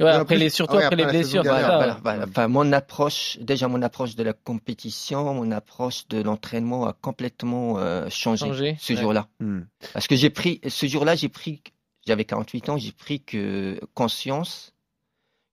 Ouais, 0.00 0.12
en 0.12 0.20
après 0.20 0.36
plus- 0.36 0.44
les, 0.44 0.50
surtout 0.50 0.74
ah 0.76 0.78
ouais, 0.78 0.84
après 0.84 0.96
les 0.96 1.02
après 1.02 1.16
la 1.16 1.22
saison 1.24 1.40
blessures. 1.42 1.52
Voilà, 1.60 1.98
voilà. 2.04 2.24
Enfin, 2.28 2.46
mon 2.46 2.72
approche, 2.72 3.36
déjà 3.40 3.66
mon 3.66 3.82
approche 3.82 4.14
de 4.14 4.22
la 4.22 4.32
compétition, 4.32 5.34
mon 5.34 5.50
approche 5.50 6.06
de 6.06 6.22
l'entraînement 6.22 6.86
a 6.86 6.92
complètement 6.92 7.78
euh, 7.78 8.08
changé, 8.08 8.46
Changé, 8.46 8.76
ce 8.78 8.92
ouais. 8.92 9.00
jour-là. 9.00 9.26
hmm. 9.40 9.62
Parce 9.92 10.06
que 10.06 10.14
j'ai 10.14 10.30
pris, 10.30 10.60
ce 10.68 10.86
jour-là, 10.86 11.16
j'ai 11.16 11.28
pris, 11.28 11.62
j'avais 12.06 12.24
48 12.24 12.68
ans, 12.68 12.76
j'ai 12.78 12.92
pris 12.92 13.20
que 13.22 13.80
conscience 13.94 14.72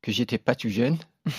que 0.06 0.12
j'étais 0.12 0.38
pas 0.38 0.54
tout 0.56 0.70
jeune. 0.70 0.98
Et 1.26 1.32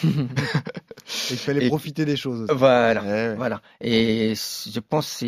qu'il 1.29 1.37
fallait 1.38 1.64
Et- 1.66 1.68
profiter 1.68 2.05
des 2.05 2.16
choses. 2.16 2.46
Voilà, 2.50 3.02
Ouais, 3.02 3.09
ouais. 3.09 3.35
voilà. 3.37 3.62
Et 3.81 4.35
je 4.35 4.81
pense 4.81 5.20
que 5.20 5.26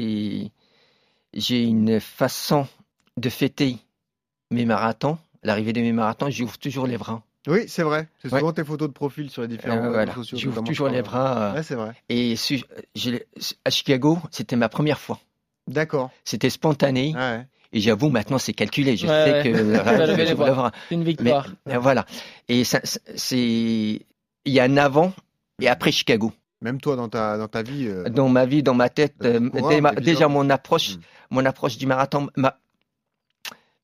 j'ai 1.34 1.62
une 1.62 2.00
façon 2.00 2.66
de 3.16 3.28
fêter 3.28 3.78
mes 4.50 4.64
marathons, 4.64 5.18
l'arrivée 5.42 5.72
de 5.72 5.80
mes 5.80 5.92
marathons, 5.92 6.30
j'ouvre 6.30 6.58
toujours 6.58 6.86
les 6.86 6.98
bras. 6.98 7.22
Oui, 7.46 7.64
c'est 7.68 7.82
vrai. 7.84 8.08
C'est 8.20 8.32
Ouais. 8.32 8.40
souvent 8.40 8.52
tes 8.52 8.64
photos 8.64 8.88
de 8.88 8.92
profil 8.92 9.30
sur 9.30 9.42
les 9.42 9.48
différents 9.48 9.76
Euh, 9.76 9.80
réseaux 9.82 9.92
voilà. 9.92 10.14
sociaux. 10.14 10.38
J'ouvre 10.38 10.62
toujours 10.64 10.88
les 10.88 11.02
bras. 11.02 11.54
euh, 11.56 11.62
c'est 11.62 11.76
vrai. 11.76 11.92
Et 12.08 12.34
su- 12.36 12.62
je 12.96 13.10
l'ai- 13.10 13.26
à 13.64 13.70
Chicago, 13.70 14.18
c'était 14.30 14.56
ma 14.56 14.68
première 14.68 14.98
fois. 14.98 15.20
D'accord. 15.66 16.10
C'était 16.24 16.50
spontané. 16.50 17.14
Ouais. 17.14 17.46
Et 17.72 17.80
j'avoue, 17.80 18.08
maintenant, 18.08 18.38
c'est 18.38 18.54
calculé. 18.54 18.96
Je 18.96 19.06
Ouais, 19.06 19.24
sais 19.24 19.32
ouais. 19.32 19.42
que 19.42 19.58
je 20.06 20.12
vais 20.12 20.24
les 20.24 20.30
le 20.30 20.34
voir. 20.34 20.72
C'est 20.88 20.94
une 20.94 21.00
Mais 21.00 21.06
victoire. 21.10 21.46
euh, 21.68 21.78
voilà. 21.78 22.06
Et 22.48 22.64
ça, 22.64 22.80
c'est, 22.84 23.38
il 23.38 24.02
y 24.52 24.58
a 24.60 24.64
un 24.64 24.76
avant 24.78 25.12
et 25.60 25.68
après 25.68 25.92
Chicago. 25.92 26.32
Même 26.62 26.80
toi, 26.80 26.96
dans 26.96 27.08
ta, 27.08 27.36
dans 27.36 27.46
ta 27.48 27.62
vie. 27.62 27.86
euh, 27.86 28.08
Dans 28.08 28.28
ma 28.28 28.46
vie, 28.46 28.62
dans 28.62 28.74
ma 28.74 28.88
tête, 28.88 29.14
Dans 29.20 29.28
euh, 29.28 29.92
déjà 30.00 30.28
mon 30.28 30.48
approche, 30.50 30.96
Mm. 30.96 31.00
mon 31.30 31.44
approche 31.44 31.76
du 31.76 31.86
marathon, 31.86 32.28
ma, 32.36 32.58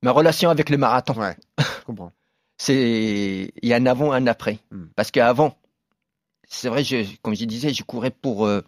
ma 0.03 0.11
relation 0.13 0.51
avec 0.51 0.71
le 0.71 0.77
marathon, 0.79 1.15
Ouais, 1.15 1.37
je 1.59 1.65
comprends. 1.87 2.13
c'est, 2.57 3.53
il 3.63 3.69
y 3.69 3.73
a 3.73 3.77
un 3.77 3.87
avant, 3.87 4.13
un 4.13 4.27
après. 4.27 4.59
Mm. 4.71 4.85
Parce 4.97 5.11
qu'avant, 5.11 5.57
c'est 6.49 6.69
vrai, 6.69 6.83
je, 6.85 7.05
comme 7.23 7.37
je 7.37 7.45
disais, 7.45 7.73
je 7.73 7.83
courais 7.85 8.11
pour, 8.11 8.47
euh, 8.47 8.63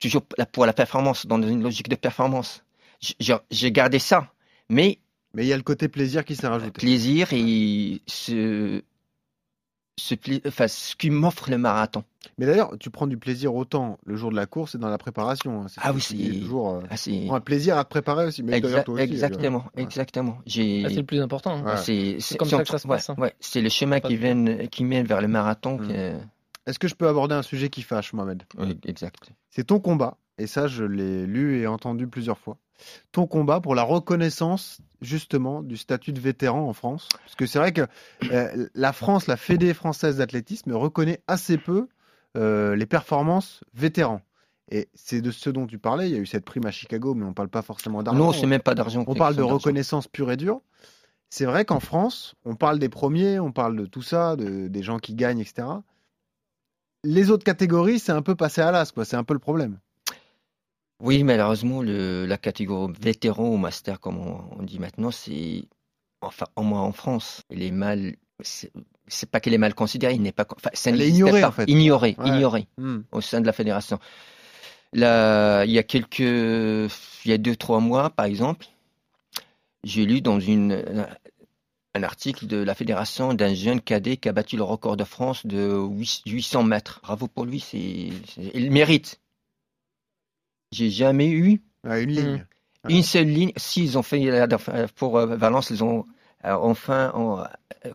toujours 0.00 0.22
pour 0.52 0.66
la 0.66 0.72
performance, 0.72 1.26
dans 1.26 1.42
une 1.42 1.62
logique 1.62 1.88
de 1.88 1.96
performance. 1.96 2.62
J'ai 3.50 3.72
gardé 3.72 3.98
ça. 3.98 4.31
Mais 4.72 4.98
Mais 5.34 5.44
il 5.44 5.48
y 5.48 5.52
a 5.52 5.56
le 5.56 5.62
côté 5.62 5.88
plaisir 5.88 6.24
qui 6.24 6.34
s'est 6.36 6.46
rajouté. 6.46 6.70
plaisir 6.72 7.28
et 7.32 8.00
ce, 8.06 8.82
ce, 9.98 10.14
enfin, 10.48 10.68
ce 10.68 10.96
qui 10.96 11.10
m'offre 11.10 11.50
le 11.50 11.58
marathon. 11.58 12.04
Mais 12.38 12.46
d'ailleurs, 12.46 12.76
tu 12.78 12.88
prends 12.90 13.06
du 13.06 13.18
plaisir 13.18 13.54
autant 13.54 13.98
le 14.06 14.16
jour 14.16 14.30
de 14.30 14.36
la 14.36 14.46
course 14.46 14.74
et 14.74 14.78
dans 14.78 14.88
la 14.88 14.96
préparation. 14.98 15.62
hein. 15.62 15.66
C'est 15.68 15.80
Ah 15.82 15.92
oui, 15.92 16.00
c'est- 16.00 16.16
toujours. 16.16 16.70
euh, 16.76 16.80
Ah, 16.90 16.96
c'est 16.96 17.10
tu 17.10 17.26
prends 17.26 17.34
un 17.36 17.40
plaisir 17.40 17.76
à 17.76 17.84
te 17.84 17.90
préparer 17.90 18.26
aussi. 18.26 18.42
Mais 18.42 18.60
d'ailleurs, 18.60 18.80
Exa- 18.80 18.84
toi 18.84 18.94
aussi, 18.94 19.02
exactement, 19.04 19.58
euh, 19.58 19.76
ouais. 19.76 19.82
exactement. 19.82 20.38
J'ai, 20.46 20.82
Ah, 20.86 20.88
c'est 20.88 20.96
le 20.96 21.04
plus 21.04 21.20
important. 21.20 21.50
hein. 21.56 21.64
Ouais. 21.64 21.76
c'est, 21.76 22.16
C'est 22.20 22.38
comme 22.38 22.48
si 22.48 22.54
on 22.54 22.58
ça 22.58 22.64
que 22.64 22.70
ça 22.70 22.78
se 22.78 22.88
ouais, 22.88 22.96
passe, 22.96 23.10
hein. 23.10 23.16
ouais, 23.18 23.34
c'est 23.40 23.60
le 23.60 23.68
chemin 23.68 24.00
qui, 24.00 24.18
qui 24.70 24.84
mène 24.84 25.06
vers 25.06 25.20
le 25.20 25.28
marathon. 25.28 25.76
Mm. 25.78 25.88
que- 25.88 26.18
Est-ce 26.64 26.78
que 26.78 26.86
je 26.88 26.94
peux 26.94 27.08
aborder 27.08 27.34
un 27.34 27.42
sujet 27.42 27.68
qui 27.70 27.82
fâche, 27.82 28.12
Mohamed? 28.12 28.44
Oui, 28.56 28.78
exact. 28.86 29.32
C'est 29.50 29.64
ton 29.64 29.80
combat, 29.80 30.16
et 30.38 30.46
ça 30.46 30.66
je 30.66 30.84
l'ai 30.84 31.26
lu 31.26 31.60
et 31.60 31.66
entendu 31.66 32.06
plusieurs 32.06 32.38
fois. 32.38 32.58
Ton 33.12 33.26
combat 33.26 33.60
pour 33.60 33.74
la 33.74 33.82
reconnaissance 33.82 34.80
justement 35.00 35.62
du 35.62 35.76
statut 35.76 36.12
de 36.12 36.20
vétéran 36.20 36.68
en 36.68 36.72
France. 36.72 37.08
Parce 37.24 37.34
que 37.34 37.46
c'est 37.46 37.58
vrai 37.58 37.72
que 37.72 37.82
euh, 38.30 38.68
la 38.74 38.92
France, 38.92 39.26
la 39.26 39.36
Fédé 39.36 39.74
française 39.74 40.16
d'athlétisme, 40.16 40.72
reconnaît 40.72 41.20
assez 41.26 41.58
peu 41.58 41.88
euh, 42.36 42.74
les 42.76 42.86
performances 42.86 43.62
vétérans. 43.74 44.22
Et 44.70 44.88
c'est 44.94 45.20
de 45.20 45.30
ce 45.30 45.50
dont 45.50 45.66
tu 45.66 45.78
parlais, 45.78 46.08
il 46.08 46.14
y 46.14 46.16
a 46.16 46.20
eu 46.20 46.26
cette 46.26 46.44
prime 46.44 46.64
à 46.64 46.70
Chicago, 46.70 47.14
mais 47.14 47.24
on 47.24 47.30
ne 47.30 47.34
parle 47.34 47.50
pas 47.50 47.62
forcément 47.62 48.02
d'argent. 48.02 48.18
Non, 48.18 48.32
c'est 48.32 48.46
même 48.46 48.62
pas 48.62 48.74
d'argent. 48.74 49.04
On 49.06 49.14
parle 49.14 49.36
de 49.36 49.42
reconnaissance 49.42 50.08
pure 50.08 50.30
et 50.32 50.36
dure. 50.36 50.62
C'est 51.28 51.44
vrai 51.44 51.64
qu'en 51.64 51.80
France, 51.80 52.34
on 52.44 52.56
parle 52.56 52.78
des 52.78 52.88
premiers, 52.88 53.38
on 53.38 53.52
parle 53.52 53.76
de 53.76 53.86
tout 53.86 54.02
ça, 54.02 54.36
de, 54.36 54.68
des 54.68 54.82
gens 54.82 54.98
qui 54.98 55.14
gagnent, 55.14 55.40
etc. 55.40 55.66
Les 57.04 57.30
autres 57.30 57.44
catégories, 57.44 57.98
c'est 57.98 58.12
un 58.12 58.22
peu 58.22 58.34
passé 58.34 58.60
à 58.60 58.70
l'as, 58.70 58.92
quoi. 58.92 59.04
C'est 59.04 59.16
un 59.16 59.24
peu 59.24 59.34
le 59.34 59.40
problème. 59.40 59.78
Oui, 61.02 61.24
malheureusement, 61.24 61.82
le, 61.82 62.24
la 62.26 62.38
catégorie 62.38 62.92
vétéran 63.00 63.48
ou 63.48 63.56
master, 63.56 63.98
comme 64.00 64.18
on, 64.18 64.40
on 64.58 64.62
dit 64.62 64.78
maintenant, 64.78 65.10
c'est, 65.10 65.64
enfin, 66.20 66.46
au 66.56 66.62
moins 66.62 66.80
en 66.82 66.92
France, 66.92 67.42
il 67.50 67.62
est 67.62 67.70
mal, 67.72 68.14
c'est 68.40 69.28
pas 69.30 69.40
qu'elle 69.40 69.52
est 69.54 69.58
mal 69.58 69.74
considérée, 69.74 70.14
il 70.14 70.22
n'est 70.22 70.32
pas, 70.32 70.46
enfin, 70.56 70.70
ça 70.72 70.90
Elle 70.90 71.02
est 71.02 71.08
ignorée, 71.10 71.40
pas. 71.40 71.48
en 71.48 71.52
fait. 71.52 71.68
Ignorée, 71.68 72.14
Ouais. 72.18 72.28
ignorée 72.28 72.68
Hmm. 72.78 73.00
au 73.10 73.20
sein 73.20 73.40
de 73.40 73.46
la 73.46 73.52
fédération. 73.52 73.98
Là, 74.92 75.64
il 75.64 75.70
y 75.72 75.78
a 75.78 75.82
quelques, 75.82 76.20
il 76.20 76.90
y 77.30 77.32
a 77.32 77.38
deux, 77.38 77.56
trois 77.56 77.80
mois, 77.80 78.10
par 78.10 78.26
exemple, 78.26 78.66
j'ai 79.84 80.04
lu 80.04 80.20
dans 80.20 80.38
une, 80.38 80.84
un 81.94 82.02
article 82.02 82.46
de 82.46 82.58
la 82.58 82.74
fédération 82.74 83.34
d'un 83.34 83.54
jeune 83.54 83.80
cadet 83.80 84.16
qui 84.18 84.28
a 84.28 84.32
battu 84.32 84.56
le 84.56 84.62
record 84.62 84.96
de 84.96 85.04
France 85.04 85.44
de 85.46 85.76
800 86.26 86.62
mètres. 86.62 87.00
Bravo 87.02 87.26
pour 87.26 87.44
lui, 87.46 87.58
c'est- 87.60 88.10
il 88.54 88.70
mérite. 88.70 89.18
J'ai 90.72 90.90
jamais 90.90 91.30
eu 91.30 91.62
Ouais, 91.84 92.02
une 92.02 92.10
Hmm. 92.10 92.14
ligne. 92.14 92.46
Ouais. 92.84 92.94
une 92.94 93.02
seule 93.04 93.28
ligne. 93.28 93.52
S'ils 93.56 93.96
ont 93.96 94.02
fait 94.02 94.20
pour 94.96 95.16
euh, 95.18 95.36
Valence, 95.36 95.70
ils 95.70 95.84
ont 95.84 96.04
euh, 96.44 96.54
enfin, 96.54 97.12
en- 97.14 97.44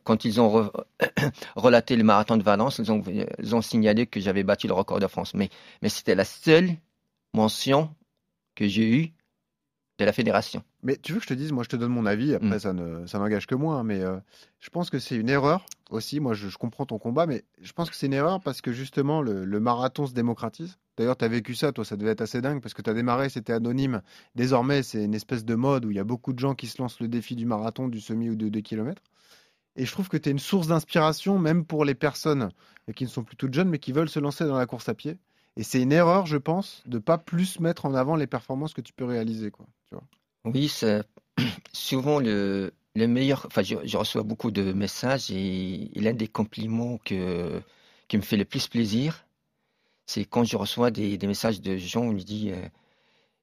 quand 0.05 0.23
ils 0.23 0.39
ont 0.39 0.47
re- 0.49 0.71
relaté 1.57 1.95
le 1.97 2.03
marathon 2.03 2.37
de 2.37 2.43
Valence, 2.43 2.79
ils 2.79 2.89
ont, 2.91 3.03
ils 3.39 3.55
ont 3.55 3.61
signalé 3.61 4.07
que 4.07 4.19
j'avais 4.21 4.43
battu 4.43 4.67
le 4.67 4.73
record 4.73 4.99
de 4.99 5.07
France. 5.07 5.33
Mais, 5.33 5.49
mais 5.81 5.89
c'était 5.89 6.15
la 6.15 6.23
seule 6.23 6.69
mention 7.33 7.93
que 8.55 8.67
j'ai 8.67 8.89
eue 8.89 9.13
de 9.99 10.05
la 10.05 10.13
fédération. 10.13 10.63
Mais 10.83 10.97
tu 10.97 11.11
veux 11.13 11.17
que 11.19 11.23
je 11.23 11.29
te 11.29 11.33
dise, 11.33 11.51
moi 11.51 11.63
je 11.63 11.69
te 11.69 11.75
donne 11.75 11.91
mon 11.91 12.05
avis, 12.05 12.35
après 12.35 12.57
Mm. 12.57 12.59
ça 12.59 12.73
ne 12.73 13.05
ça 13.07 13.19
n'engage 13.19 13.47
que 13.47 13.55
moi, 13.55 13.75
hein, 13.77 13.83
mais 13.83 14.01
euh, 14.01 14.17
je 14.59 14.69
pense 14.69 14.89
que 14.89 14.99
c'est 14.99 15.15
une 15.15 15.29
erreur 15.29 15.65
aussi. 15.89 16.19
Moi 16.19 16.33
je, 16.33 16.49
je 16.49 16.57
comprends 16.57 16.85
ton 16.85 16.99
combat, 16.99 17.25
mais 17.25 17.43
je 17.61 17.71
pense 17.73 17.89
que 17.89 17.95
c'est 17.95 18.05
une 18.05 18.13
erreur 18.13 18.39
parce 18.41 18.61
que 18.61 18.71
justement 18.71 19.21
le, 19.21 19.43
le 19.45 19.59
marathon 19.59 20.05
se 20.05 20.13
démocratise. 20.13 20.77
D'ailleurs, 20.97 21.15
tu 21.17 21.25
as 21.25 21.27
vécu 21.27 21.53
ça, 21.53 21.71
toi, 21.71 21.85
ça 21.85 21.95
devait 21.95 22.11
être 22.11 22.21
assez 22.21 22.41
dingue 22.41 22.59
parce 22.61 22.73
que 22.73 22.81
tu 22.81 22.89
as 22.89 22.93
démarré, 22.95 23.29
c'était 23.29 23.53
anonyme. 23.53 24.01
Désormais, 24.35 24.81
c'est 24.81 25.03
une 25.03 25.13
espèce 25.13 25.45
de 25.45 25.53
mode 25.55 25.85
où 25.85 25.91
il 25.91 25.97
y 25.97 25.99
a 25.99 26.03
beaucoup 26.03 26.33
de 26.33 26.39
gens 26.39 26.55
qui 26.55 26.65
se 26.67 26.81
lancent 26.81 26.99
le 26.99 27.07
défi 27.07 27.35
du 27.35 27.45
marathon, 27.45 27.87
du 27.87 28.01
semi 28.01 28.29
ou 28.31 28.35
de 28.35 28.49
2 28.49 28.61
km. 28.61 29.01
Et 29.75 29.85
je 29.85 29.91
trouve 29.91 30.09
que 30.09 30.17
tu 30.17 30.29
es 30.29 30.31
une 30.31 30.39
source 30.39 30.67
d'inspiration, 30.67 31.37
même 31.37 31.63
pour 31.65 31.85
les 31.85 31.93
personnes 31.93 32.49
qui 32.95 33.03
ne 33.03 33.09
sont 33.09 33.23
plus 33.23 33.35
toutes 33.35 33.53
jeunes, 33.53 33.69
mais 33.69 33.77
qui 33.77 33.91
veulent 33.91 34.09
se 34.09 34.19
lancer 34.19 34.45
dans 34.45 34.57
la 34.57 34.65
course 34.65 34.89
à 34.89 34.95
pied. 34.95 35.17
Et 35.55 35.61
c'est 35.63 35.81
une 35.81 35.91
erreur, 35.91 36.25
je 36.25 36.37
pense, 36.37 36.81
de 36.87 36.97
pas 36.97 37.19
plus 37.19 37.59
mettre 37.59 37.85
en 37.85 37.93
avant 37.93 38.15
les 38.15 38.25
performances 38.27 38.73
que 38.73 38.81
tu 38.81 38.91
peux 38.93 39.05
réaliser. 39.05 39.51
Quoi, 39.51 39.67
tu 39.89 39.95
vois. 39.95 40.03
Oui, 40.45 40.67
c'est 40.69 41.03
souvent 41.73 42.19
le, 42.19 42.73
le 42.95 43.07
meilleur. 43.07 43.45
Enfin, 43.47 43.63
je, 43.63 43.75
je 43.85 43.97
reçois 43.97 44.23
beaucoup 44.23 44.51
de 44.51 44.73
messages 44.73 45.31
et, 45.31 45.97
et 45.97 46.01
l'un 46.01 46.13
des 46.13 46.27
compliments 46.27 46.97
que, 46.99 47.61
qui 48.07 48.17
me 48.17 48.21
fait 48.21 48.37
le 48.37 48.45
plus 48.45 48.67
plaisir, 48.67 49.25
c'est 50.07 50.25
quand 50.25 50.43
je 50.45 50.57
reçois 50.57 50.91
des, 50.91 51.17
des 51.17 51.27
messages 51.27 51.61
de 51.61 51.77
gens 51.77 52.07
où 52.07 52.13
ils 52.17 52.25
disent 52.25 52.53
euh, 52.53 52.69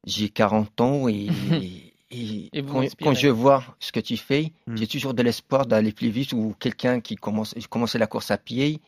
J'ai 0.06 0.28
40 0.30 0.80
ans 0.80 1.08
et, 1.08 1.94
et, 2.10 2.52
Et 2.52 2.60
vous 2.62 2.84
quand, 3.02 3.14
je 3.14 3.28
vois 3.28 3.64
ce 3.80 3.92
que 3.92 4.00
tu 4.00 4.16
fais, 4.16 4.52
Mm. 4.66 4.76
j'ai 4.76 4.86
toujours 4.86 5.14
de 5.14 5.22
l'espoir 5.22 5.66
d'aller 5.66 5.92
plus 5.92 6.10
vite 6.10 6.32
ou 6.32 6.54
quelqu'un 6.58 7.00
qui 7.00 7.16
commence 7.16 7.54
commencer 7.70 7.98
la 7.98 8.06
course 8.06 8.30
à 8.30 8.38
pied. 8.38 8.80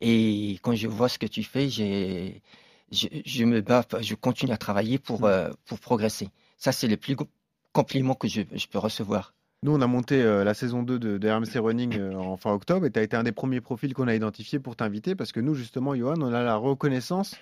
Et 0.00 0.58
quand 0.62 0.74
je 0.74 0.88
vois 0.88 1.08
ce 1.08 1.18
que 1.18 1.26
tu 1.26 1.42
fais, 1.44 1.68
j'ai, 1.68 2.42
je, 2.92 3.08
je 3.24 3.44
me 3.44 3.60
bats, 3.62 3.86
je 4.00 4.14
continue 4.14 4.52
à 4.52 4.58
travailler 4.58 4.98
pour, 4.98 5.20
Mm. 5.20 5.26
euh, 5.26 5.50
pour 5.66 5.80
progresser. 5.80 6.28
Ça, 6.62 6.70
c'est 6.70 6.86
le 6.86 6.96
plus 6.96 7.16
gros 7.16 7.26
compliment 7.72 8.14
que 8.14 8.28
je, 8.28 8.42
je 8.54 8.66
peux 8.68 8.78
recevoir. 8.78 9.34
Nous, 9.64 9.74
on 9.74 9.80
a 9.80 9.88
monté 9.88 10.22
euh, 10.22 10.44
la 10.44 10.54
saison 10.54 10.84
2 10.84 10.96
de, 10.96 11.18
de 11.18 11.28
RMC 11.28 11.58
Running 11.60 11.98
euh, 11.98 12.14
en 12.14 12.36
fin 12.36 12.52
octobre 12.52 12.86
et 12.86 12.92
tu 12.92 13.00
as 13.00 13.02
été 13.02 13.16
un 13.16 13.24
des 13.24 13.32
premiers 13.32 13.60
profils 13.60 13.92
qu'on 13.94 14.06
a 14.06 14.14
identifié 14.14 14.60
pour 14.60 14.76
t'inviter 14.76 15.16
parce 15.16 15.32
que 15.32 15.40
nous, 15.40 15.56
justement, 15.56 15.96
Johan, 15.96 16.14
on 16.20 16.32
a 16.32 16.44
la 16.44 16.54
reconnaissance. 16.54 17.34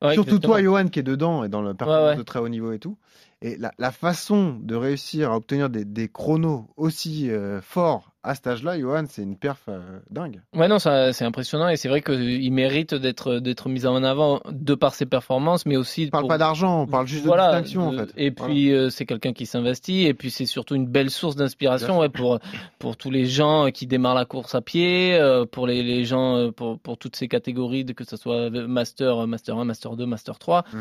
Ouais, 0.00 0.14
Surtout 0.14 0.36
exactement. 0.36 0.54
toi, 0.54 0.62
Johan, 0.62 0.86
qui 0.86 1.00
est 1.00 1.02
dedans 1.02 1.42
et 1.42 1.48
dans 1.48 1.62
le 1.62 1.74
performance 1.74 2.10
ouais. 2.10 2.16
de 2.16 2.22
très 2.22 2.38
haut 2.38 2.48
niveau 2.48 2.70
et 2.70 2.78
tout. 2.78 2.96
Et 3.42 3.56
la, 3.56 3.72
la 3.78 3.90
façon 3.90 4.58
de 4.60 4.74
réussir 4.74 5.30
à 5.32 5.36
obtenir 5.36 5.70
des, 5.70 5.84
des 5.86 6.08
chronos 6.08 6.66
aussi 6.76 7.30
euh, 7.30 7.60
forts 7.62 8.10
à 8.22 8.34
cet 8.34 8.48
âge-là, 8.48 8.78
Johan, 8.78 9.04
c'est 9.08 9.22
une 9.22 9.38
perf 9.38 9.62
euh, 9.70 9.98
dingue. 10.10 10.42
Ouais, 10.54 10.68
non, 10.68 10.78
c'est 10.78 11.24
impressionnant 11.24 11.70
et 11.70 11.76
c'est 11.78 11.88
vrai 11.88 12.02
qu'il 12.02 12.52
mérite 12.52 12.94
d'être 12.94 13.36
d'être 13.38 13.70
mis 13.70 13.86
en 13.86 14.04
avant 14.04 14.42
de 14.50 14.74
par 14.74 14.92
ses 14.92 15.06
performances, 15.06 15.64
mais 15.64 15.78
aussi 15.78 16.04
On 16.08 16.10
parle 16.10 16.22
pour- 16.24 16.28
pas 16.28 16.36
d'argent, 16.36 16.82
on 16.82 16.86
parle 16.86 17.06
juste 17.06 17.24
Voilà, 17.24 17.54
de 17.56 17.62
distinction, 17.62 17.88
en 17.88 17.92
fait. 17.92 18.12
Et 18.18 18.28
Voilà. 18.28 18.52
puis 18.52 18.74
euh, 18.74 18.90
c'est 18.90 19.06
quelqu'un 19.06 19.32
qui 19.32 19.46
s'investit 19.46 20.02
et 20.04 20.12
puis 20.12 20.30
c'est 20.30 20.44
surtout 20.44 20.74
une 20.74 20.86
belle 20.86 21.08
source 21.08 21.34
d'inspiration 21.34 21.98
ouais, 22.00 22.10
pour 22.10 22.40
pour 22.78 22.98
tous 22.98 23.10
les 23.10 23.24
gens 23.24 23.70
qui 23.72 23.86
démarrent 23.86 24.14
la 24.16 24.26
course 24.26 24.54
à 24.54 24.60
pied, 24.60 25.18
pour 25.50 25.66
les, 25.66 25.82
les 25.82 26.04
gens 26.04 26.50
pour 26.52 26.78
pour 26.78 26.98
toutes 26.98 27.16
ces 27.16 27.26
catégories 27.26 27.86
que 27.86 28.04
ce 28.04 28.18
soit 28.18 28.50
master 28.50 29.26
master 29.26 29.56
1, 29.56 29.64
master 29.64 29.96
2, 29.96 30.04
master 30.04 30.38
3. 30.38 30.64
Mm. 30.74 30.78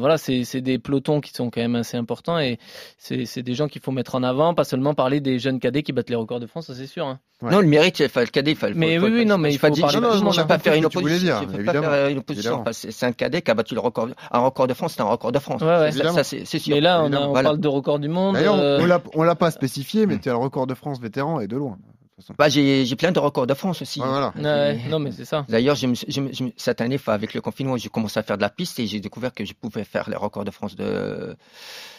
Voilà, 0.00 0.18
c'est 0.18 0.60
des 0.60 0.80
pelotons 0.80 1.20
qui 1.20 1.30
sont 1.32 1.50
quand 1.50 1.60
même 1.60 1.67
assez 1.76 1.96
importants 1.96 2.38
et 2.38 2.58
c'est 2.98 3.42
des 3.42 3.54
gens 3.54 3.68
qu'il 3.68 3.80
faut 3.82 3.92
mettre 3.92 4.14
en 4.14 4.22
avant, 4.22 4.54
pas 4.54 4.64
seulement 4.64 4.94
parler 4.94 5.20
des 5.20 5.38
jeunes 5.38 5.60
cadets 5.60 5.82
qui 5.82 5.92
battent 5.92 6.10
les 6.10 6.16
records 6.16 6.40
de 6.40 6.46
France, 6.46 6.66
ça 6.66 6.74
c'est 6.74 6.86
sûr. 6.86 7.06
hein. 7.06 7.18
Ouais. 7.40 7.52
Non, 7.52 7.60
le 7.60 7.68
mérite, 7.68 8.00
il 8.00 8.08
faut 8.08 8.18
le 8.20 8.26
cadet. 8.26 8.50
il 8.50 8.56
faut- 8.56 8.66
Mais 8.74 8.98
faut- 8.98 9.04
oui, 9.04 9.10
faut- 9.12 9.16
oui, 9.18 9.24
non, 9.26 9.34
faut- 9.36 9.40
mais 9.40 9.52
il 9.54 9.58
faut 9.58 9.68
dire- 9.70 9.82
parler 9.86 10.00
monde, 10.00 10.32
je 10.34 10.40
peux 10.40 10.40
a 10.40 10.44
pas 10.44 10.58
faire 10.58 10.74
une 10.74 10.86
opposition. 10.86 11.36
je 11.40 11.62
pas 11.64 11.72
faire 11.72 12.08
une 12.08 12.18
opposition. 12.18 12.64
C'est 12.72 13.06
un 13.06 13.12
cadet 13.12 13.42
qui 13.42 13.50
a 13.50 13.54
battu 13.54 13.74
le 13.74 13.80
record. 13.80 14.08
Un 14.32 14.38
record 14.40 14.66
de 14.66 14.74
France, 14.74 14.94
c'est 14.96 15.02
un 15.02 15.04
record 15.04 15.30
de 15.30 15.38
France. 15.38 15.62
Ouais, 15.62 15.68
ouais. 15.78 15.92
Ça, 15.92 16.12
ça, 16.12 16.24
c'est 16.24 16.44
sûr. 16.58 16.74
Mais 16.74 16.80
là 16.80 17.00
on, 17.02 17.12
a, 17.12 17.20
on 17.20 17.28
Voilà. 17.28 17.48
parle 17.50 17.60
de 17.60 17.68
record 17.68 17.98
du 18.00 18.08
monde. 18.08 18.34
D'ailleurs, 18.34 18.54
on- 18.54 18.58
euh, 18.58 18.98
on 19.14 19.22
l'a- 19.22 19.34
pas 19.36 19.50
spécifié, 19.52 20.06
mais 20.06 20.18
tu 20.18 20.28
as 20.28 20.32
le 20.32 20.38
record 20.38 20.66
de 20.66 20.74
France 20.74 21.00
vétéran 21.00 21.38
et 21.40 21.46
de 21.46 21.56
loin. 21.56 21.78
Façon. 22.22 22.34
Bah, 22.38 22.48
j'ai 22.48 22.84
j'ai 22.84 22.96
plein 22.96 23.12
de 23.12 23.18
records 23.18 23.46
de 23.46 23.54
France 23.54 23.82
aussi. 23.82 24.00
Ouais, 24.00 24.06
voilà. 24.08 24.32
ouais, 24.36 24.80
non 24.88 24.98
mais 24.98 25.12
c'est 25.12 25.24
ça. 25.24 25.44
D'ailleurs, 25.48 25.76
je 25.76 25.86
me 25.86 25.94
suis- 25.94 26.10
je 26.10 26.20
me- 26.20 26.32
je 26.32 26.44
me- 26.44 26.52
cette 26.56 26.80
année, 26.80 26.98
avec 27.06 27.34
le 27.34 27.40
confinement, 27.40 27.76
j'ai 27.76 27.88
commencé 27.88 28.18
à 28.18 28.22
faire 28.22 28.36
de 28.36 28.42
la 28.42 28.50
piste 28.50 28.78
et 28.80 28.86
j'ai 28.86 29.00
découvert 29.00 29.32
que 29.34 29.44
je 29.44 29.52
pouvais 29.54 29.84
faire 29.84 30.08
les 30.10 30.16
records 30.16 30.44
de 30.44 30.50
France 30.50 30.76
de 30.76 31.36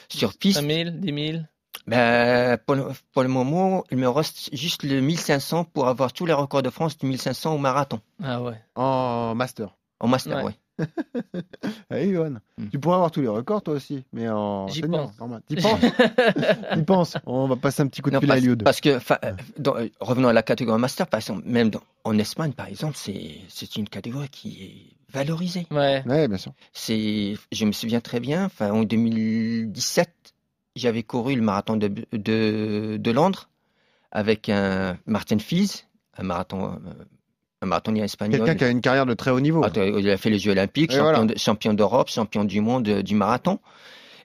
sur 0.10 0.34
piste. 0.38 0.58
5000, 0.60 1.00
10 1.00 1.32
000. 1.32 1.44
Ben, 1.88 2.58
pour, 2.66 2.76
le, 2.76 2.84
pour 3.14 3.24
le 3.24 3.30
moment, 3.30 3.84
il 3.92 3.98
me 3.98 4.10
reste 4.10 4.50
juste 4.54 4.84
le 4.84 5.02
1500 5.02 5.64
pour 5.66 5.88
avoir 5.88 6.14
tous 6.14 6.26
les 6.26 6.34
records 6.34 6.62
de 6.64 6.70
France 6.70 6.98
du 6.98 7.06
1500 7.06 7.56
au 7.56 7.58
marathon, 7.58 8.00
Ah 8.24 8.42
ouais. 8.42 8.62
En 8.76 9.34
master. 9.36 9.76
en 10.00 10.08
master, 10.08 10.44
ouais. 10.44 10.56
Hey, 11.92 12.12
Johan, 12.12 12.36
Mm. 12.58 12.68
tu 12.70 12.80
pourrais 12.80 12.96
avoir 12.96 13.12
tous 13.12 13.22
les 13.22 13.28
records 13.28 13.62
toi 13.64 13.74
aussi, 13.76 14.04
mais 14.14 14.28
en 14.30 14.68
J'y 14.68 14.82
senior, 14.82 15.08
pense. 15.08 15.20
normal. 15.20 15.42
T'y 15.48 15.56
penses 15.56 15.80
T'y 16.76 16.84
penses 16.84 17.18
On 17.26 17.48
va 17.48 17.56
passer 17.56 17.82
un 17.84 17.88
petit 17.88 18.02
coup 18.02 18.10
de 18.10 18.16
Non, 18.16 18.20
fil 18.22 18.30
à 18.30 18.34
parce, 18.34 18.44
Eliud. 18.44 18.64
parce 18.64 18.82
que, 18.82 18.90
euh, 18.90 19.34
dans- 19.58 19.76
euh, 19.78 19.88
revenons 20.00 20.28
à 20.28 20.34
la 20.34 20.44
catégorie 20.44 20.80
master, 20.80 21.08
par 21.08 21.20
exemple, 21.20 21.44
même 21.46 21.70
dans- 21.70 21.82
en 22.04 22.18
Espagne, 22.18 22.52
par 22.54 22.68
exemple, 22.68 22.96
c'est 22.98 23.38
c'est 23.48 23.76
une 23.78 23.88
catégorie 23.90 24.30
qui 24.30 24.64
est 24.64 25.14
valorisée. 25.14 25.68
Ouais. 25.72 26.04
Ouais, 26.06 26.28
bien 26.28 26.38
sûr. 26.38 26.54
C'est, 26.74 27.36
je 27.52 27.66
me 27.66 27.72
souviens 27.72 28.02
très 28.02 28.20
bien, 28.20 28.50
en 28.60 28.84
2017, 28.84 30.10
j'avais 30.76 31.04
couru 31.04 31.36
le 31.36 31.42
marathon 31.42 31.78
de, 31.78 31.88
de, 32.12 32.98
de 33.00 33.12
Londres 33.12 33.50
avec 34.12 34.50
un 34.50 34.98
Martin 35.06 35.40
Fies, 35.40 35.86
un 36.18 36.24
marathon, 36.24 36.74
euh, 36.74 36.94
un 37.62 37.66
marathonien 37.68 38.04
espagnol. 38.04 38.40
Quelqu'un 38.40 38.56
qui 38.56 38.64
a 38.64 38.70
une 38.70 38.82
carrière 38.82 39.06
de 39.06 39.14
très 39.14 39.32
haut 39.32 39.40
niveau. 39.40 39.64
Attends, 39.64 39.84
il 39.84 40.10
a 40.10 40.18
fait 40.18 40.30
les 40.30 40.40
Jeux 40.40 40.52
Olympiques, 40.52 40.92
Et 40.94 40.96
champion, 41.38 41.72
voilà. 41.72 41.76
d'Europe, 41.76 42.10
champion 42.10 42.44
du 42.46 42.62
monde 42.62 42.88
euh, 42.88 43.02
du 43.04 43.16
marathon. 43.16 43.60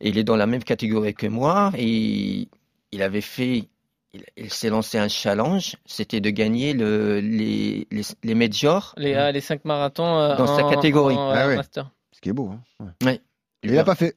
Et 0.00 0.08
il 0.10 0.18
est 0.18 0.24
dans 0.24 0.36
la 0.36 0.46
même 0.46 0.62
catégorie 0.62 1.14
que 1.14 1.26
moi. 1.26 1.72
Et 1.76 2.48
il 2.92 3.02
avait 3.02 3.20
fait, 3.20 3.68
il, 4.12 4.24
il 4.36 4.52
s'est 4.52 4.68
lancé 4.70 4.98
un 4.98 5.08
challenge, 5.08 5.76
c'était 5.86 6.20
de 6.20 6.30
gagner 6.30 6.74
le, 6.74 7.18
les, 7.20 7.86
les, 7.90 8.02
les 8.22 8.34
majors. 8.34 8.94
Les, 8.96 9.14
ah, 9.14 9.32
les 9.32 9.40
5 9.40 9.64
marathons 9.64 10.18
euh, 10.18 10.36
Dans 10.36 10.46
sa 10.56 10.62
catégorie. 10.70 11.16
en, 11.16 11.30
Ah 11.30 11.44
euh, 11.44 11.48
ouais. 11.48 11.56
master. 11.56 11.90
Ce 12.12 12.20
qui 12.20 12.28
est 12.28 12.32
beau. 12.32 12.52
Hein. 12.80 12.92
Ouais. 13.04 13.20
Il 13.64 13.76
a 13.78 13.82
pas 13.84 13.94
fait. 13.96 14.14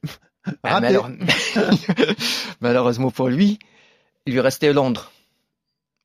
Ah, 0.63 0.80
malheure- 0.82 1.09
Malheureusement 2.61 3.11
pour 3.11 3.30
lui, 3.30 3.59
il 4.26 4.34
lui 4.34 4.39
restait 4.41 4.74
Londres. 4.74 5.11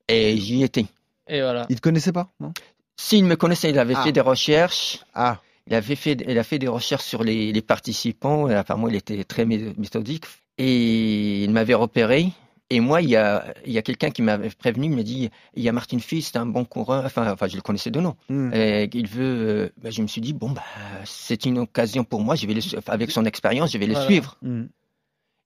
Et 0.09 0.37
j'y 0.37 0.63
étais. 0.63 0.87
Et 1.29 1.41
voilà. 1.41 1.67
Il 1.69 1.77
te 1.77 1.81
connaissait 1.81 2.13
pas 2.13 2.29
non? 2.41 2.53
S'il 2.97 3.25
me 3.25 3.37
connaissait, 3.37 3.71
il 3.71 3.79
avait 3.79 3.95
Ah. 3.97 4.03
fait 4.05 4.13
des 4.13 4.21
recherches. 4.21 5.01
Ah, 5.15 5.41
Il 5.69 5.75
avait 5.75 5.95
fait, 5.97 6.17
il 6.29 6.39
a 6.39 6.43
fait 6.45 6.59
des 6.59 6.69
recherches 6.69 7.05
sur 7.05 7.23
les, 7.23 7.53
les 7.53 7.63
participants. 7.63 8.49
Et 8.49 8.55
apparemment, 8.55 8.89
il 8.89 8.97
était 8.97 9.23
très 9.25 9.45
mé- 9.45 9.75
méthodique. 9.79 10.25
Et 10.59 11.45
il 11.45 11.51
m'avait 11.51 11.75
repéré. 11.75 12.33
Et 12.69 12.81
moi, 12.81 13.03
il 13.03 13.11
y 13.11 13.17
a, 13.17 13.53
il 13.67 13.73
y 13.73 13.79
a 13.79 13.83
quelqu'un 13.83 14.11
qui 14.11 14.23
m'avait 14.23 14.49
prévenu. 14.51 14.87
Il 14.87 14.97
m'a 14.97 15.03
dit, 15.03 15.31
il 15.55 15.63
y 15.63 15.69
a 15.69 15.73
Martin 15.73 15.99
Fils, 15.99 16.31
c'est 16.33 16.39
un 16.39 16.47
bon 16.47 16.65
coureur. 16.65 17.05
Enfin, 17.05 17.31
enfin, 17.33 17.47
je 17.47 17.57
le 17.57 17.63
connaissais 17.63 17.91
de 17.91 18.01
nom. 18.01 18.17
hmm. 18.29 18.51
Et 18.55 18.89
il 18.93 19.07
veut. 19.07 19.23
euh, 19.25 19.69
bah, 19.83 19.91
je 19.91 20.01
me 20.03 20.07
suis 20.07 20.21
dit, 20.21 20.33
bon, 20.33 20.51
bah, 20.51 20.63
c'est 21.05 21.45
une 21.45 21.59
occasion 21.59 22.03
pour 22.05 22.23
moi. 22.23 22.35
Je 22.35 22.47
vais 22.47 22.55
le 22.55 22.61
avec 22.87 23.11
son 23.11 23.25
expérience, 23.25 23.73
je 23.73 23.79
vais 23.79 23.87
le 23.87 23.93
Voilà. 23.93 24.07
suivre. 24.07 24.37
Hmm. 24.43 24.65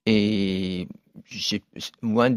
Et 0.07 0.87
j'ai, 1.27 1.63
moi, 2.03 2.29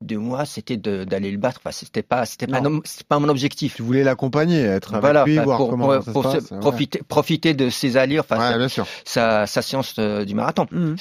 de 0.00 0.16
moi, 0.16 0.46
c'était 0.46 0.76
de- 0.78 1.04
d'aller 1.04 1.30
le 1.30 1.36
battre. 1.38 1.60
Enfin, 1.62 1.72
c'était 1.72 2.02
pas, 2.02 2.24
c'était 2.24 2.46
pas, 2.46 2.62
c'était 2.84 3.04
pas 3.04 3.18
mon 3.18 3.28
objectif. 3.28 3.76
Tu 3.76 3.82
voulais 3.82 4.02
l'accompagner, 4.02 4.60
être 4.60 4.94
avec 4.94 5.02
Voilà, 5.02 5.24
lui, 5.24 5.36
enfin, 5.38 5.44
voir 5.44 5.58
pour, 5.58 5.70
comment 5.70 5.86
pour- 5.86 6.02
ça 6.04 6.12
pour 6.12 6.24
se 6.24 6.30
se- 6.30 6.36
passe. 6.36 6.50
ouais. 6.52 6.58
profiter, 6.60 7.02
profiter 7.06 7.54
de 7.54 7.68
ses 7.70 7.96
allures, 7.96 8.22
enfin, 8.24 8.38
Ouais, 8.38 8.52
sa- 8.52 8.58
bien 8.58 8.68
sûr. 8.68 8.86
sa, 9.04 9.46
sa 9.46 9.60
science 9.62 9.94
euh, 9.98 10.24
du 10.24 10.34
marathon. 10.34 10.66
Hmm. 10.70 10.94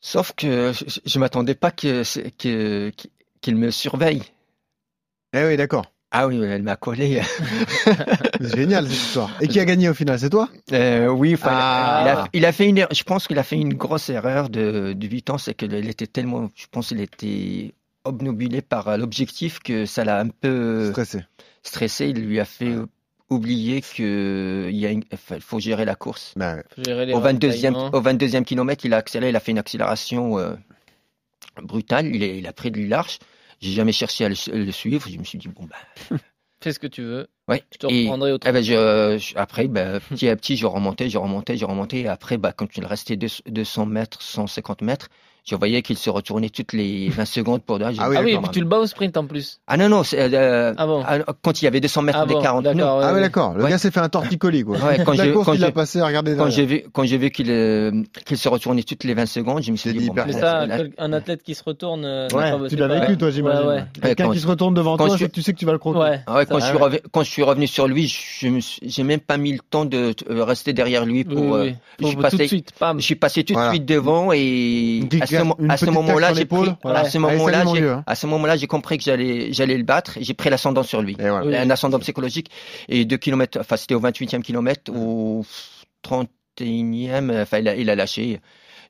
Sauf 0.00 0.32
que 0.36 0.72
je, 0.72 1.00
je 1.04 1.18
m'attendais 1.18 1.54
pas 1.54 1.70
que, 1.70 2.02
que, 2.38 2.92
qu'il 3.40 3.56
me 3.56 3.70
surveille. 3.70 4.22
Eh 5.34 5.44
oui, 5.44 5.56
d'accord. 5.56 5.86
Ah 6.18 6.26
oui, 6.28 6.40
elle 6.42 6.62
m'a 6.62 6.76
collé. 6.76 7.20
C'est 8.40 8.56
génial 8.56 8.86
cette 8.88 8.94
histoire. 8.96 9.30
Et 9.40 9.48
qui 9.48 9.60
a 9.60 9.64
gagné 9.64 9.88
au 9.88 9.94
final 9.94 10.18
C'est 10.18 10.30
toi 10.30 10.48
Euh, 10.72 11.08
oui, 11.08 11.34
enfin, 11.34 11.50
Ah. 11.52 12.00
il, 12.02 12.08
a, 12.08 12.28
il 12.32 12.44
a 12.46 12.52
fait 12.52 12.66
une, 12.68 12.78
er- 12.78 12.86
je 12.92 13.02
pense 13.02 13.26
qu'il 13.26 13.38
a 13.38 13.42
fait 13.42 13.56
une 13.56 13.74
grosse 13.74 14.08
erreur 14.08 14.48
de, 14.48 14.92
de 14.94 15.06
8 15.06 15.30
ans, 15.30 15.38
c'est 15.38 15.54
qu'il 15.54 15.74
était 15.74 16.06
tellement, 16.06 16.48
je 16.54 16.66
pense 16.70 16.88
qu'il 16.88 17.00
était 17.00 17.74
obnubilé 18.04 18.62
par 18.62 18.96
l'objectif 18.96 19.58
que 19.58 19.84
ça 19.84 20.04
l'a 20.04 20.20
un 20.20 20.28
peu 20.28 20.90
Stressé. 20.90 21.24
stressé. 21.62 22.06
Il 22.08 22.24
lui 22.24 22.40
a 22.40 22.44
fait 22.44 22.74
oublier 23.28 23.80
que 23.82 24.68
il 24.70 24.76
y 24.76 24.86
a 24.86 24.90
une- 24.90 25.02
enfin, 25.12 25.34
il 25.36 25.42
faut 25.42 25.58
gérer 25.58 25.84
la 25.84 25.96
course. 25.96 26.32
Ouais. 26.36 26.62
Faut 26.76 26.84
gérer 26.84 27.06
les 27.06 27.12
Au 27.14 27.20
22e, 27.20 27.48
ravitaillements. 27.50 27.90
au 27.92 28.00
22e 28.00 28.44
kilomètre, 28.44 28.84
il 28.86 28.94
a 28.94 28.98
accéléré, 28.98 29.30
il 29.30 29.36
a 29.36 29.40
fait 29.40 29.50
une 29.52 29.58
accélération 29.58 30.38
euh, 30.38 30.54
brutale. 31.62 32.06
Il, 32.14 32.22
est- 32.22 32.38
il 32.38 32.46
a 32.46 32.52
pris 32.52 32.70
de 32.70 32.86
l'arche. 32.88 33.18
J'ai 33.60 33.72
jamais 33.72 33.92
cherché 33.92 34.24
à 34.24 34.28
le, 34.28 34.34
le 34.64 34.72
suivre. 34.72 35.08
Je 35.08 35.18
me 35.18 35.24
suis 35.24 35.38
dit 35.38 35.48
bon 35.48 35.64
bah 35.64 35.76
Fais 36.62 36.72
ce 36.72 36.78
que 36.78 36.86
tu 36.86 37.02
veux. 37.02 37.28
ouais. 37.48 37.62
Je 37.72 37.78
te 37.78 37.86
reprendrai 37.86 38.32
au 38.32 38.38
eh 38.44 38.50
ben, 38.52 38.62
je, 38.62 39.18
je- 39.18 39.36
après, 39.36 39.68
ben, 39.68 40.00
petit 40.08 40.28
à 40.28 40.36
petit, 40.36 40.56
je 40.56 40.66
remontais, 40.66 41.08
je 41.10 41.18
remontais, 41.18 41.56
je 41.56 41.64
remontais. 41.66 42.00
Et 42.00 42.08
après, 42.08 42.38
ben, 42.38 42.52
quand 42.52 42.76
il 42.76 42.84
restait 42.86 43.16
deux- 43.16 43.28
200 43.46 43.86
mètres, 43.86 44.22
150 44.22 44.80
mètres, 44.82 45.08
je 45.48 45.54
voyais 45.54 45.80
qu'il 45.82 45.96
se 45.96 46.10
retournait 46.10 46.48
toutes 46.50 46.72
les 46.72 47.08
20 47.10 47.24
secondes 47.24 47.62
pour 47.62 47.78
dire. 47.78 47.88
Ah 47.98 48.08
oui, 48.10 48.16
Ah 48.18 48.22
oui, 48.22 48.30
et 48.30 48.34
d'accord. 48.34 48.42
puis 48.50 48.50
tu 48.54 48.60
le 48.60 48.66
bats 48.66 48.78
au 48.78 48.86
sprint 48.86 49.16
en 49.16 49.26
plus. 49.26 49.60
Ah 49.68 49.76
non, 49.76 49.88
non, 49.88 50.02
c'est, 50.02 50.18
euh, 50.34 50.74
Ah 50.76 50.86
bon 50.86 51.02
ah, 51.06 51.18
quand 51.42 51.62
il 51.62 51.64
y 51.64 51.68
avait 51.68 51.80
200 51.80 52.02
mètres 52.02 52.18
Ah 52.20 52.26
bon, 52.26 52.36
d'écart 52.38 52.56
entre 52.56 52.68
nous. 52.72 52.78
d'accord. 52.78 52.98
ouais, 52.98 53.04
Ah 53.06 53.14
ouais. 53.14 53.20
d'accord. 53.20 53.54
Le 53.54 53.64
Ouais. 53.64 53.70
gars 53.70 53.78
s'est 53.78 53.90
fait 53.90 54.00
un 54.00 54.08
torticolis, 54.08 54.64
quoi. 54.64 54.76
Ouais, 54.84 55.02
quand 55.04 55.12
La 55.16 55.28
course 55.28 55.46
quand 55.46 55.52
qu'il 55.52 55.64
a 55.64 55.70
passé 55.72 56.00
à 56.00 56.06
regarder 56.06 56.36
Quand 56.36 56.50
j'ai 56.50 56.66
vu, 56.66 56.82
quand 56.92 57.04
j'ai 57.04 57.18
vu 57.18 57.30
qu'il 57.30 57.50
euh, 57.50 58.02
qu'il 58.24 58.36
se 58.38 58.48
retournait 58.48 58.82
toutes 58.82 59.04
les 59.04 59.14
20 59.14 59.26
secondes, 59.26 59.62
je 59.62 59.70
me 59.70 59.76
suis 59.76 59.92
dit, 59.92 59.98
dit 59.98 60.06
bon, 60.08 60.14
bah, 60.14 60.24
Ouais, 60.26 60.32
ça, 60.32 60.66
un 60.98 61.12
athlète 61.12 61.42
qui 61.42 61.54
se 61.54 61.62
retourne. 61.64 62.04
euh, 62.04 62.28
Ouais, 62.32 62.50
c'est 62.50 62.50
pas- 62.58 62.58
Tu 62.64 62.68
c'est 62.70 62.76
l'as 62.76 62.88
vécu, 63.00 63.16
toi, 63.16 63.30
j'imagine. 63.30 63.86
Quelqu'un 64.02 64.24
quand 64.24 64.30
qui 64.32 64.40
se 64.40 64.46
retourne 64.46 64.74
devant 64.74 64.96
toi, 64.96 65.16
c'est 65.16 65.30
tu 65.30 65.42
sais 65.42 65.52
que 65.52 65.58
tu 65.58 65.66
vas 65.66 65.72
le 65.72 65.78
croquer. 65.78 66.18
Ah 66.26 66.44
quand, 66.44 67.22
je 67.22 67.30
suis 67.30 67.42
revenu 67.42 67.66
sur 67.66 67.86
lui, 67.86 68.08
je 68.08 68.48
j'ai 68.82 69.02
même 69.04 69.20
pas 69.20 69.36
mis 69.36 69.52
le 69.52 69.60
temps 69.60 69.84
de 69.84 70.14
rester 70.40 70.72
derrière 70.72 71.04
lui 71.04 71.24
pour. 71.24 71.36
Oui, 71.38 71.60
oui. 71.60 71.74
je 72.00 72.06
suis 72.06 72.16
tout 72.16 72.22
passé- 72.22 72.36
de 72.38 72.46
suite. 72.46 72.72
Pam. 72.78 72.98
Je 72.98 73.04
suis 73.04 73.14
passé 73.16 73.44
tout 73.44 73.54
de 73.54 73.68
suite 73.70 73.84
devant 73.86 74.32
et 74.32 75.00
à 75.36 75.76
ce, 75.76 75.86
moment-là, 75.86 76.34
j'ai 76.34 76.42
à 76.84 77.04
ce 77.04 77.18
moment-là, 77.18 78.02
à 78.06 78.14
ce 78.14 78.26
moment-là, 78.26 78.56
compris 78.68 78.98
que 78.98 79.04
j'allais, 79.04 79.52
j'allais 79.52 79.76
le 79.76 79.84
battre. 79.84 80.18
J'ai 80.20 80.34
pris 80.34 80.50
l'ascendant 80.50 80.82
sur 80.82 81.02
lui, 81.02 81.16
voilà. 81.18 81.60
Un 81.60 81.70
ascendant 81.70 81.98
psychologique. 81.98 82.50
Et 82.88 83.04
deux 83.04 83.16
kilomètres, 83.16 83.58
enfin 83.60 83.76
c'était 83.76 83.94
au 83.94 84.00
28e 84.00 84.42
kilomètre, 84.42 84.92
au 84.94 85.44
31e, 86.04 87.42
enfin 87.42 87.58
il 87.58 87.68
a, 87.68 87.76
il 87.76 87.90
a 87.90 87.94
lâché. 87.94 88.40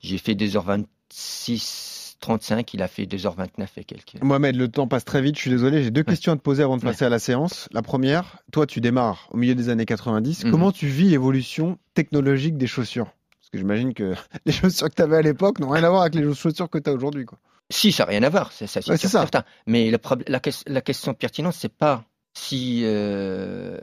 J'ai 0.01 0.18
fait 0.18 0.34
2h26, 0.34 2.16
35, 2.20 2.74
il 2.74 2.82
a 2.82 2.88
fait 2.88 3.05
2h29 3.05 3.66
et 3.76 3.84
quelques. 3.84 4.22
Mohamed, 4.22 4.57
le 4.57 4.68
temps 4.68 4.86
passe 4.86 5.05
très 5.05 5.22
vite. 5.22 5.36
Je 5.36 5.42
suis 5.42 5.51
désolé. 5.51 5.82
J'ai 5.82 5.90
deux 5.90 6.03
questions 6.03 6.32
à 6.32 6.36
te 6.36 6.40
poser 6.42 6.62
avant 6.62 6.76
de 6.76 6.84
Ouais. 6.84 6.90
passer 6.90 7.05
à 7.05 7.09
la 7.09 7.18
séance. 7.18 7.68
La 7.72 7.82
première, 7.82 8.38
toi, 8.53 8.66
tu 8.66 8.80
démarres 8.80 9.28
au 9.30 9.36
milieu 9.36 9.55
des 9.55 9.68
années 9.68 9.86
90. 9.86 10.44
Mhm. 10.44 10.51
Comment 10.51 10.72
tu 10.72 10.86
vis 10.86 11.09
l'évolution 11.09 11.78
technologique 11.94 12.57
des 12.57 12.66
chaussures? 12.66 13.09
Que 13.57 13.61
j'imagine 13.61 13.94
que 13.94 14.14
les 14.46 14.52
chaussures 14.52 14.88
que 14.88 14.94
tu 14.94 15.02
avais 15.02 15.16
à 15.18 15.22
l'époque 15.22 15.59
n'ont 15.59 15.68
rien 15.70 15.84
à 15.84 15.90
voir 15.90 16.02
avec 16.02 16.14
les 16.14 16.22
chaussures 16.34 16.70
que 16.70 16.78
tu 16.78 16.88
as 16.90 16.92
aujourd'hui. 16.92 17.24
quoi. 17.24 17.38
Si, 17.70 17.90
ça 17.90 18.04
n'a 18.04 18.11
rien 18.11 18.22
à 18.22 18.28
voir, 18.28 18.52
c'est 18.52 18.66
ça, 18.68 18.80
c'est 18.80 18.90
Ouais. 18.90 18.96
Mais 19.66 19.90
le 19.90 19.98
la, 20.28 20.40
ques- 20.40 20.62
la 20.68 20.80
question 20.80 21.14
pertinente, 21.14 21.54
c'est 21.54 21.72
pas 21.72 22.04
si 22.32 22.82
euh, 22.84 23.78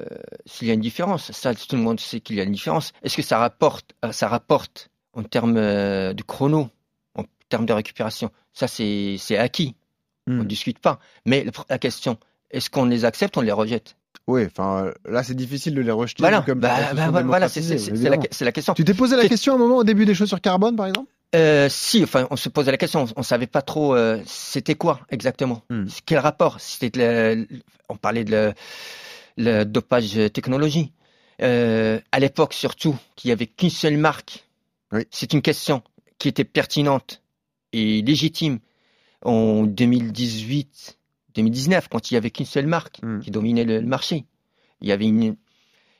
s'il 0.45 0.67
y 0.67 0.71
a 0.71 0.73
une 0.73 0.79
différence. 0.79 1.31
Ça, 1.31 1.53
tout 1.53 1.75
le 1.75 1.81
monde 1.81 1.99
sait 1.99 2.19
qu'il 2.21 2.35
y 2.37 2.39
a 2.41 2.43
une 2.43 2.51
différence. 2.53 2.93
Est-ce 3.03 3.17
que 3.17 3.21
ça 3.23 3.37
rapporte, 3.39 3.93
euh, 4.05 4.11
ça 4.11 4.27
rapporte 4.29 4.89
en 5.13 5.23
termes 5.23 5.57
euh, 5.57 6.13
de 6.13 6.23
chrono, 6.23 6.69
en 7.15 7.23
termes 7.49 7.65
de 7.65 7.73
récupération? 7.73 8.31
Ça, 8.53 8.67
c'est 8.67 9.15
c'est 9.19 9.37
acquis. 9.37 9.75
Hmm. 10.27 10.41
On 10.41 10.43
discute 10.45 10.79
pas. 10.79 10.99
Mais 11.25 11.43
le- 11.43 11.51
la 11.69 11.77
question, 11.79 12.17
est-ce 12.51 12.69
qu'on 12.69 12.85
les 12.85 13.03
accepte, 13.03 13.35
on 13.37 13.41
les 13.41 13.51
rejette? 13.51 13.97
Oui, 14.27 14.45
enfin 14.45 14.85
euh, 14.85 14.93
là 15.05 15.23
c'est 15.23 15.33
difficile 15.33 15.75
de 15.75 15.81
les 15.81 15.91
rejeter. 15.91 16.21
Voilà. 16.23 16.41
vu 16.41 16.45
comme 16.47 16.59
Bah, 16.59 16.93
bah, 16.93 17.09
voilà, 17.09 17.27
voilà, 17.27 17.49
c'est 17.49 17.61
la, 18.41 18.51
question. 18.51 18.73
Tu 18.73 18.85
t'es 18.85 18.93
posé 18.93 19.15
la 19.15 19.27
question 19.27 19.53
à 19.53 19.55
un 19.55 19.59
moment 19.59 19.77
au 19.77 19.83
début 19.83 20.05
des 20.05 20.15
chaussures 20.15 20.41
carbone 20.41 20.75
par 20.75 20.87
exemple? 20.87 21.11
Euh, 21.35 21.67
si, 21.67 22.03
enfin, 22.03 22.27
on 22.29 22.35
se 22.35 22.47
posait 22.47 22.69
la 22.71 22.77
question, 22.77 23.03
on, 23.03 23.19
on 23.19 23.23
savait 23.23 23.47
pas 23.47 23.63
trop 23.63 23.95
euh, 23.95 24.21
c'était 24.25 24.75
quoi 24.75 24.99
exactement, 25.09 25.63
Hmm. 25.69 25.85
quel 26.05 26.19
rapport? 26.19 26.59
C'était 26.59 27.47
on 27.89 27.97
parlait 27.97 28.23
de 28.23 28.31
le, 28.31 28.53
le 29.37 29.63
dopage 29.65 30.17
technologie. 30.31 30.93
Euh, 31.41 31.99
à 32.11 32.19
l'époque 32.19 32.53
surtout, 32.53 32.95
qu'il 33.15 33.29
y 33.29 33.31
avait 33.31 33.47
qu'une 33.47 33.69
seule 33.69 33.97
marque. 33.97 34.45
Oui. 34.91 35.01
C'est 35.09 35.33
une 35.33 35.41
question 35.41 35.81
qui 36.19 36.27
était 36.27 36.43
pertinente 36.45 37.21
et 37.73 38.01
légitime 38.01 38.59
en 39.25 39.63
2018, 39.63 40.97
2019, 41.35 41.87
quand 41.89 42.11
il 42.11 42.13
y 42.15 42.17
avait 42.17 42.31
qu'une 42.31 42.45
seule 42.45 42.67
marque 42.67 42.99
Hmm. 43.03 43.19
qui 43.19 43.31
dominait 43.31 43.63
le, 43.65 43.79
le 43.79 43.87
marché. 43.87 44.25
Il 44.81 44.87
y 44.89 44.91
avait 44.91 45.05
une 45.05 45.35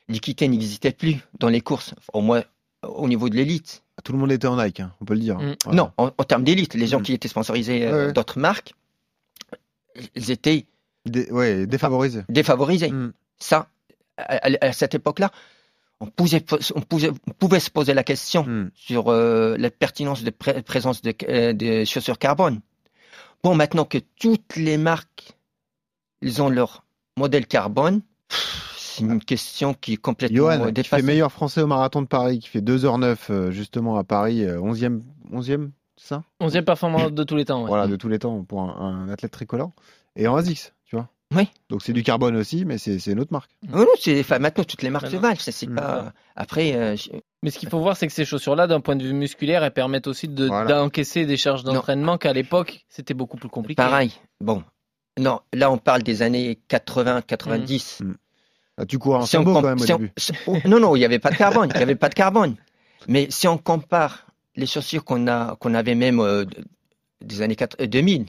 l'équité 0.08 0.46
n'existait 0.48 0.92
plus 0.92 1.16
dans 1.38 1.48
les 1.48 1.62
courses, 1.62 1.94
au 2.12 2.20
moins 2.20 2.42
au 2.82 3.08
niveau 3.08 3.30
de 3.30 3.34
l'élite. 3.36 3.82
Tout 4.04 4.12
le 4.12 4.18
monde 4.18 4.30
était 4.32 4.46
en 4.46 4.62
Nike, 4.62 4.80
hein, 4.80 4.92
on 5.00 5.06
peut 5.06 5.14
le 5.14 5.20
dire. 5.20 5.38
Mm. 5.38 5.54
Voilà. 5.64 5.76
Non, 5.76 5.92
en, 5.96 6.10
en 6.18 6.24
termes 6.24 6.44
d'élite, 6.44 6.74
les 6.74 6.86
gens 6.86 7.00
Mm. 7.00 7.04
qui 7.04 7.12
étaient 7.14 7.28
sponsorisés 7.28 7.86
euh, 7.86 8.08
Ouais, 8.08 8.12
d'autres 8.12 8.38
marques, 8.38 8.74
ils 10.14 10.30
étaient 10.30 10.66
Dé- 11.06 11.30
ouais, 11.30 11.66
défavorisé. 11.66 12.22
défavorisés. 12.28 12.90
Mm. 12.90 13.12
Ça, 13.38 13.68
à, 14.16 14.46
à- 14.48 14.64
à 14.66 14.72
cette 14.72 14.94
époque-là, 14.94 15.30
on, 16.00 16.06
pouvait- 16.06 16.44
on 16.74 16.80
pouvait, 16.80 17.10
on 17.26 17.30
pouvait 17.32 17.60
se 17.60 17.70
poser 17.70 17.94
la 17.94 18.04
question 18.04 18.70
sur 18.74 19.08
euh, 19.08 19.56
la 19.58 19.70
pertinence 19.70 20.22
de 20.22 20.30
pré- 20.30 20.62
présence 20.62 21.00
de, 21.02 21.14
euh, 21.28 21.52
de 21.52 21.84
chaussures 21.84 22.18
carbone. 22.18 22.60
Bon, 23.44 23.54
maintenant 23.54 23.84
que 23.84 23.98
toutes 23.98 24.56
les 24.56 24.78
marques, 24.78 25.36
ils 26.22 26.40
ont 26.40 26.48
leur 26.48 26.86
modèle 27.18 27.46
carbone, 27.46 28.00
c'est 28.78 29.02
une 29.02 29.22
question 29.22 29.74
qui 29.74 29.92
est 29.92 29.96
complètement 29.98 30.36
Johan, 30.38 30.64
euh, 30.64 30.72
qui 30.72 30.82
fait 30.82 31.02
meilleur 31.02 31.30
français 31.30 31.60
au 31.60 31.66
marathon 31.66 32.00
de 32.00 32.06
Paris, 32.06 32.38
qui 32.38 32.48
fait 32.48 32.62
2h09 32.62 33.16
euh, 33.28 33.50
justement 33.50 33.98
à 33.98 34.04
Paris, 34.04 34.46
euh, 34.46 34.58
11e, 34.60 35.02
11e 35.30 35.72
c'est 35.98 36.08
ça? 36.08 36.22
11e 36.40 36.62
performance 36.64 37.12
de 37.12 37.22
tous 37.22 37.36
les 37.36 37.44
temps. 37.44 37.60
ouais. 37.64 37.68
Voilà, 37.68 37.86
de 37.86 37.96
tous 37.96 38.08
les 38.08 38.18
temps 38.18 38.42
pour 38.44 38.62
un, 38.62 39.06
un 39.06 39.08
athlète 39.10 39.32
tricolore. 39.32 39.72
Et 40.16 40.26
en 40.26 40.36
ASICS, 40.36 40.72
tu 40.86 40.96
vois 40.96 41.10
Oui. 41.34 41.48
Donc 41.68 41.82
c'est 41.82 41.92
du 41.92 42.02
carbone 42.02 42.36
aussi, 42.36 42.64
mais 42.64 42.78
c'est 42.78 43.04
une 43.06 43.20
autre 43.20 43.32
marque. 43.32 43.50
Non, 43.68 43.80
non, 43.80 43.86
c'est, 44.00 44.18
enfin, 44.20 44.38
maintenant, 44.38 44.64
toutes 44.64 44.82
les 44.82 44.90
marques 44.90 45.08
se 45.08 45.16
valent. 45.16 45.36
C'est, 45.38 45.52
c'est 45.52 45.66
Mm. 45.68 45.74
pas... 45.76 46.12
Après, 46.36 46.74
euh, 46.74 46.96
je- 46.96 47.10
Mais 47.42 47.50
ce 47.50 47.58
qu'il 47.58 47.68
faut 47.68 47.80
voir, 47.80 47.96
c'est 47.96 48.06
que 48.06 48.12
ces 48.12 48.24
chaussures-là, 48.24 48.66
d'un 48.66 48.80
point 48.80 48.96
de 48.96 49.04
vue 49.04 49.12
musculaire, 49.12 49.62
elles 49.64 49.72
permettent 49.72 50.06
aussi 50.06 50.28
de, 50.28 50.46
Voilà. 50.46 50.68
d'encaisser 50.70 51.26
des 51.26 51.36
charges 51.36 51.62
d'entraînement 51.64 52.16
qu'à 52.18 52.32
l'époque, 52.32 52.84
c'était 52.88 53.14
beaucoup 53.14 53.36
plus 53.36 53.48
compliqué. 53.50 53.76
pareil. 53.76 54.12
Bon, 54.40 54.62
non, 55.18 55.40
là, 55.52 55.70
on 55.70 55.78
parle 55.78 56.02
des 56.02 56.22
années 56.22 56.58
80, 56.68 57.22
90. 57.22 58.00
Mm. 58.02 58.12
Là, 58.78 58.86
tu 58.86 58.98
cours 58.98 59.14
en 59.16 59.26
Si 59.26 59.36
quand 59.36 59.62
même 59.62 59.78
au 59.80 59.84
si 59.84 59.92
on- 59.92 59.98
début. 59.98 60.12
si- 60.16 60.32
oh, 60.46 60.56
non, 60.64 60.80
non, 60.80 60.96
il 60.96 60.98
n'y 61.00 61.04
avait 61.04 61.18
pas 61.20 61.30
de 61.30 61.36
carbone. 61.36 61.68
Il 61.74 61.76
n'y 61.76 61.82
avait 61.82 61.94
pas 61.94 62.08
de 62.08 62.14
carbone. 62.14 62.56
Mais 63.08 63.26
si 63.30 63.46
on 63.46 63.58
compare 63.58 64.26
les 64.56 64.66
chaussures 64.66 65.04
qu'on 65.04 65.26
a, 65.28 65.54
qu'on 65.56 65.74
avait 65.74 65.94
même 65.94 66.18
euh, 66.20 66.44
de- 66.44 66.64
des 67.22 67.42
années 67.42 67.56
4 67.56 67.76
euh, 67.80 67.86
2000, 67.86 68.26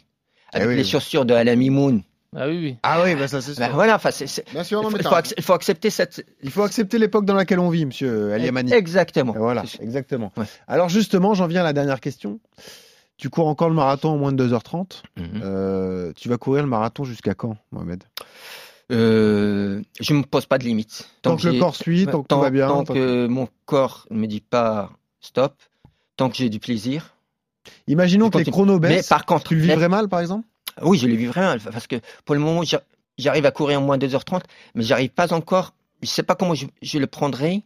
avec 0.53 0.65
Eh 0.65 0.69
oui, 0.69 0.75
les 0.75 0.83
oui. 0.83 0.87
chaussures 0.89 1.25
de 1.25 1.33
Alain 1.33 1.55
Mimoun, 1.55 2.03
Ah 2.35 2.47
oui, 2.47 2.57
oui. 2.59 2.77
Ah 2.83 3.01
oui, 3.03 3.15
bah 3.15 3.27
ça 3.27 3.41
c'est 3.41 3.57
ben 3.57 3.67
sûr. 3.67 3.75
voilà, 3.75 3.95
enfin, 3.95 4.11
c'est, 4.11 4.27
c'est- 4.27 4.43
Bien 4.51 4.63
sûr, 4.63 4.79
il 4.79 4.83
non, 4.83 4.89
faut, 4.89 4.95
mais 4.97 4.99
il 4.99 5.03
t'as 5.03 5.09
faut 5.09 5.15
raison. 5.15 5.29
ac- 5.29 5.33
il 5.37 5.43
faut 5.43 5.53
accepter 5.53 5.89
cette. 5.89 6.25
Il 6.43 6.51
faut 6.51 6.63
accepter 6.63 6.97
l'époque 6.99 7.25
dans 7.25 7.33
laquelle 7.33 7.59
on 7.59 7.69
vit, 7.69 7.85
monsieur 7.85 8.33
Ali 8.33 8.47
Amani. 8.49 8.73
Exactement. 8.73 9.33
Voilà, 9.37 9.63
exactement. 9.79 10.31
Ouais. 10.37 10.45
Alors 10.67 10.89
justement, 10.89 11.33
j'en 11.33 11.47
viens 11.47 11.61
à 11.61 11.63
la 11.63 11.73
dernière 11.73 11.99
question. 12.01 12.39
Tu 13.17 13.29
cours 13.29 13.47
encore 13.47 13.69
le 13.69 13.75
marathon 13.75 14.09
en 14.09 14.17
moins 14.17 14.33
de 14.33 14.45
2h30. 14.47 15.03
Mhm. 15.17 15.41
Euh, 15.43 16.11
tu 16.17 16.27
vas 16.27 16.37
courir 16.37 16.63
le 16.63 16.69
marathon 16.69 17.05
jusqu'à 17.05 17.33
quand, 17.33 17.55
Mohamed? 17.71 18.03
Euh, 18.91 19.81
je 19.99 20.13
me 20.13 20.23
pose 20.23 20.45
pas 20.45 20.57
de 20.57 20.63
limite. 20.65 21.09
Tant 21.21 21.37
que 21.37 21.47
le 21.47 21.57
corps 21.59 21.75
suit, 21.75 22.05
tant 22.05 22.21
que 22.21 22.27
tout 22.27 22.39
va 22.39 22.49
bien. 22.49 22.67
tant 22.67 22.83
tant 22.83 22.93
que 22.93 23.25
mon 23.27 23.47
corps 23.65 24.05
ne 24.11 24.19
me 24.19 24.27
dit 24.27 24.41
pas 24.41 24.91
stop, 25.21 25.53
tant 26.17 26.29
que 26.29 26.35
j'ai 26.35 26.49
du 26.49 26.59
plaisir. 26.59 27.13
Imaginons 27.87 28.29
que 28.29 28.37
les 28.37 28.45
chronos 28.45 28.79
Mais 28.79 28.89
baissent. 28.89 29.07
par 29.07 29.25
contre, 29.25 29.45
Tu 29.47 29.55
le 29.55 29.61
vivrais 29.61 29.89
mal, 29.89 30.07
par 30.07 30.19
exemple? 30.19 30.45
Oui, 30.81 30.97
je 30.97 31.07
l'ai 31.07 31.15
vu 31.15 31.27
vraiment, 31.27 31.55
parce 31.71 31.87
que 31.87 31.95
pour 32.25 32.35
le 32.35 32.41
moment, 32.41 32.63
j'a- 32.63 32.83
j'arrive 33.17 33.45
à 33.45 33.51
courir 33.51 33.79
en 33.79 33.83
moins 33.83 33.97
de 33.97 34.07
2h30, 34.07 34.43
mais 34.73 34.83
j'arrive 34.83 35.09
pas 35.11 35.33
encore, 35.33 35.73
je 36.01 36.07
sais 36.07 36.23
pas 36.23 36.35
comment 36.35 36.53
je, 36.55 36.65
je 36.81 36.97
le 36.99 37.07
prendrai 37.07 37.63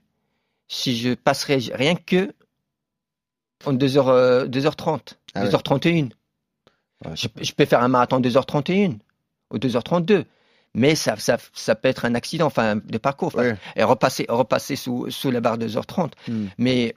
si 0.68 0.96
je 0.98 1.14
passerai 1.16 1.58
rien 1.74 1.96
que 1.96 2.34
en 3.66 3.74
2h, 3.74 4.08
euh, 4.08 4.46
2h30, 4.48 5.18
Ah 5.34 5.44
ouais. 5.44 5.50
2h31. 5.50 6.10
Ouais, 7.06 7.16
Je, 7.16 7.28
je 7.42 7.52
peux 7.54 7.66
faire 7.66 7.82
un 7.82 7.88
marathon 7.88 8.20
2h31 8.20 8.98
ou 9.52 9.58
2h32, 9.58 10.26
mais 10.76 10.94
ça, 10.96 11.16
ça, 11.18 11.38
ça 11.54 11.74
peut 11.76 11.88
être 11.88 12.06
un 12.06 12.14
accident, 12.14 12.46
enfin, 12.46 12.76
de 12.76 12.98
parcours, 13.00 13.34
Ouais. 13.36 13.58
et 13.76 13.84
repasser, 13.84 14.28
repasser 14.30 14.76
sous, 14.76 15.10
sous 15.10 15.32
la 15.32 15.42
barre 15.42 15.58
2h30. 15.58 16.12
Hmm. 16.28 16.46
Mais 16.60 16.96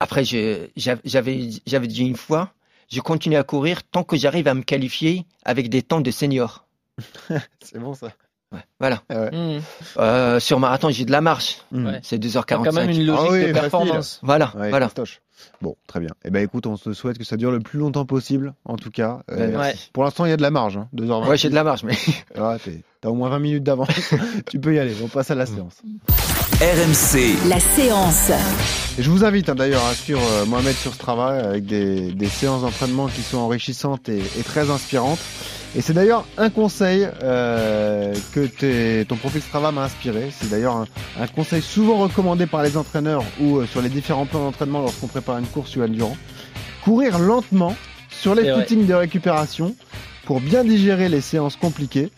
après, 0.00 0.24
j'avais 0.24 1.86
dit 1.86 2.02
une 2.02 2.16
fois, 2.16 2.53
je 2.88 3.00
continue 3.00 3.36
à 3.36 3.44
courir 3.44 3.82
tant 3.84 4.04
que 4.04 4.16
j'arrive 4.16 4.48
à 4.48 4.54
me 4.54 4.62
qualifier 4.62 5.26
avec 5.44 5.68
des 5.68 5.82
temps 5.82 6.00
de 6.00 6.10
senior. 6.10 6.66
C'est 7.60 7.78
bon 7.78 7.94
ça. 7.94 8.08
Ouais, 8.54 8.60
voilà. 8.80 9.02
Mmh. 9.10 9.58
Euh, 9.98 10.40
sur 10.40 10.58
marathon, 10.60 10.88
j'ai 10.90 11.04
de 11.04 11.12
la 11.12 11.20
marche. 11.20 11.58
Ouais. 11.72 12.00
C'est 12.02 12.18
T'as 12.18 12.28
2h45. 12.40 12.64
quand 12.64 12.72
même 12.72 12.90
une 12.90 13.04
logique 13.06 13.24
Ah 13.28 13.32
oui, 13.32 13.38
de 13.40 13.44
facile. 13.46 13.60
performance. 13.60 14.20
Voilà, 14.22 14.52
Ouais, 14.56 14.70
voilà. 14.70 14.86
fastoche. 14.86 15.20
Bon, 15.60 15.76
très 15.86 16.00
bien. 16.00 16.10
Eh 16.24 16.30
ben 16.30 16.42
écoute, 16.42 16.66
on 16.66 16.76
se 16.76 16.92
souhaite 16.92 17.18
que 17.18 17.24
ça 17.24 17.36
dure 17.36 17.50
le 17.50 17.60
plus 17.60 17.78
longtemps 17.78 18.04
possible, 18.06 18.54
en 18.64 18.76
tout 18.76 18.90
cas. 18.90 19.20
Euh, 19.30 19.50
Ouais, 19.50 19.56
Ouais. 19.56 19.74
Pour 19.92 20.04
l'instant, 20.04 20.24
il 20.24 20.30
y 20.30 20.32
a 20.32 20.36
de 20.36 20.42
la 20.42 20.50
marge, 20.50 20.76
hein, 20.76 20.88
2h20. 20.94 21.26
Ouais, 21.28 21.36
j'ai 21.36 21.50
de 21.50 21.54
la 21.54 21.64
marche, 21.64 21.82
mais 21.84 21.94
T'as 22.34 23.10
au 23.10 23.14
moins 23.14 23.28
20 23.28 23.38
minutes 23.40 23.62
d'avance. 23.64 23.88
tu 24.50 24.58
peux 24.58 24.74
y 24.74 24.78
aller. 24.78 24.94
On 25.02 25.08
passe 25.08 25.30
à 25.30 25.34
la 25.34 25.44
séance. 25.46 25.74
RMC, 26.60 27.48
La 27.48 27.58
séance. 27.60 28.30
Et 28.96 29.02
je 29.02 29.10
vous 29.10 29.24
invite 29.24 29.48
hein, 29.48 29.54
d'ailleurs 29.54 29.84
à 29.84 29.92
suivre 29.94 30.22
euh, 30.32 30.46
Mohamed 30.46 30.74
sur 30.74 30.94
Strava 30.94 31.30
avec 31.48 31.66
des, 31.66 32.12
des 32.12 32.26
séances 32.28 32.62
d'entraînement 32.62 33.08
qui 33.08 33.22
sont 33.22 33.38
enrichissantes 33.38 34.08
et, 34.08 34.18
et 34.38 34.42
très 34.44 34.70
inspirantes. 34.70 35.18
Et 35.76 35.80
c'est 35.80 35.92
d'ailleurs 35.92 36.24
un 36.38 36.50
conseil 36.50 37.08
euh, 37.22 38.14
que 38.32 38.46
tes- 38.46 39.04
ton 39.08 39.16
profil 39.16 39.42
Strava 39.42 39.72
m'a 39.72 39.82
inspiré. 39.84 40.28
C'est 40.30 40.48
d'ailleurs 40.48 40.76
un, 40.76 40.86
un 41.20 41.26
conseil 41.26 41.62
souvent 41.62 41.96
recommandé 41.98 42.46
par 42.46 42.62
les 42.62 42.76
entraîneurs 42.76 43.24
ou 43.40 43.58
euh, 43.58 43.66
sur 43.66 43.82
les 43.82 43.88
différents 43.88 44.26
plans 44.26 44.44
d'entraînement 44.44 44.80
lorsqu'on 44.80 45.08
prépare 45.08 45.38
une 45.38 45.46
course 45.46 45.72
Johan 45.72 45.88
Durand. 45.88 46.16
Courir 46.84 47.18
lentement 47.18 47.74
sur 48.10 48.34
les 48.36 48.44
footings 48.60 48.86
de 48.86 48.94
récupération 48.94 49.74
pour 50.26 50.40
bien 50.40 50.62
digérer 50.64 51.08
les 51.08 51.20
séances 51.20 51.56
compliquées. 51.56 52.10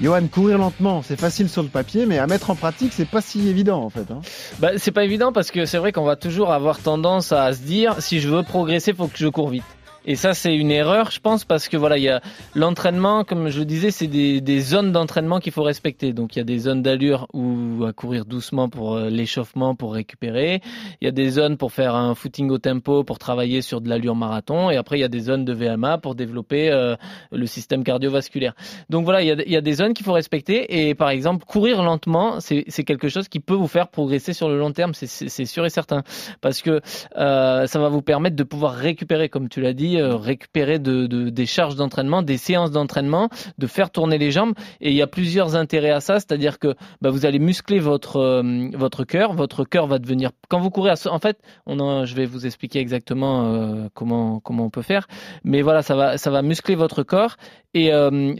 Johan, 0.00 0.26
courir 0.26 0.58
lentement, 0.58 1.02
c'est 1.06 1.20
facile 1.20 1.48
sur 1.48 1.62
le 1.62 1.68
papier, 1.68 2.04
mais 2.06 2.18
à 2.18 2.26
mettre 2.26 2.50
en 2.50 2.56
pratique, 2.56 2.92
c'est 2.94 3.08
pas 3.08 3.20
si 3.20 3.46
évident 3.48 3.80
en 3.82 3.90
fait. 3.90 4.10
hein. 4.10 4.20
Bah, 4.58 4.70
c'est 4.76 4.90
pas 4.90 5.04
évident 5.04 5.30
parce 5.32 5.50
que 5.52 5.66
c'est 5.66 5.78
vrai 5.78 5.92
qu'on 5.92 6.04
va 6.04 6.16
toujours 6.16 6.52
avoir 6.52 6.78
tendance 6.80 7.30
à 7.32 7.52
se 7.52 7.60
dire 7.60 7.96
si 8.00 8.18
je 8.20 8.28
veux 8.28 8.42
progresser, 8.42 8.92
faut 8.94 9.06
que 9.08 9.18
je 9.18 9.28
cours 9.28 9.50
vite. 9.50 9.62
Et 10.06 10.16
ça, 10.16 10.34
c'est 10.34 10.54
une 10.54 10.70
erreur, 10.70 11.10
je 11.10 11.20
pense, 11.20 11.44
parce 11.44 11.68
que 11.68 11.76
voilà, 11.76 11.96
il 11.96 12.04
y 12.04 12.08
a 12.08 12.20
l'entraînement, 12.54 13.24
comme 13.24 13.48
je 13.48 13.60
le 13.60 13.64
disais, 13.64 13.90
c'est 13.90 14.06
des, 14.06 14.40
des 14.40 14.60
zones 14.60 14.92
d'entraînement 14.92 15.40
qu'il 15.40 15.52
faut 15.52 15.62
respecter. 15.62 16.12
Donc, 16.12 16.36
il 16.36 16.40
y 16.40 16.42
a 16.42 16.44
des 16.44 16.58
zones 16.58 16.82
d'allure 16.82 17.26
où 17.32 17.84
à 17.84 17.92
courir 17.92 18.24
doucement 18.24 18.68
pour 18.68 18.94
euh, 18.94 19.08
l'échauffement, 19.08 19.74
pour 19.74 19.94
récupérer. 19.94 20.60
Il 21.00 21.04
y 21.04 21.08
a 21.08 21.10
des 21.10 21.30
zones 21.30 21.56
pour 21.56 21.72
faire 21.72 21.94
un 21.94 22.14
footing 22.14 22.50
au 22.50 22.58
tempo, 22.58 23.04
pour 23.04 23.18
travailler 23.18 23.62
sur 23.62 23.80
de 23.80 23.88
l'allure 23.88 24.14
marathon. 24.14 24.70
Et 24.70 24.76
après, 24.76 24.98
il 24.98 25.00
y 25.00 25.04
a 25.04 25.08
des 25.08 25.20
zones 25.20 25.44
de 25.44 25.52
VMA 25.52 25.98
pour 25.98 26.14
développer 26.14 26.70
euh, 26.70 26.96
le 27.32 27.46
système 27.46 27.84
cardiovasculaire. 27.84 28.54
Donc 28.90 29.04
voilà, 29.04 29.22
il 29.22 29.50
y 29.50 29.56
a, 29.56 29.60
des 29.60 29.72
zones 29.72 29.94
qu'il 29.94 30.04
faut 30.04 30.12
respecter. 30.12 30.88
Et 30.88 30.94
par 30.94 31.10
exemple, 31.10 31.44
courir 31.46 31.82
lentement, 31.82 32.40
c'est 32.40 32.84
quelque 32.84 33.08
chose 33.08 33.28
qui 33.28 33.40
peut 33.40 33.54
vous 33.54 33.68
faire 33.68 33.88
progresser 33.88 34.32
sur 34.32 34.48
le 34.48 34.58
long 34.58 34.72
terme. 34.72 34.92
C'est 34.94 35.44
sûr 35.46 35.64
et 35.64 35.70
certain. 35.70 36.02
Parce 36.40 36.62
que 36.62 36.80
euh, 37.16 37.66
ça 37.66 37.78
va 37.78 37.88
vous 37.88 38.02
permettre 38.02 38.36
de 38.36 38.44
pouvoir 38.44 38.74
récupérer, 38.74 39.28
comme 39.28 39.48
tu 39.48 39.60
l'as 39.60 39.72
dit, 39.72 39.93
euh, 40.00 40.16
récupérer 40.16 40.78
de, 40.78 41.06
de- 41.06 41.30
des 41.30 41.46
charges 41.46 41.76
d'entraînement, 41.76 42.22
des 42.22 42.36
séances 42.36 42.70
d'entraînement, 42.70 43.28
de 43.58 43.66
faire 43.66 43.90
tourner 43.90 44.18
les 44.18 44.30
jambes. 44.30 44.54
Et 44.80 44.90
il 44.90 44.96
y 44.96 45.02
a 45.02 45.06
plusieurs 45.06 45.56
intérêts 45.56 45.90
à 45.90 46.00
ça, 46.00 46.14
c'est-à-dire 46.14 46.58
que 46.58 46.74
bah, 47.00 47.10
vous 47.10 47.26
allez 47.26 47.38
muscler 47.38 47.78
votre 47.78 48.16
euh, 48.16 48.70
votre 48.74 49.04
cœur. 49.04 49.34
Votre 49.34 49.64
cœur 49.64 49.86
va 49.86 49.98
devenir 49.98 50.30
quand 50.48 50.60
vous 50.60 50.70
courez. 50.70 50.90
À, 50.90 50.94
en 51.10 51.18
fait, 51.18 51.38
je 51.66 52.14
vais 52.14 52.26
vous 52.26 52.46
expliquer 52.46 52.78
exactement 52.78 53.46
euh, 53.46 53.88
comment 53.92 54.40
on 54.46 54.70
peut 54.70 54.82
faire. 54.82 55.06
Mais 55.44 55.62
voilà, 55.62 55.82
ça 55.82 55.94
va 55.94 56.42
muscler 56.42 56.74
votre 56.74 57.02
corps 57.02 57.36
et, 57.74 57.90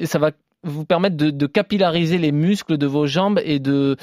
ça 0.05 0.19
va 0.19 0.31
vous 0.65 0.85
permettre 0.85 1.17
de, 1.17 1.47
capillariser 1.47 2.19
les 2.19 2.33
muscles 2.33 2.79
de 2.79 2.87
vos 2.87 3.07
jambes 3.07 3.41
et 3.45 3.59
de, 3.59 3.97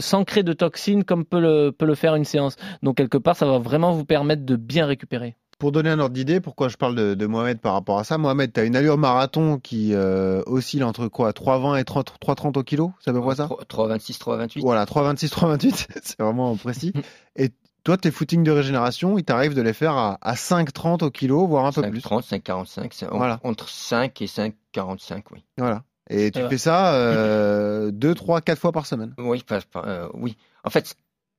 s'ancrer 0.00 0.42
de 0.42 0.52
toxines 0.52 1.04
comme 1.04 1.24
peut 1.24 1.40
le 1.40 1.94
faire 1.94 2.14
une 2.14 2.24
séance. 2.24 2.56
Donc 2.82 2.96
quelque 2.96 3.18
part, 3.18 3.36
ça 3.36 3.46
va 3.46 3.58
vraiment 3.58 3.92
vous 3.92 4.04
permettre 4.04 4.44
de 4.44 4.56
bien 4.56 4.86
récupérer. 4.86 5.36
Pour 5.60 5.70
donner 5.72 5.90
un 5.90 5.98
ordre 6.00 6.14
d'idée, 6.14 6.40
pourquoi 6.40 6.68
je 6.68 6.76
parle 6.76 6.96
de, 6.96 7.14
de 7.14 7.26
Mohamed 7.26 7.60
par 7.60 7.74
rapport 7.74 7.98
à 7.98 8.04
ça 8.04 8.18
Mohamed, 8.18 8.52
tu 8.52 8.58
as 8.58 8.64
une 8.64 8.74
allure 8.74 8.98
marathon 8.98 9.58
qui 9.58 9.94
euh, 9.94 10.42
oscille 10.46 10.82
entre 10.82 11.06
quoi 11.06 11.30
3,20 11.32 11.78
et 11.78 11.84
30 11.84 12.14
3,30 12.20 12.58
au 12.58 12.62
kilo 12.64 12.92
C'est 13.00 13.10
à 13.10 13.12
peu 13.12 13.20
près 13.20 13.36
ça? 13.36 13.46
3,26, 13.68 14.18
3,28. 14.18 14.60
Voilà, 14.62 14.84
3,26, 14.86 15.28
3,28, 15.28 15.86
c'est 16.02 16.18
vraiment 16.20 16.56
précis. 16.56 16.92
Et 17.36 17.50
Toi, 17.84 17.96
tes 17.98 18.10
footings 18.10 18.42
de 18.42 18.50
régénération, 18.50 19.16
il 19.18 19.24
t'arrive 19.24 19.54
de 19.54 19.62
les 19.62 19.72
faire 19.74 19.92
à, 19.92 20.18
à 20.22 20.34
5,30 20.34 21.04
au 21.04 21.10
kilo, 21.10 21.46
voire 21.46 21.66
un 21.66 21.72
peu 21.72 21.82
plus. 21.90 22.00
5,30, 22.00 22.26
5,45, 22.42 22.88
c'est 22.92 23.06
en- 23.08 23.18
Voilà. 23.18 23.38
entre 23.44 23.68
5 23.68 24.20
et 24.22 24.26
5,45, 24.26 25.22
oui. 25.32 25.44
Voilà. 25.58 25.82
Et 26.08 26.30
tu 26.30 26.40
fais 26.48 26.58
ça 26.58 26.94
euh, 26.94 27.90
2, 27.92 28.14
3, 28.14 28.40
4 28.40 28.58
fois 28.58 28.72
par 28.72 28.86
semaine? 28.86 29.14
Oui, 29.18 29.42
pas- 29.46 29.60
pas- 29.60 29.84
euh, 29.86 30.08
oui. 30.14 30.36
En 30.64 30.70
fait, 30.70 30.96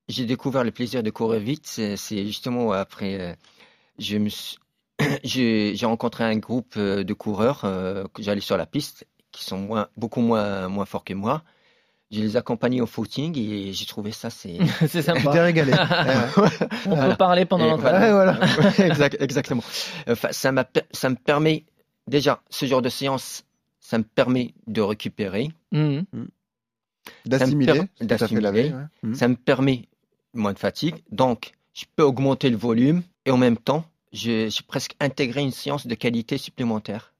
j'ai 0.07 0.25
découvert 0.25 0.63
le 0.63 0.71
plaisir 0.71 1.03
de 1.03 1.09
courir 1.09 1.39
vite. 1.41 1.63
C'est 1.65 1.97
c'est 1.97 2.25
justement 2.25 2.71
après, 2.71 3.19
euh, 3.19 3.33
je 4.01 4.17
me 4.17 4.29
suis- 4.29 4.57
j'ai 5.23 5.75
rencontré 5.85 6.23
un 6.23 6.37
groupe 6.37 6.73
euh, 6.77 7.03
de 7.03 7.13
coureurs 7.13 7.61
euh, 7.63 8.03
que 8.13 8.21
j'allais 8.23 8.41
sur 8.41 8.57
la 8.57 8.65
piste, 8.65 9.05
qui 9.31 9.43
sont 9.43 9.57
moins, 9.57 9.87
beaucoup 9.97 10.21
moins, 10.21 10.67
moins 10.67 10.85
forts 10.85 11.03
que 11.03 11.13
moi. 11.13 11.43
Je 12.11 12.19
les 12.19 12.35
accompagnais 12.35 12.81
au 12.81 12.85
footing 12.87 13.37
et 13.37 13.71
j'ai 13.71 13.85
trouvé 13.85 14.11
ça, 14.11 14.29
c'est. 14.29 14.57
c'est 14.81 14.87
Tu 14.87 14.91
t'es 14.97 15.01
sympa. 15.01 15.31
régalé. 15.31 15.71
On 16.85 16.89
Voilà. 16.95 17.09
peut 17.11 17.15
parler 17.15 17.45
pendant 17.45 17.67
l'entraînement. 17.67 18.11
Voilà. 18.11 18.39
Exact- 18.85 19.21
exactement. 19.21 19.63
Enfin, 20.09 20.27
ça, 20.33 20.51
ça 20.91 21.09
me 21.09 21.15
permet, 21.15 21.63
déjà, 22.07 22.41
ce 22.49 22.65
genre 22.65 22.81
de 22.81 22.89
séance, 22.89 23.45
ça 23.79 23.97
me 23.97 24.03
permet 24.03 24.53
de 24.67 24.81
récupérer. 24.81 25.51
Mhm. 25.71 26.03
D'assimiler. 27.25 27.81
La 27.99 28.05
d'assimiler. 28.07 28.49
ouais. 28.73 28.73
Mhm. 29.03 29.15
Ça 29.15 29.27
me 29.27 29.35
permet 29.35 29.83
moins 30.33 30.53
de 30.53 30.59
fatigue. 30.59 30.95
Donc, 31.11 31.51
je 31.73 31.85
peux 31.95 32.03
augmenter 32.03 32.49
le 32.49 32.57
volume 32.57 33.03
et 33.25 33.31
en 33.31 33.37
même 33.37 33.57
temps, 33.57 33.85
j'ai 34.11 34.49
presque 34.67 34.95
intégré 34.99 35.41
une 35.41 35.51
séance 35.51 35.87
de 35.87 35.95
qualité 35.95 36.37
supplémentaire. 36.37 37.13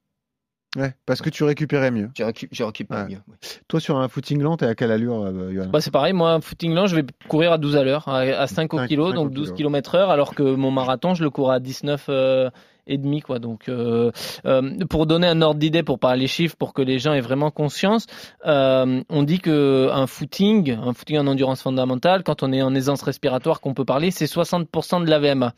Ouais, 0.77 0.93
parce 1.05 1.21
que 1.21 1.29
tu 1.29 1.43
récupérais 1.43 1.91
mieux. 1.91 2.09
Je, 2.17 2.23
récu- 2.23 2.47
je 2.49 2.63
récupère 2.63 2.99
Ouais. 2.99 3.09
mieux. 3.09 3.21
oui. 3.27 3.35
Toi, 3.67 3.81
sur 3.81 3.97
un 3.97 4.07
footing 4.07 4.41
lent, 4.41 4.55
t'es 4.55 4.65
à 4.67 4.73
quelle 4.73 4.91
allure, 4.91 5.21
euh, 5.21 5.51
Johan? 5.53 5.67
Bah, 5.67 5.81
c'est 5.81 5.91
pareil, 5.91 6.13
moi, 6.13 6.39
footing 6.39 6.73
lent, 6.73 6.87
je 6.87 6.95
vais 6.95 7.03
courir 7.27 7.51
à 7.51 7.57
12 7.57 7.75
à 7.75 7.83
l'heure, 7.83 8.07
à, 8.07 8.19
à 8.19 8.47
5 8.47 8.73
au 8.73 8.77
5, 8.77 8.87
kilo, 8.87 9.09
5 9.09 9.15
donc 9.15 9.27
au 9.27 9.29
12 9.31 9.47
kilo. 9.47 9.57
km 9.69 9.95
heure, 9.95 10.09
alors 10.11 10.33
que 10.33 10.43
mon 10.43 10.71
marathon, 10.71 11.13
je 11.13 11.23
le 11.23 11.29
cours 11.29 11.51
à 11.51 11.59
19 11.59 12.05
euh, 12.07 12.49
et 12.87 12.97
demi, 12.97 13.19
quoi. 13.19 13.39
Donc, 13.39 13.67
euh, 13.67 14.11
euh, 14.45 14.85
pour 14.89 15.07
donner 15.07 15.27
un 15.27 15.41
ordre 15.41 15.59
d'idée, 15.59 15.83
pour 15.83 15.99
parler 15.99 16.27
chiffres, 16.27 16.55
pour 16.55 16.73
que 16.73 16.81
les 16.81 16.99
gens 16.99 17.11
aient 17.11 17.19
vraiment 17.19 17.51
conscience, 17.51 18.05
euh, 18.45 19.03
on 19.09 19.23
dit 19.23 19.39
que 19.39 19.89
un 19.91 20.07
footing, 20.07 20.71
un 20.71 20.93
footing 20.93 21.17
en 21.17 21.27
endurance 21.27 21.61
fondamentale, 21.63 22.23
quand 22.23 22.43
on 22.43 22.53
est 22.53 22.61
en 22.61 22.73
aisance 22.73 23.01
respiratoire 23.01 23.59
qu'on 23.59 23.73
peut 23.73 23.83
parler, 23.85 24.09
c'est 24.09 24.25
60% 24.25 25.03
de 25.03 25.09
la 25.09 25.19
VMA. 25.19 25.53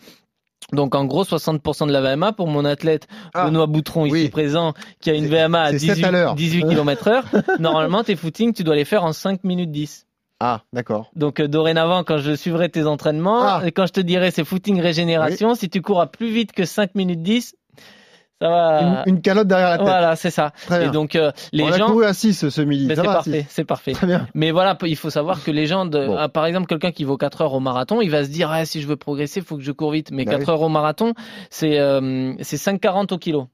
Donc 0.71 0.95
en 0.95 1.05
gros 1.05 1.23
60% 1.23 1.87
de 1.87 1.91
la 1.91 2.01
VMA 2.15 2.31
pour 2.33 2.47
mon 2.47 2.63
athlète 2.65 3.07
Ah, 3.33 3.45
Benoît 3.45 3.67
Boutron 3.67 4.05
ici 4.05 4.13
oui. 4.13 4.29
présent 4.29 4.73
qui 5.01 5.09
a 5.09 5.13
une 5.13 5.27
VMA 5.27 5.61
à 5.61 5.71
c'est 5.71 5.79
7 5.79 5.89
à 5.89 5.93
18, 5.95 6.11
l'heure. 6.11 6.35
18 6.35 6.63
km 6.69 7.07
heure. 7.07 7.25
Normalement 7.59 8.03
tes 8.03 8.15
footings 8.15 8.53
tu 8.53 8.63
dois 8.63 8.75
les 8.75 8.85
faire 8.85 9.03
en 9.03 9.13
5 9.13 9.43
minutes 9.43 9.71
10. 9.71 10.05
Ah, 10.39 10.61
d'accord. 10.73 11.09
Donc 11.15 11.39
euh, 11.39 11.47
dorénavant, 11.47 12.03
quand 12.03 12.17
je 12.17 12.35
suivrai 12.35 12.67
tes 12.69 12.85
entraînements, 12.85 13.43
Ah. 13.43 13.61
et 13.65 13.71
quand 13.71 13.85
je 13.85 13.93
te 13.93 14.01
dirai 14.01 14.29
c'est 14.31 14.43
footing 14.43 14.81
régénération, 14.81 15.55
si 15.55 15.69
tu 15.69 15.81
cours 15.81 16.01
à 16.01 16.07
plus 16.07 16.29
vite 16.31 16.51
que 16.51 16.65
5 16.65 16.95
minutes 16.95 17.21
10, 17.21 17.55
ça 18.43 18.49
va. 18.49 19.03
Une, 19.05 19.15
une 19.15 19.21
calotte 19.21 19.47
derrière 19.47 19.69
la 19.69 19.77
tête. 19.77 19.85
Voilà, 19.87 20.15
c'est 20.15 20.29
ça. 20.31 20.51
Très 20.65 20.79
bien. 20.79 20.89
Et 20.89 20.91
donc 20.91 21.15
euh, 21.15 21.31
les 21.53 21.63
On 21.63 21.71
a 21.71 21.77
gens, 21.77 21.87
couru 21.87 22.05
à 22.05 22.13
6 22.13 22.49
ce 22.49 22.61
midi. 22.61 22.85
Mais 22.87 22.95
c'est 22.95 23.01
va, 23.01 23.13
parfait, 23.13 23.41
6. 23.41 23.45
c'est 23.49 23.63
parfait. 23.65 23.91
Très 23.93 24.07
bien. 24.07 24.27
Mais 24.33 24.51
voilà, 24.51 24.77
il 24.85 24.95
faut 24.97 25.09
savoir 25.09 25.43
que 25.43 25.51
les 25.51 25.65
gens, 25.65 25.85
de, 25.85 26.07
Bon. 26.07 26.15
ah, 26.17 26.27
par 26.29 26.45
exemple, 26.45 26.67
quelqu'un 26.67 26.91
qui 26.91 27.03
vaut 27.05 27.17
4 27.17 27.41
heures 27.41 27.53
au 27.53 27.59
marathon, 27.59 28.01
il 28.01 28.09
va 28.09 28.23
se 28.25 28.29
dire, 28.29 28.51
ah, 28.51 28.65
si 28.65 28.81
je 28.81 28.87
veux 28.87 28.97
progresser, 28.97 29.39
il 29.39 29.45
faut 29.45 29.55
que 29.57 29.63
je 29.63 29.71
cours 29.71 29.91
vite. 29.91 30.09
Mais 30.11 30.25
Bah 30.25 30.31
4 30.33 30.39
oui. 30.41 30.49
heures 30.49 30.61
au 30.61 30.69
marathon, 30.69 31.13
c'est 31.49 31.79
euh, 31.79 32.33
c'est 32.41 32.57
5,40 32.57 33.13
au 33.13 33.17
kilo. 33.17 33.47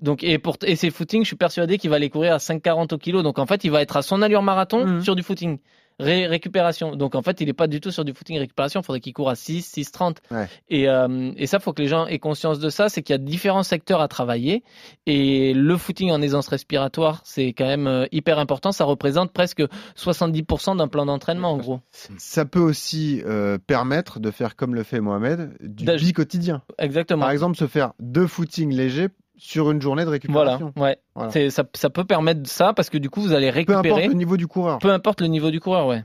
Donc, 0.00 0.24
et 0.24 0.38
pour 0.38 0.56
et 0.64 0.74
ses 0.74 0.90
footings, 0.90 1.22
je 1.22 1.28
suis 1.28 1.36
persuadé 1.36 1.78
qu'il 1.78 1.88
va 1.90 2.00
les 2.00 2.10
courir 2.10 2.34
à 2.34 2.38
5,40 2.38 2.92
au 2.94 2.98
kilo. 2.98 3.22
Donc 3.22 3.38
en 3.38 3.46
fait, 3.46 3.62
il 3.62 3.70
va 3.70 3.80
être 3.82 3.96
à 3.96 4.02
son 4.02 4.20
allure 4.22 4.42
marathon 4.42 4.84
Mhm. 4.84 5.00
sur 5.02 5.14
du 5.14 5.22
footing. 5.22 5.58
Ré- 5.98 6.26
récupération. 6.26 6.96
Donc 6.96 7.14
en 7.14 7.22
fait, 7.22 7.40
il 7.40 7.46
n'est 7.46 7.52
pas 7.52 7.66
du 7.66 7.80
tout 7.80 7.90
sur 7.90 8.04
du 8.04 8.12
footing 8.12 8.38
récupération. 8.38 8.80
Il 8.80 8.84
faudrait 8.84 9.00
qu'il 9.00 9.12
court 9.12 9.30
à 9.30 9.34
6, 9.36 9.72
6,30. 9.76 10.16
Ouais. 10.30 10.48
Et, 10.68 10.88
euh, 10.88 11.32
et 11.36 11.46
ça, 11.46 11.58
faut 11.60 11.72
que 11.72 11.82
les 11.82 11.88
gens 11.88 12.06
aient 12.06 12.18
conscience 12.18 12.58
de 12.58 12.68
ça. 12.70 12.88
C'est 12.88 13.02
qu'il 13.02 13.14
y 13.14 13.16
a 13.16 13.18
différents 13.18 13.62
secteurs 13.62 14.00
à 14.00 14.08
travailler. 14.08 14.62
Et 15.06 15.54
le 15.54 15.76
footing 15.76 16.10
en 16.10 16.20
aisance 16.22 16.48
respiratoire, 16.48 17.20
c'est 17.24 17.48
quand 17.48 17.66
même 17.66 17.86
euh, 17.86 18.06
hyper 18.12 18.38
important. 18.38 18.72
Ça 18.72 18.84
représente 18.84 19.32
presque 19.32 19.62
70% 19.96 20.76
d'un 20.76 20.88
plan 20.88 21.06
d'entraînement, 21.06 21.52
en 21.52 21.58
gros. 21.58 21.80
Ça 22.18 22.44
peut 22.44 22.60
aussi 22.60 23.22
euh, 23.24 23.58
permettre 23.58 24.20
de 24.20 24.30
faire 24.30 24.56
comme 24.56 24.74
le 24.74 24.82
fait 24.82 25.00
Mohamed, 25.00 25.52
du 25.60 25.84
bi 25.84 26.12
quotidien. 26.12 26.62
Exactement. 26.78 27.22
Par 27.22 27.30
exemple, 27.30 27.56
se 27.56 27.66
faire 27.66 27.92
deux 28.00 28.26
footings 28.26 28.72
légers 28.72 29.08
sur 29.36 29.70
une 29.70 29.80
journée 29.82 30.02
de 30.04 30.06
Voilà, 30.28 30.56
récupération. 30.56 30.72
ouais. 30.76 30.96
Voilà. 31.14 31.30
C'est- 31.30 31.50
Ça, 31.50 31.64
ça 31.74 31.90
peut 31.90 32.04
permettre 32.04 32.48
ça 32.48 32.72
parce 32.72 32.90
que 32.90 32.98
du 32.98 33.10
coup, 33.10 33.20
vous 33.20 33.32
allez 33.32 33.50
Peu 33.52 33.58
importe 33.72 33.84
récupérer. 33.84 34.08
le 34.08 34.14
niveau 34.14 34.36
du 34.36 34.46
coureur. 34.46 34.78
Peu 34.78 34.90
importe 34.90 35.20
le 35.20 35.26
niveau 35.28 35.50
du 35.50 35.60
coureur, 35.60 35.86
ouais. 35.86 36.04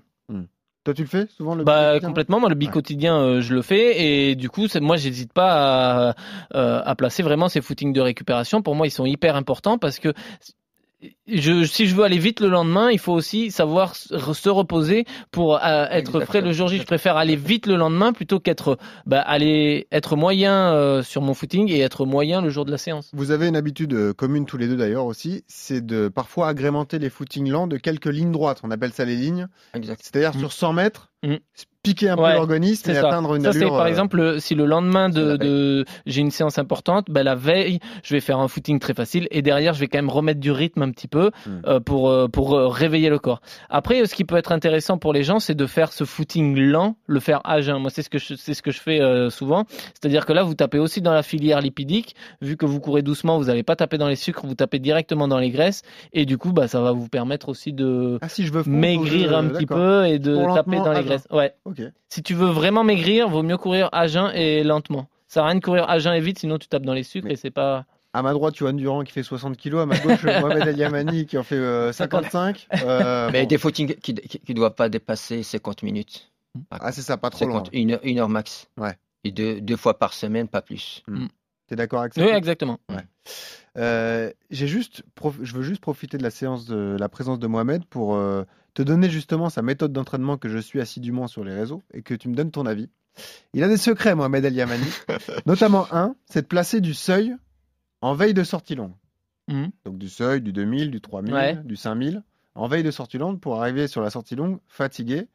Toi, 0.83 0.93
tu 0.93 1.01
le 1.01 1.07
fais 1.09 1.27
souvent 1.27 1.53
le 1.53 1.65
Bah 1.65 1.99
complètement. 1.99 2.39
Moi, 2.39 2.47
le 2.47 2.55
bi 2.55 2.69
quotidien, 2.69 3.19
euh, 3.19 3.41
je 3.41 3.53
le 3.53 3.61
fais 3.61 4.01
et 4.29 4.35
du 4.35 4.49
coup, 4.49 4.69
c'est 4.69 4.79
moi, 4.79 4.95
j'hésite 4.95 5.33
pas 5.33 6.11
à, 6.11 6.15
euh, 6.55 6.81
à 6.81 6.95
placer 6.95 7.23
vraiment 7.23 7.49
ces 7.49 7.59
footings 7.59 7.91
de 7.91 7.99
récupération. 7.99 8.61
Pour 8.61 8.73
moi, 8.73 8.87
ils 8.87 8.91
sont 8.91 9.05
hyper 9.05 9.35
importants 9.35 9.77
parce 9.77 9.99
que 9.99 10.13
je, 11.27 11.63
si 11.65 11.85
je 11.85 11.95
veux 11.95 12.03
aller 12.03 12.17
vite 12.17 12.39
le 12.39 12.47
lendemain, 12.47 12.89
il 12.89 12.97
faut 12.97 13.13
aussi 13.13 13.51
savoir 13.51 13.95
se 13.95 14.17
se 14.17 14.49
reposer 14.49 15.05
pour 15.31 15.55
euh, 15.63 15.85
être 15.91 16.19
frais 16.21 16.41
le 16.41 16.51
jour 16.53 16.67
J. 16.67 16.77
Je 16.79 16.83
préfère 16.85 17.17
aller 17.17 17.35
vite 17.35 17.67
le 17.67 17.75
lendemain 17.75 18.13
plutôt 18.13 18.39
qu'être 18.39 18.77
bah, 19.05 19.21
aller 19.21 19.87
être 19.91 20.15
moyen 20.15 20.73
euh, 20.73 21.03
sur 21.03 21.21
mon 21.21 21.33
footing 21.33 21.69
et 21.69 21.79
être 21.81 22.05
moyen 22.05 22.41
le 22.41 22.49
jour 22.49 22.65
de 22.65 22.71
la 22.71 22.77
séance. 22.77 23.11
Vous 23.13 23.31
avez 23.31 23.47
une 23.47 23.55
habitude 23.55 23.93
euh, 23.93 24.13
commune 24.13 24.45
tous 24.45 24.57
les 24.57 24.67
deux 24.67 24.77
d'ailleurs 24.77 25.05
aussi, 25.05 25.43
c'est 25.47 25.85
de 25.85 26.07
parfois 26.07 26.47
agrémenter 26.47 26.97
les 26.97 27.09
footings 27.09 27.49
lents 27.49 27.67
de 27.67 27.77
quelques 27.77 28.05
lignes 28.05 28.31
droites. 28.31 28.61
On 28.63 28.71
appelle 28.71 28.91
ça 28.93 29.05
les 29.05 29.15
lignes. 29.15 29.47
Exact. 29.75 29.99
C'est-à-dire 30.03 30.35
Mm. 30.35 30.39
sur 30.39 30.51
100 30.53 30.73
mètres, 30.73 31.11
Mm. 31.23 31.35
Piquer 31.87 32.09
un 32.09 32.17
Ouais, 32.17 32.31
peu 32.31 32.37
l'organisme 32.37 32.83
C'est 32.85 32.91
et 32.91 32.95
ça. 32.95 33.07
atteindre 33.07 33.35
une 33.35 33.43
ça, 33.43 33.49
allure. 33.49 33.69
par 33.69 33.81
euh, 33.81 33.85
exemple 33.87 34.17
le- 34.17 34.39
si 34.39 34.55
le 34.55 34.65
lendemain 34.65 35.09
de, 35.09 35.37
de 35.37 35.85
j'ai 36.05 36.21
une 36.21 36.31
séance 36.31 36.57
importante, 36.57 37.07
ben 37.09 37.23
la 37.23 37.35
veille, 37.35 37.79
je 38.03 38.13
vais 38.13 38.19
faire 38.21 38.39
un 38.39 38.47
footing 38.47 38.79
très 38.79 38.93
facile 38.93 39.27
et 39.31 39.41
derrière, 39.41 39.73
je 39.73 39.79
vais 39.79 39.87
quand 39.87 39.97
même 39.97 40.09
remettre 40.09 40.39
du 40.39 40.51
rythme 40.51 40.81
un 40.83 40.91
petit 40.91 41.07
peu 41.07 41.31
Hmm. 41.45 41.59
euh, 41.65 41.79
pour 41.79 42.09
euh, 42.09 42.27
pour 42.27 42.55
euh, 42.55 42.67
réveiller 42.67 43.09
le 43.09 43.19
corps. 43.19 43.41
Après, 43.69 44.05
ce 44.05 44.13
qui 44.15 44.23
peut 44.25 44.37
être 44.37 44.51
intéressant 44.51 44.97
pour 44.97 45.13
les 45.13 45.23
gens, 45.23 45.39
c'est 45.39 45.55
de 45.55 45.65
faire 45.65 45.91
ce 45.93 46.03
footing 46.03 46.57
lent, 46.59 46.95
le 47.07 47.19
faire 47.19 47.41
à 47.43 47.61
jeun. 47.61 47.79
Moi, 47.79 47.89
c'est 47.89 48.01
ce 48.01 48.09
que 48.09 48.17
je, 48.17 48.35
c'est 48.35 48.53
ce 48.53 48.61
que 48.61 48.71
je 48.71 48.79
fais 48.79 48.99
euh, 49.01 49.29
souvent. 49.29 49.65
C'est-à-dire 49.93 50.25
que 50.25 50.33
là, 50.33 50.43
vous 50.43 50.53
tapez 50.55 50.79
aussi 50.79 51.01
dans 51.01 51.13
la 51.13 51.23
filière 51.23 51.61
lipidique. 51.61 52.15
Vu 52.41 52.57
que 52.57 52.65
vous 52.65 52.79
courez 52.79 53.01
doucement, 53.01 53.37
vous 53.37 53.45
n'allez 53.45 53.63
pas 53.63 53.75
taper 53.75 53.97
dans 53.97 54.07
les 54.07 54.15
sucres, 54.15 54.45
vous 54.45 54.55
tapez 54.55 54.79
directement 54.79 55.27
dans 55.27 55.37
les 55.39 55.49
graisses 55.51 55.81
et 56.13 56.25
du 56.25 56.37
coup, 56.37 56.51
bah, 56.53 56.67
ça 56.67 56.81
va 56.81 56.91
vous 56.91 57.07
permettre 57.09 57.49
aussi 57.49 57.73
de 57.73 58.17
Ah 58.21 58.29
si 58.29 58.45
je 58.45 58.51
veux 58.53 58.63
fondre, 58.63 58.75
maigrir 58.77 59.37
un 59.37 59.45
petit 59.47 59.65
peu 59.65 60.05
et 60.05 60.19
de 60.19 60.35
taper 60.53 60.77
dans 60.77 60.91
les 60.93 61.03
graisses. 61.03 61.27
Ouais. 61.31 61.53
Ok. 61.65 61.76
Si 62.09 62.23
tu 62.23 62.33
veux 62.33 62.49
vraiment 62.49 62.83
maigrir, 62.83 63.27
vaut 63.29 63.43
mieux 63.43 63.57
courir 63.57 63.89
à 63.91 64.07
jeun 64.07 64.31
et 64.33 64.63
lentement. 64.63 65.07
Ça 65.27 65.35
sert 65.35 65.43
à 65.43 65.47
rien 65.47 65.55
de 65.55 65.63
courir 65.63 65.89
à 65.89 65.99
jeun 65.99 66.13
et 66.13 66.21
vite, 66.21 66.39
sinon 66.39 66.57
tu 66.57 66.67
tapes 66.67 66.83
dans 66.85 66.93
les 66.93 67.03
sucres 67.03 67.27
Mais- 67.27 67.33
et 67.33 67.35
c'est 67.37 67.51
pas. 67.51 67.85
À 68.13 68.21
ma 68.23 68.31
droite, 68.33 68.55
Johan 68.55 68.73
Durand 68.73 69.03
qui 69.03 69.11
fait 69.11 69.21
60 69.23 69.57
kilos. 69.57 69.81
À 69.83 69.85
ma 69.85 69.97
gauche, 69.99 70.23
Mohamed 70.23 70.67
El 70.67 70.77
Yamani 70.77 71.25
qui 71.25 71.37
en 71.37 71.43
fait 71.43 71.55
euh, 71.55 71.91
55. 71.91 72.67
Euh, 72.83 73.29
Mais 73.31 73.41
bon. 73.43 73.47
des 73.47 73.57
footings 73.57 73.95
qui 73.95 74.13
ne 74.47 74.53
doivent 74.53 74.73
pas 74.75 74.89
dépasser 74.89 75.43
50 75.43 75.83
minutes. 75.83 76.31
Ah, 76.71 76.91
c'est 76.91 77.01
ça, 77.01 77.17
pas 77.17 77.29
trop 77.29 77.45
50, 77.45 77.65
long. 77.67 77.71
une, 77.73 77.91
heure, 77.91 77.99
une 78.03 78.17
heure 78.19 78.29
max. 78.29 78.67
Ouais. 78.77 78.93
Et 79.23 79.31
deux, 79.31 79.61
deux 79.61 79.75
fois 79.75 79.99
par 79.99 80.13
semaine, 80.13 80.47
pas 80.47 80.61
plus. 80.61 81.03
T'es 81.67 81.75
d'accord 81.75 81.99
avec 81.99 82.13
ça? 82.13 82.21
Oui, 82.21 82.29
exactement. 82.29 82.79
Euh, 83.77 84.31
j'ai 84.49 84.67
juste, 84.67 85.03
prof- 85.15 85.37
je 85.41 85.53
veux 85.53 85.61
juste 85.61 85.81
profiter 85.81 86.17
de 86.17 86.23
la 86.23 86.31
séance 86.31 86.65
de 86.65 86.95
la 86.99 87.09
présence 87.09 87.37
de 87.37 87.45
Mohamed 87.47 87.85
pour 87.85 88.15
euh, 88.15 88.43
te 88.77 88.83
donner 88.83 89.09
justement 89.09 89.49
sa 89.49 89.63
méthode 89.63 89.91
d'entraînement 89.91 90.37
que 90.37 90.49
je 90.49 90.59
suis 90.59 90.79
assidûment 90.79 91.25
sur 91.25 91.43
les 91.43 91.51
réseaux 91.51 91.81
et 91.95 92.03
que 92.03 92.13
tu 92.13 92.29
me 92.29 92.35
donnes 92.35 92.51
ton 92.51 92.67
avis. 92.67 92.91
Il 93.53 93.63
a 93.63 93.67
des 93.67 93.75
secrets, 93.77 94.13
Mohamed 94.13 94.45
El 94.45 94.53
Yamani. 94.53 94.85
Notamment 95.47 95.87
un, 95.91 96.15
c'est 96.27 96.43
de 96.43 96.47
placer 96.47 96.79
du 96.79 96.93
seuil 96.93 97.35
en 98.01 98.13
veille 98.13 98.35
de 98.35 98.43
sortie 98.43 98.75
longue. 98.75 98.93
Mhm. 99.47 99.71
Donc 99.85 99.97
du 99.97 100.09
seuil, 100.09 100.41
du 100.41 100.53
2000, 100.53 100.91
du 100.91 101.01
3000, 101.01 101.33
Ouais. 101.33 101.55
du 101.55 101.75
5000, 101.75 102.21
en 102.53 102.67
veille 102.67 102.83
de 102.83 102.91
sortie 102.91 103.17
longue 103.17 103.39
pour 103.39 103.59
arriver 103.59 103.87
sur 103.87 104.01
la 104.01 104.11
sortie 104.11 104.35
longue 104.35 104.59
fatigué 104.67 105.27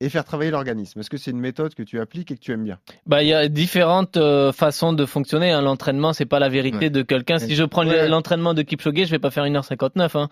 et 0.00 0.08
faire 0.10 0.24
travailler 0.24 0.52
l'organisme. 0.52 1.00
Est-ce 1.00 1.10
que 1.10 1.16
c'est 1.16 1.32
une 1.32 1.40
méthode 1.40 1.74
que 1.74 1.82
tu 1.82 1.98
appliques 1.98 2.30
et 2.30 2.36
que 2.36 2.40
tu 2.40 2.52
aimes 2.52 2.62
bien? 2.62 2.78
Bah, 3.06 3.22
il 3.24 3.28
y 3.28 3.34
a 3.34 3.48
différentes 3.48 4.16
euh, 4.16 4.52
façons 4.52 4.92
de 4.92 5.04
fonctionner. 5.04 5.50
hein. 5.50 5.60
L'entraînement, 5.60 6.12
c'est 6.12 6.24
pas 6.24 6.38
la 6.38 6.48
vérité 6.48 6.78
Ouais. 6.86 6.90
de 6.90 7.02
quelqu'un. 7.02 7.38
Si 7.38 7.56
je 7.56 7.64
prends 7.64 7.84
Ouais. 7.84 8.06
l'entraînement 8.08 8.54
de 8.54 8.62
Kipchoge, 8.62 8.94
je 9.06 9.10
vais 9.10 9.18
pas 9.18 9.30
faire 9.32 9.44
1h59. 9.44 10.16
Hein. 10.16 10.28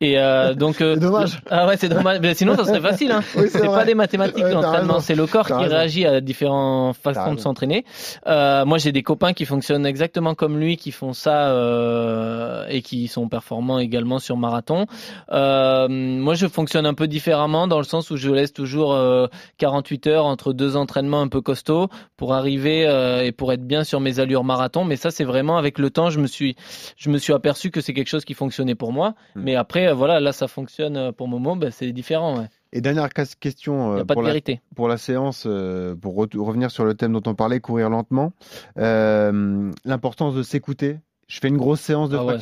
Et 0.00 0.18
euh, 0.20 0.54
donc. 0.54 0.80
euh, 0.80 0.94
C'est 0.94 1.00
dommage. 1.00 1.40
Ah 1.50 1.66
ouais, 1.66 1.76
c'est 1.76 1.88
dommage. 1.88 2.20
Mais 2.22 2.34
sinon, 2.34 2.54
ça 2.56 2.64
serait 2.64 2.80
facile. 2.80 3.10
Hein. 3.10 3.22
Oui, 3.36 3.46
C'est 3.50 3.66
pas 3.66 3.84
des 3.84 3.94
mathématiques 3.94 4.44
Ouais, 4.44 4.54
l'entraînement, 4.54 5.00
c'est 5.00 5.16
le 5.16 5.26
corps 5.26 5.46
qui 5.48 5.52
raison. 5.52 5.68
réagit 5.76 6.06
à 6.06 6.20
différentes 6.20 6.96
façons 6.96 7.34
de 7.34 7.40
s'entraîner. 7.40 7.84
Euh, 8.28 8.64
moi, 8.64 8.78
j'ai 8.78 8.92
des 8.92 9.02
copains 9.02 9.32
qui 9.32 9.46
fonctionnent 9.46 9.84
exactement 9.86 10.36
comme 10.36 10.58
lui, 10.60 10.76
qui 10.76 10.92
font 10.92 11.12
ça 11.12 11.48
euh, 11.50 12.66
et 12.68 12.82
qui 12.82 13.08
sont 13.08 13.28
performants 13.28 13.80
également 13.80 14.20
sur 14.20 14.36
marathon. 14.36 14.86
Euh, 15.32 15.88
moi, 15.88 16.34
je 16.34 16.46
fonctionne 16.46 16.86
un 16.86 16.94
peu 16.94 17.08
différemment 17.08 17.66
dans 17.66 17.78
le 17.78 17.84
sens 17.84 18.10
où 18.12 18.16
je 18.16 18.30
laisse 18.30 18.52
toujours 18.52 18.92
euh, 18.94 19.07
48 19.58 20.06
heures 20.06 20.26
entre 20.26 20.52
deux 20.52 20.76
entraînements 20.76 21.20
un 21.20 21.28
peu 21.28 21.40
costauds 21.40 21.88
pour 22.16 22.34
arriver 22.34 22.86
euh, 22.86 23.22
et 23.24 23.32
pour 23.32 23.52
être 23.52 23.66
bien 23.66 23.84
sur 23.84 24.00
mes 24.00 24.20
allures 24.20 24.44
marathon. 24.44 24.84
Mais 24.84 24.96
ça, 24.96 25.10
c'est 25.10 25.24
vraiment 25.24 25.58
avec 25.58 25.78
le 25.78 25.90
temps, 25.90 26.10
je 26.10 26.20
me 26.20 26.26
suis, 26.26 26.56
je 26.96 27.10
me 27.10 27.18
suis 27.18 27.32
aperçu 27.32 27.70
que 27.70 27.80
c'est 27.80 27.94
quelque 27.94 28.08
chose 28.08 28.24
qui 28.24 28.34
fonctionnait 28.34 28.74
pour 28.74 28.92
moi. 28.92 29.14
Hmm. 29.34 29.42
Mais 29.42 29.54
après, 29.56 29.88
euh, 29.88 29.94
voilà, 29.94 30.20
là, 30.20 30.32
ça 30.32 30.48
fonctionne 30.48 30.96
euh, 30.96 31.12
pour 31.12 31.28
Momo, 31.28 31.56
ben, 31.56 31.70
c'est 31.70 31.90
différent. 31.92 32.38
Ouais. 32.38 32.46
Et 32.72 32.80
dernière 32.80 33.08
question 33.40 33.92
euh, 33.94 33.98
de 33.98 34.02
pour, 34.02 34.22
la, 34.22 34.28
vérité. 34.28 34.60
pour 34.76 34.88
la 34.88 34.98
séance, 34.98 35.44
euh, 35.46 35.94
pour 35.94 36.14
re- 36.14 36.38
revenir 36.38 36.70
sur 36.70 36.84
le 36.84 36.94
thème 36.94 37.12
dont 37.12 37.22
on 37.30 37.34
parlait, 37.34 37.60
courir 37.60 37.88
lentement. 37.88 38.32
Euh, 38.78 39.70
L'importance 39.84 40.34
de 40.34 40.42
s'écouter. 40.42 40.98
Je 41.28 41.40
fais 41.40 41.48
une 41.48 41.56
grosse 41.56 41.80
séance 41.80 42.10
de 42.10 42.16
Ah 42.16 42.24
ouais. 42.24 42.38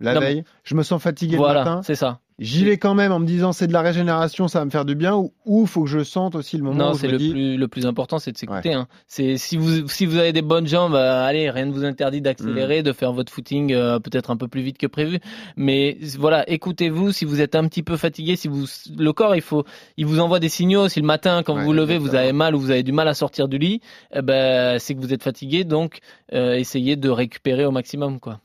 La 0.00 0.14
Non, 0.14 0.20
veille. 0.20 0.44
Je 0.64 0.74
me 0.74 0.82
sens 0.82 1.02
fatigué 1.02 1.32
le 1.32 1.38
Voilà, 1.38 1.60
matin. 1.64 1.80
c'est 1.82 1.94
ça. 1.94 2.20
J'y 2.40 2.64
vais 2.64 2.76
quand 2.78 2.94
même 2.94 3.10
en 3.10 3.18
me 3.18 3.26
disant 3.26 3.50
c'est 3.50 3.66
de 3.66 3.72
la 3.72 3.80
régénération, 3.82 4.46
ça 4.46 4.60
va 4.60 4.64
me 4.64 4.70
faire 4.70 4.84
du 4.84 4.94
bien. 4.94 5.16
Ou 5.16 5.32
ou 5.44 5.66
faut 5.66 5.82
que 5.82 5.90
je 5.90 6.04
sente 6.04 6.36
aussi 6.36 6.56
le 6.56 6.62
moment 6.62 6.76
Non, 6.90 6.94
c'est 6.94 7.08
le 7.08 7.18
dis 7.18 7.30
plus 7.32 7.56
le 7.56 7.66
plus 7.66 7.84
important, 7.84 8.20
c'est 8.20 8.30
de 8.30 8.38
s'écouter. 8.38 8.72
Hein. 8.74 8.86
C'est 9.08 9.36
si 9.38 9.56
vous 9.56 9.88
si 9.88 10.06
vous 10.06 10.18
avez 10.18 10.32
des 10.32 10.40
bonnes 10.42 10.68
jambes, 10.68 10.94
euh, 10.94 11.24
allez, 11.26 11.50
rien 11.50 11.66
ne 11.66 11.72
vous 11.72 11.84
interdit 11.84 12.20
Mm. 12.20 12.22
d'accélérer, 12.22 12.82
de 12.84 12.92
faire 12.92 13.12
votre 13.12 13.32
footing 13.32 13.72
euh, 13.72 13.98
peut-être 13.98 14.30
un 14.30 14.36
peu 14.36 14.46
plus 14.46 14.60
vite 14.62 14.78
que 14.78 14.86
prévu. 14.86 15.18
Mais 15.56 15.98
voilà, 16.16 16.48
écoutez-vous. 16.48 17.10
Si 17.10 17.24
vous 17.24 17.40
êtes 17.40 17.56
un 17.56 17.66
petit 17.66 17.82
peu 17.82 17.96
fatigué, 17.96 18.36
si 18.36 18.46
vous 18.46 18.66
le 18.96 19.12
corps, 19.12 19.34
il 19.34 19.42
faut, 19.42 19.64
il 19.96 20.06
vous 20.06 20.20
envoie 20.20 20.38
des 20.38 20.48
signaux. 20.48 20.88
Si 20.88 21.00
le 21.00 21.06
matin, 21.06 21.42
quand 21.42 21.54
Ouais, 21.54 21.60
vous 21.62 21.66
vous 21.66 21.72
levez, 21.72 21.98
vous 21.98 22.14
avez 22.14 22.32
mal 22.32 22.54
ou 22.54 22.60
vous 22.60 22.70
avez 22.70 22.84
du 22.84 22.92
mal 22.92 23.08
à 23.08 23.14
sortir 23.14 23.48
du 23.48 23.58
lit, 23.58 23.80
eh 24.14 24.22
ben 24.22 24.78
c'est 24.78 24.94
que 24.94 25.00
vous 25.00 25.12
êtes 25.12 25.24
fatigué. 25.24 25.64
Donc 25.64 25.98
euh, 26.32 26.54
essayez 26.54 26.94
de 26.94 27.08
récupérer 27.10 27.64
au 27.64 27.72
maximum, 27.72 28.20
quoi. 28.20 28.38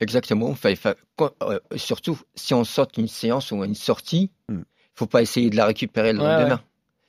Exactement. 0.00 0.48
Enfin, 0.50 0.72
quand- 1.16 1.32
euh, 1.42 1.58
surtout, 1.76 2.18
si 2.34 2.54
on 2.54 2.64
sort 2.64 2.88
une 2.96 3.08
séance 3.08 3.50
ou 3.52 3.64
une 3.64 3.74
sortie, 3.74 4.30
il 4.48 4.54
Hmm. 4.56 4.62
faut 4.94 5.06
pas 5.06 5.22
essayer 5.22 5.50
de 5.50 5.56
la 5.56 5.66
récupérer 5.66 6.12
le 6.12 6.20
Ouais, 6.20 6.24
lendemain. 6.26 6.60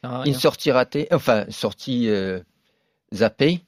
À 0.04 0.24
Une 0.26 0.34
sortie 0.34 0.72
ratée, 0.72 1.08
enfin, 1.12 1.46
sortie 1.50 2.10
euh, 2.10 2.40
zappée, 3.14 3.62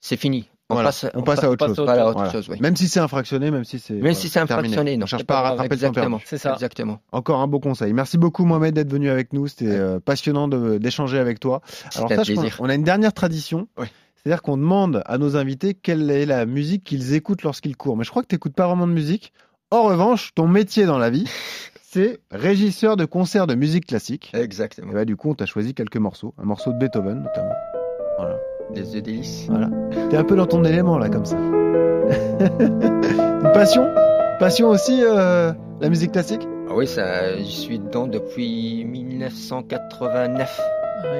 c'est 0.00 0.16
fini. 0.16 0.48
On 0.68 0.74
Voilà, 0.74 0.88
passe, 0.88 1.06
on 1.14 1.22
passe 1.22 1.44
à 1.44 1.50
autre 1.50 1.66
passe 1.66 1.76
chose. 1.76 1.78
à 1.80 1.82
autre 1.82 1.92
Voilà, 1.92 2.02
chose. 2.02 2.08
autre 2.10 2.16
Voilà. 2.18 2.32
chose, 2.32 2.48
oui. 2.50 2.56
Même 2.60 2.76
si 2.76 2.88
c'est 2.88 3.00
un 3.00 3.08
fractionné, 3.08 3.50
même 3.50 3.64
si 3.64 3.78
c'est 3.78 3.92
Même 3.94 4.00
voilà, 4.02 4.14
si 4.14 4.28
c'est 4.30 4.38
un 4.40 4.46
terminé. 4.46 4.68
fractionné, 4.68 4.96
non. 4.96 5.04
On 5.04 5.06
cherche 5.06 5.24
pas 5.24 5.38
à 5.38 5.42
rattraper 5.42 5.62
le 5.64 5.68
temps 5.68 5.74
Exactement. 5.88 6.16
perdu. 6.18 6.24
C'est 6.28 6.38
ça. 6.38 6.52
Exactement. 6.54 7.00
Encore 7.12 7.40
un 7.40 7.46
beau 7.46 7.60
conseil. 7.60 7.92
Merci 7.92 8.16
beaucoup 8.16 8.44
Mohamed 8.46 8.74
d'être 8.74 8.90
venu 8.90 9.10
avec 9.10 9.32
nous. 9.34 9.48
C'était 9.48 9.66
euh, 9.66 10.00
passionnant 10.00 10.48
d'échanger 10.48 11.18
avec 11.18 11.40
toi. 11.40 11.60
Alors 11.94 12.08
C'était 12.08 12.14
un 12.14 12.16
sache 12.24 12.26
plaisir. 12.34 12.56
on 12.60 12.68
a 12.70 12.74
une 12.74 12.84
dernière 12.84 13.12
tradition. 13.12 13.68
Oui. 13.76 13.86
C'est-à-dire 14.24 14.42
qu'on 14.42 14.56
demande 14.56 15.02
à 15.06 15.18
nos 15.18 15.36
invités 15.36 15.74
quelle 15.74 16.08
est 16.10 16.26
la 16.26 16.46
musique 16.46 16.84
qu'ils 16.84 17.14
écoutent 17.14 17.42
lorsqu'ils 17.42 17.76
courent. 17.76 17.96
Mais 17.96 18.04
je 18.04 18.10
crois 18.10 18.22
que 18.22 18.28
tu 18.28 18.36
n'écoutes 18.36 18.54
pas 18.54 18.68
vraiment 18.68 18.86
de 18.86 18.92
musique. 18.92 19.32
En 19.72 19.82
revanche, 19.82 20.32
ton 20.34 20.46
métier 20.46 20.86
dans 20.86 20.98
la 20.98 21.10
vie, 21.10 21.28
c'est 21.82 22.20
régisseur 22.30 22.96
de 22.96 23.04
concerts 23.04 23.48
de 23.48 23.56
musique 23.56 23.86
classique. 23.86 24.30
Et 24.34 24.38
Exactement. 24.38 24.92
bah, 24.92 25.04
du 25.04 25.16
coup, 25.16 25.30
on 25.30 25.34
t'a 25.34 25.46
choisi 25.46 25.74
quelques 25.74 25.96
morceaux. 25.96 26.34
Un 26.38 26.44
morceau 26.44 26.72
de 26.72 26.78
Beethoven 26.78 27.22
notamment. 27.22 27.54
Des 28.72 28.94
œufs 28.96 29.02
délices. 29.02 29.46
Voilà. 29.48 29.68
T'es 30.08 30.16
un 30.16 30.24
peu 30.24 30.36
dans 30.36 30.46
ton 30.46 30.64
élément 30.64 30.98
là, 30.98 31.08
comme 31.08 31.24
ça. 31.24 31.36
une 31.36 33.50
passion? 33.52 33.92
Passion 34.38 34.68
aussi, 34.68 35.00
euh, 35.02 35.52
la 35.80 35.88
musique 35.88 36.12
classique? 36.12 36.46
Ah 36.70 36.74
oui, 36.74 36.86
ça, 36.86 37.36
je 37.36 37.42
suis 37.44 37.78
dedans 37.78 38.06
depuis 38.06 38.84
1989. 38.84 40.60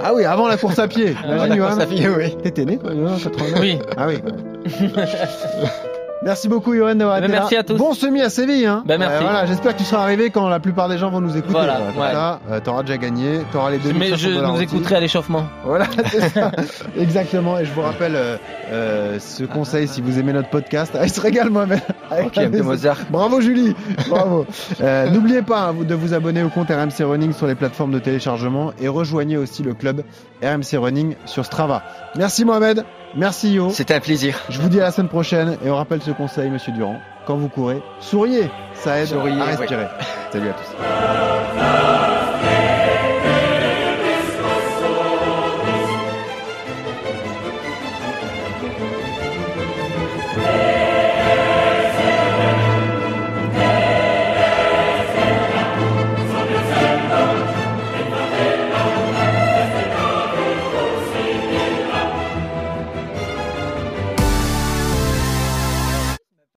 Ah 0.03 0.13
oui, 0.15 0.25
avant 0.25 0.49
la 0.49 0.57
course 0.57 0.79
à 0.79 0.89
pied. 0.89 1.15
Imagine, 1.25 1.49
la 1.49 1.57
Johan. 1.57 1.69
course 1.69 1.81
à 1.83 1.87
pied, 1.87 2.09
oui. 2.09 2.37
T'étais 2.43 2.65
né, 2.65 2.79
toi, 2.79 2.91
en 2.93 3.19
89 3.19 3.61
Oui. 3.61 3.79
Ah 3.97 4.07
oui. 4.09 4.19
Merci 6.25 6.49
beaucoup, 6.49 6.73
Johan, 6.75 6.95
d'avoir 6.95 7.19
été 7.19 7.27
merci 7.27 7.55
là. 7.55 7.61
à 7.61 7.63
tous. 7.65 7.75
Bon 7.77 7.95
semi 7.95 8.21
à 8.23 8.31
Séville. 8.31 8.65
Hein. 8.67 8.85
Ben, 8.87 8.97
merci. 8.97 9.23
voilà, 9.23 9.45
J'espère 9.45 9.73
que 9.73 9.79
tu 9.79 9.85
seras 9.85 10.03
arrivé 10.03 10.31
quand 10.31 10.49
la 10.49 10.61
plupart 10.61 10.89
des 10.89 10.97
gens 10.97 11.11
vont 11.11 11.21
nous 11.21 11.37
écouter. 11.37 11.53
Voilà, 11.53 11.79
Comme 11.93 12.01
ouais. 12.01 12.57
euh, 12.57 12.61
t'auras 12.61 12.83
déjà 12.83 12.97
gagné. 12.97 13.41
T'auras 13.51 13.71
les 13.73 13.79
deux 13.79 13.93
Mais 13.93 14.17
je 14.17 14.31
nous 14.31 14.61
écouterai 14.63 14.97
à 14.97 15.01
l'échauffement. 15.01 15.45
Voilà, 15.65 15.87
c'est 16.11 16.29
ça. 16.29 16.53
Exactement. 16.97 17.59
Et 17.59 17.65
je 17.65 17.73
vous 17.73 17.81
rappelle 17.81 18.15
euh, 18.15 18.37
euh, 18.71 19.19
ce 19.19 19.43
conseil 19.43 19.89
si 19.89 20.01
vous 20.01 20.19
aimez 20.21 20.33
notre 20.33 20.49
podcast. 20.49 20.93
Ah, 20.97 21.01
il 21.05 21.11
se 21.11 21.21
régale 21.21 21.51
moi-même. 21.51 21.81
Avec 22.09 22.27
Ok. 22.39 22.63
Mozart. 22.63 22.99
Bravo 23.11 23.41
Julie, 23.41 23.75
bravo. 24.09 24.47
Euh, 24.81 25.11
N'oubliez 25.11 25.43
pas 25.43 25.71
hein, 25.71 25.75
de 25.83 25.95
vous 25.95 26.15
abonner 26.15 26.45
au 26.45 26.51
compte 26.51 26.69
RMC 26.69 27.03
Running 27.05 27.33
sur 27.33 27.49
les 27.49 27.57
plateformes 27.57 27.93
de 27.93 27.99
téléchargement 27.99 28.73
et 28.81 28.87
rejoignez 28.87 29.37
aussi 29.39 29.65
le 29.65 29.75
club 29.75 30.03
RMC 30.43 30.77
Running 30.79 31.17
sur 31.27 31.45
Strava. 31.45 31.83
Merci 32.17 32.45
Mohamed, 32.45 32.85
merci 33.15 33.53
Yo. 33.55 33.71
C'était 33.71 33.95
un 33.95 34.01
plaisir. 34.01 34.39
Je 34.49 34.61
vous 34.61 34.69
dis 34.69 34.81
à 34.81 34.85
la 34.85 34.91
semaine 34.93 35.09
prochaine 35.09 35.57
et 35.65 35.71
on 35.71 35.77
rappelle 35.77 36.03
ce 36.03 36.11
conseil, 36.11 36.51
Monsieur 36.51 36.73
Durand. 36.73 37.01
Quand 37.27 37.37
vous 37.37 37.49
courez, 37.49 37.83
souriez, 38.01 38.51
ça 38.75 39.01
aide 39.01 39.07
Souriez, 39.09 39.41
à 39.41 39.45
respirer. 39.45 39.87
Salut 40.33 40.49
à 40.49 40.53
tous. 40.53 41.92